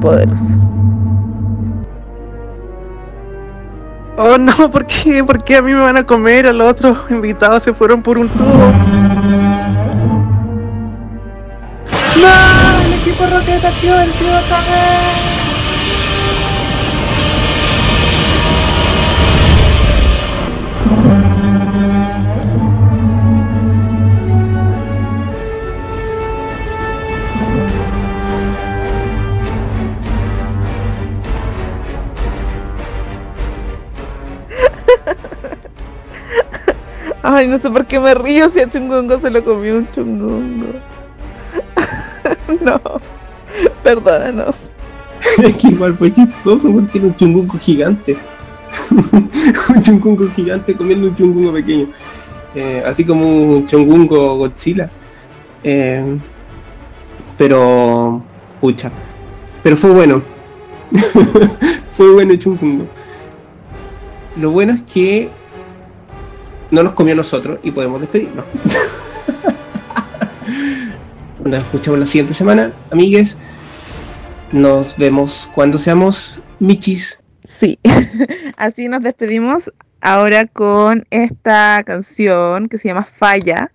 [4.17, 5.23] Oh no, ¿por qué?
[5.23, 6.47] ¿Por qué a mí me van a comer?
[6.47, 8.73] A los otros invitados se fueron por un tubo.
[12.21, 12.85] ¡No!
[12.85, 15.42] ¡El equipo Rocket vencido otra vez!
[37.23, 40.67] Ay, no sé por qué me río si a chungungo se lo comió un chungungo.
[42.61, 42.81] no,
[43.83, 44.69] perdónanos.
[45.43, 48.17] Es que igual fue chistoso porque era un chungungo gigante.
[49.69, 51.87] un chungungo gigante comiendo un chungungo pequeño.
[52.55, 54.89] Eh, así como un chungungo Godzilla.
[55.63, 56.17] Eh,
[57.37, 58.21] pero,
[58.59, 58.91] pucha.
[59.63, 60.21] Pero fue bueno.
[61.93, 62.85] fue bueno el chungungo.
[64.35, 65.29] Lo bueno es que
[66.71, 68.45] no nos comió a nosotros y podemos despedirnos.
[71.43, 73.37] Nos escuchamos la siguiente semana, amigues.
[74.53, 77.19] Nos vemos cuando seamos michis.
[77.43, 77.77] Sí,
[78.57, 83.73] así nos despedimos ahora con esta canción que se llama Falla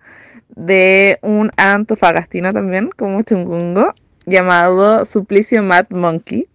[0.55, 3.93] de un antofagastino también, como Chungungo,
[4.25, 6.47] llamado Suplicio Mad Monkey,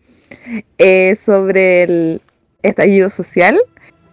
[0.78, 2.22] eh, sobre el
[2.62, 3.56] estallido social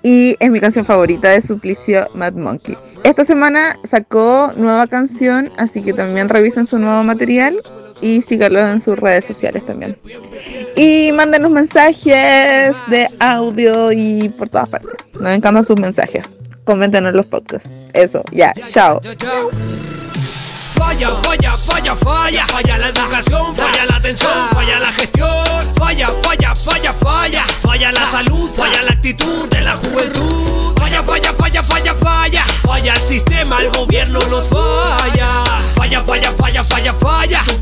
[0.03, 2.77] y es mi canción favorita de Suplicio Mad Monkey.
[3.03, 7.57] Esta semana sacó nueva canción, así que también revisen su nuevo material
[7.99, 9.97] y síganlo en sus redes sociales también.
[10.75, 14.91] Y mándenos mensajes de audio y por todas partes.
[15.19, 16.23] Nos encantan sus mensajes.
[16.63, 17.69] Comenten en los podcasts.
[17.93, 19.01] Eso, ya, chao.
[20.81, 22.45] Falla, falla, falla, falla.
[22.47, 25.29] Falla la educación, falla la atención, falla la gestión.
[25.75, 27.45] Falla, falla, falla, falla.
[27.61, 30.73] Falla la salud, falla la actitud de la juventud.
[30.79, 32.45] Falla, falla, falla, falla, falla.
[32.61, 35.43] Falla el sistema, el gobierno nos falla.
[35.75, 37.43] Falla, falla, falla, falla, falla.
[37.45, 37.61] Tú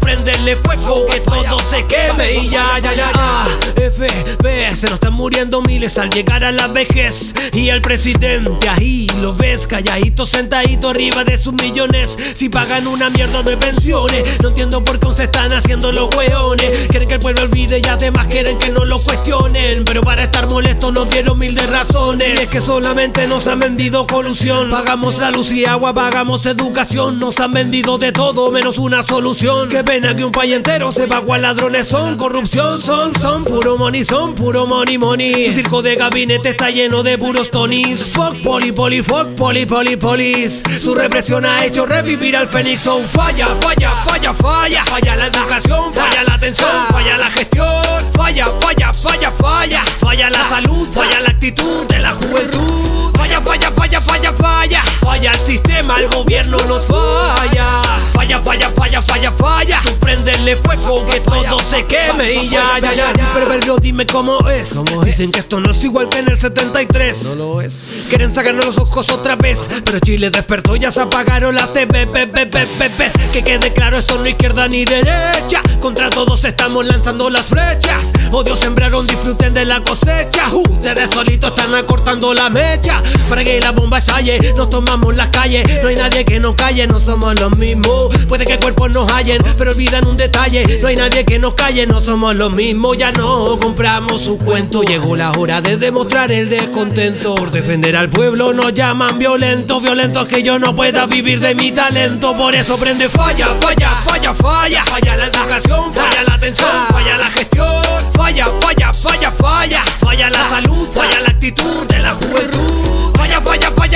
[0.82, 3.48] fuego que todo se queme y ya, ya, ya, ya.
[3.76, 4.08] F,
[4.42, 7.34] B, se nos están muriendo miles al llegar a la vejez.
[7.54, 12.18] Y el presidente ahí lo ves calladito, sentadito arriba de sus millones.
[12.36, 16.88] Si pagan una mierda de pensiones, no entiendo por qué se están haciendo los hueones.
[16.90, 19.84] Quieren que el pueblo olvide y además quieren que no lo cuestionen.
[19.86, 22.40] Pero para estar molestos nos dieron mil de razones.
[22.40, 23.60] Y es que solamente nos han
[24.08, 24.70] colusión.
[24.70, 27.18] Pagamos la luz y agua, pagamos educación.
[27.18, 29.70] Nos han vendido de todo menos una solución.
[29.70, 32.18] Qué pena que un país entero sepa cuál ladrones son.
[32.18, 35.48] Corrupción son, son puro money, son puro money, money.
[35.48, 38.04] Su circo de gabinete está lleno de puros tonis.
[38.14, 40.62] Fuck poli, poli, fuck poli, poli, polis.
[40.82, 42.82] Su represión ha hecho revivir al Fénix.
[42.82, 44.86] Son falla, falla, falla, falla.
[44.86, 47.68] Falla la educación, falla la atención, falla la gestión.
[48.14, 49.84] Falla, falla, falla, falla.
[50.00, 53.14] Falla la salud, falla la actitud de la juventud.
[53.16, 54.84] Falla, falla, falla, falla, falla.
[55.00, 57.82] Falla el sistema, el gobierno nos falla.
[58.14, 59.82] Falla, falla, falla, falla, falla.
[59.84, 63.14] Tú prenderle fuego que todo se queme y ya, ya, ya.
[63.34, 64.70] Perverlo, dime cómo es.
[65.04, 67.24] Dicen que esto no es igual que en el 73.
[67.24, 67.74] No lo es.
[68.10, 69.60] Quieren sacarnos los ojos otra vez.
[69.84, 73.32] Pero Chile despertó, ya se apagaron las TVPPPPs.
[73.32, 75.62] Que quede claro, esto no izquierda ni derecha.
[75.80, 78.12] Contra todos estamos lanzando las flechas.
[78.32, 80.48] Odio sembraron, disfruten de la cosecha.
[80.54, 83.02] Ustedes solitos están acortando la mecha.
[83.30, 85.64] Para que la bomba estalle, nos tomamos las calles.
[85.82, 88.10] No hay nadie que nos calle, no somos los mismos.
[88.28, 90.80] Puede que cuerpos nos hallen, pero olvidan un detalle.
[90.82, 92.98] No hay nadie que nos calle, no somos los mismos.
[92.98, 94.84] Ya no compramos su cuento.
[94.84, 97.36] Llegó la hora de demostrar el descontento.
[97.36, 99.82] Por defender al pueblo nos llaman violentos.
[99.82, 102.36] Violentos que yo no pueda vivir de mi talento.
[102.36, 104.86] Por eso prende falla, falla, falla, falla.
[104.86, 107.68] Falla la educación, falla la atención, falla la gestión.
[108.14, 109.84] Falla, falla, falla, falla.
[110.00, 112.99] Falla la salud, falla la actitud de la juventud.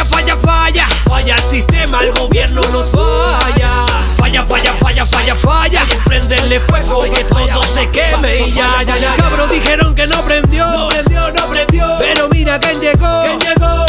[0.06, 3.86] Falla, falla, falla, el sistema, el gobierno nos falla.
[4.18, 5.86] Falla, falla, falla, falla, falla.
[6.06, 9.16] Prenderle fuego que todo se queme y ya, ya, ya.
[9.16, 10.66] Cabros dijeron que no prendió.
[10.72, 11.88] No prendió, no prendió.
[12.00, 13.24] Pero mira quién llegó.
[13.24, 13.86] ¿Quién llegó?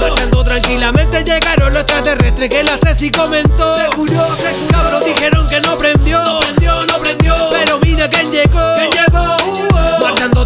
[0.00, 3.76] Marchando tranquilamente llegaron los extraterrestres que la Ceci comentó.
[3.78, 4.82] Se curó, se curó.
[4.82, 6.22] Cabros dijeron que no prendió.
[6.22, 7.34] No prendió, no prendió.
[7.50, 8.74] Pero mira quién llegó.
[8.76, 9.73] ¿Quién llegó?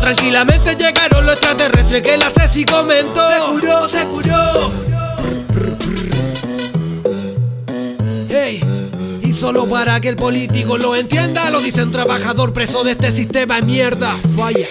[0.08, 3.20] Tranquilamente llegaron los extraterrestres que la Ceci comentó.
[3.30, 4.72] Se curó, se curó.
[8.26, 8.62] Hey,
[9.22, 13.12] y solo para que el político lo entienda, lo dice un trabajador preso de este
[13.12, 14.16] sistema de mierda.
[14.34, 14.66] Falla.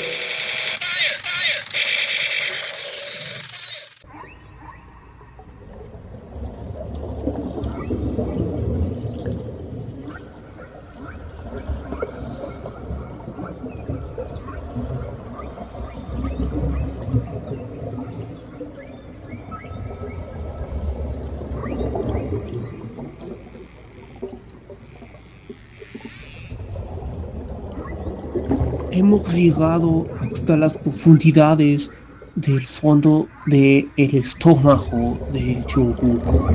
[28.89, 31.89] Hemos llegado hasta las profundidades
[32.35, 36.47] del fondo del estómago del Chungunco.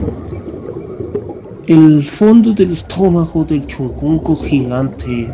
[1.66, 5.32] El fondo del estómago del Chungunco gigante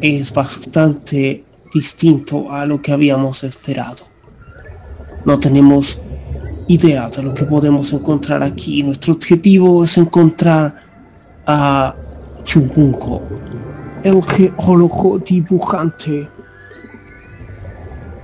[0.00, 4.04] es bastante distinto a lo que habíamos esperado.
[5.24, 5.98] No tenemos
[6.68, 8.82] idea de lo que podemos encontrar aquí.
[8.82, 10.74] Nuestro objetivo es encontrar
[11.46, 11.94] a
[12.44, 13.20] Chungunco,
[14.04, 16.28] el geólogo dibujante.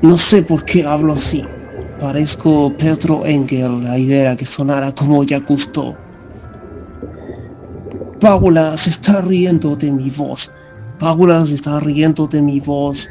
[0.02, 1.44] No sé por qué hablo así.
[1.98, 5.96] Parezco Pedro Engel, la idea que sonara como ya gustó.
[8.20, 10.50] Paula se está riendo de mi voz.
[10.98, 13.08] Paula se está riendo de mi voz.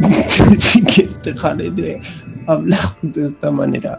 [0.58, 2.00] si quieres dejaré de
[2.46, 3.98] hablar de esta manera.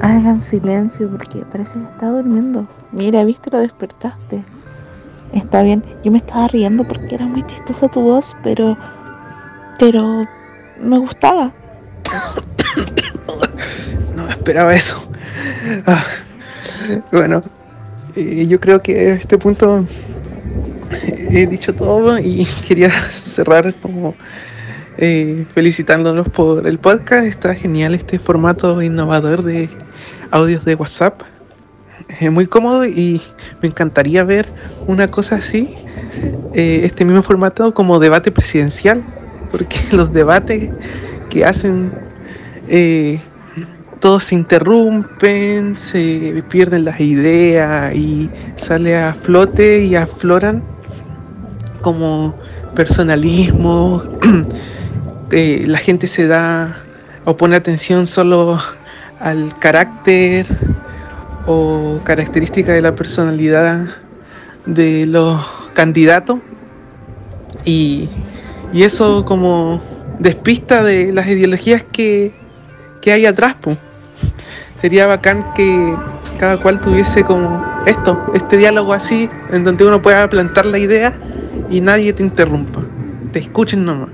[0.00, 2.66] Hagan silencio porque parece que está durmiendo.
[2.92, 4.42] Mira, viste, lo despertaste.
[5.32, 8.76] Está bien, yo me estaba riendo porque era muy chistosa tu voz, pero.
[9.80, 10.28] Pero.
[10.80, 11.52] Me gustaba.
[14.30, 14.96] esperaba eso.
[15.86, 16.02] Ah,
[17.12, 17.42] bueno,
[18.16, 19.84] yo creo que a este punto
[21.30, 24.14] he dicho todo y quería cerrar como
[24.96, 27.26] eh, felicitándolos por el podcast.
[27.26, 29.68] Está genial este formato innovador de
[30.30, 31.20] audios de WhatsApp.
[32.18, 33.20] Es muy cómodo y
[33.60, 34.46] me encantaría ver
[34.86, 35.74] una cosa así,
[36.54, 39.04] eh, este mismo formato como debate presidencial,
[39.50, 40.70] porque los debates
[41.28, 41.92] que hacen
[42.68, 43.20] eh,
[44.00, 50.62] todos se interrumpen, se pierden las ideas y sale a flote y afloran
[51.82, 52.34] como
[52.74, 54.02] personalismo,
[55.32, 56.82] eh, la gente se da
[57.24, 58.58] o pone atención solo
[59.18, 60.46] al carácter
[61.46, 63.86] o característica de la personalidad
[64.66, 65.44] de los
[65.74, 66.38] candidatos
[67.64, 68.08] y,
[68.72, 69.80] y eso como
[70.18, 72.32] despista de las ideologías que,
[73.00, 73.56] que hay atrás.
[73.60, 73.76] po.
[74.80, 75.94] Sería bacán que
[76.38, 81.12] cada cual tuviese como esto, este diálogo así, en donde uno pueda plantar la idea
[81.70, 82.80] y nadie te interrumpa,
[83.32, 84.08] te escuchen nomás.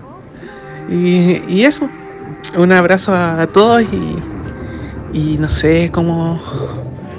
[0.89, 1.89] Y, y eso,
[2.57, 4.17] un abrazo a, todos y,
[5.13, 6.41] y no sé cómo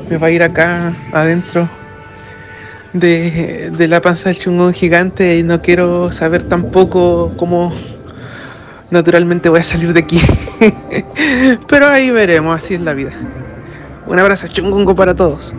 [0.10, 1.70] me va a ir acá adentro
[3.00, 7.74] de, de la panza del chungón gigante y no quiero saber tampoco cómo
[8.90, 10.22] naturalmente voy a salir de aquí.
[11.68, 13.12] Pero ahí veremos, así es la vida.
[14.06, 15.54] Un abrazo chungongo para todos.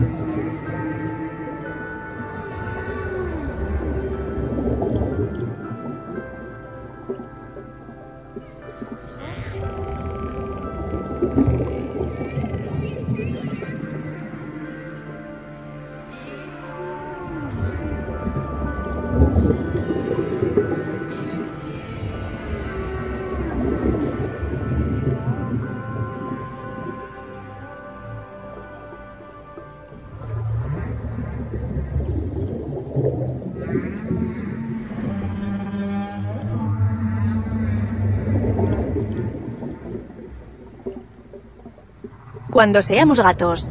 [42.59, 43.71] Cuando seamos gatos.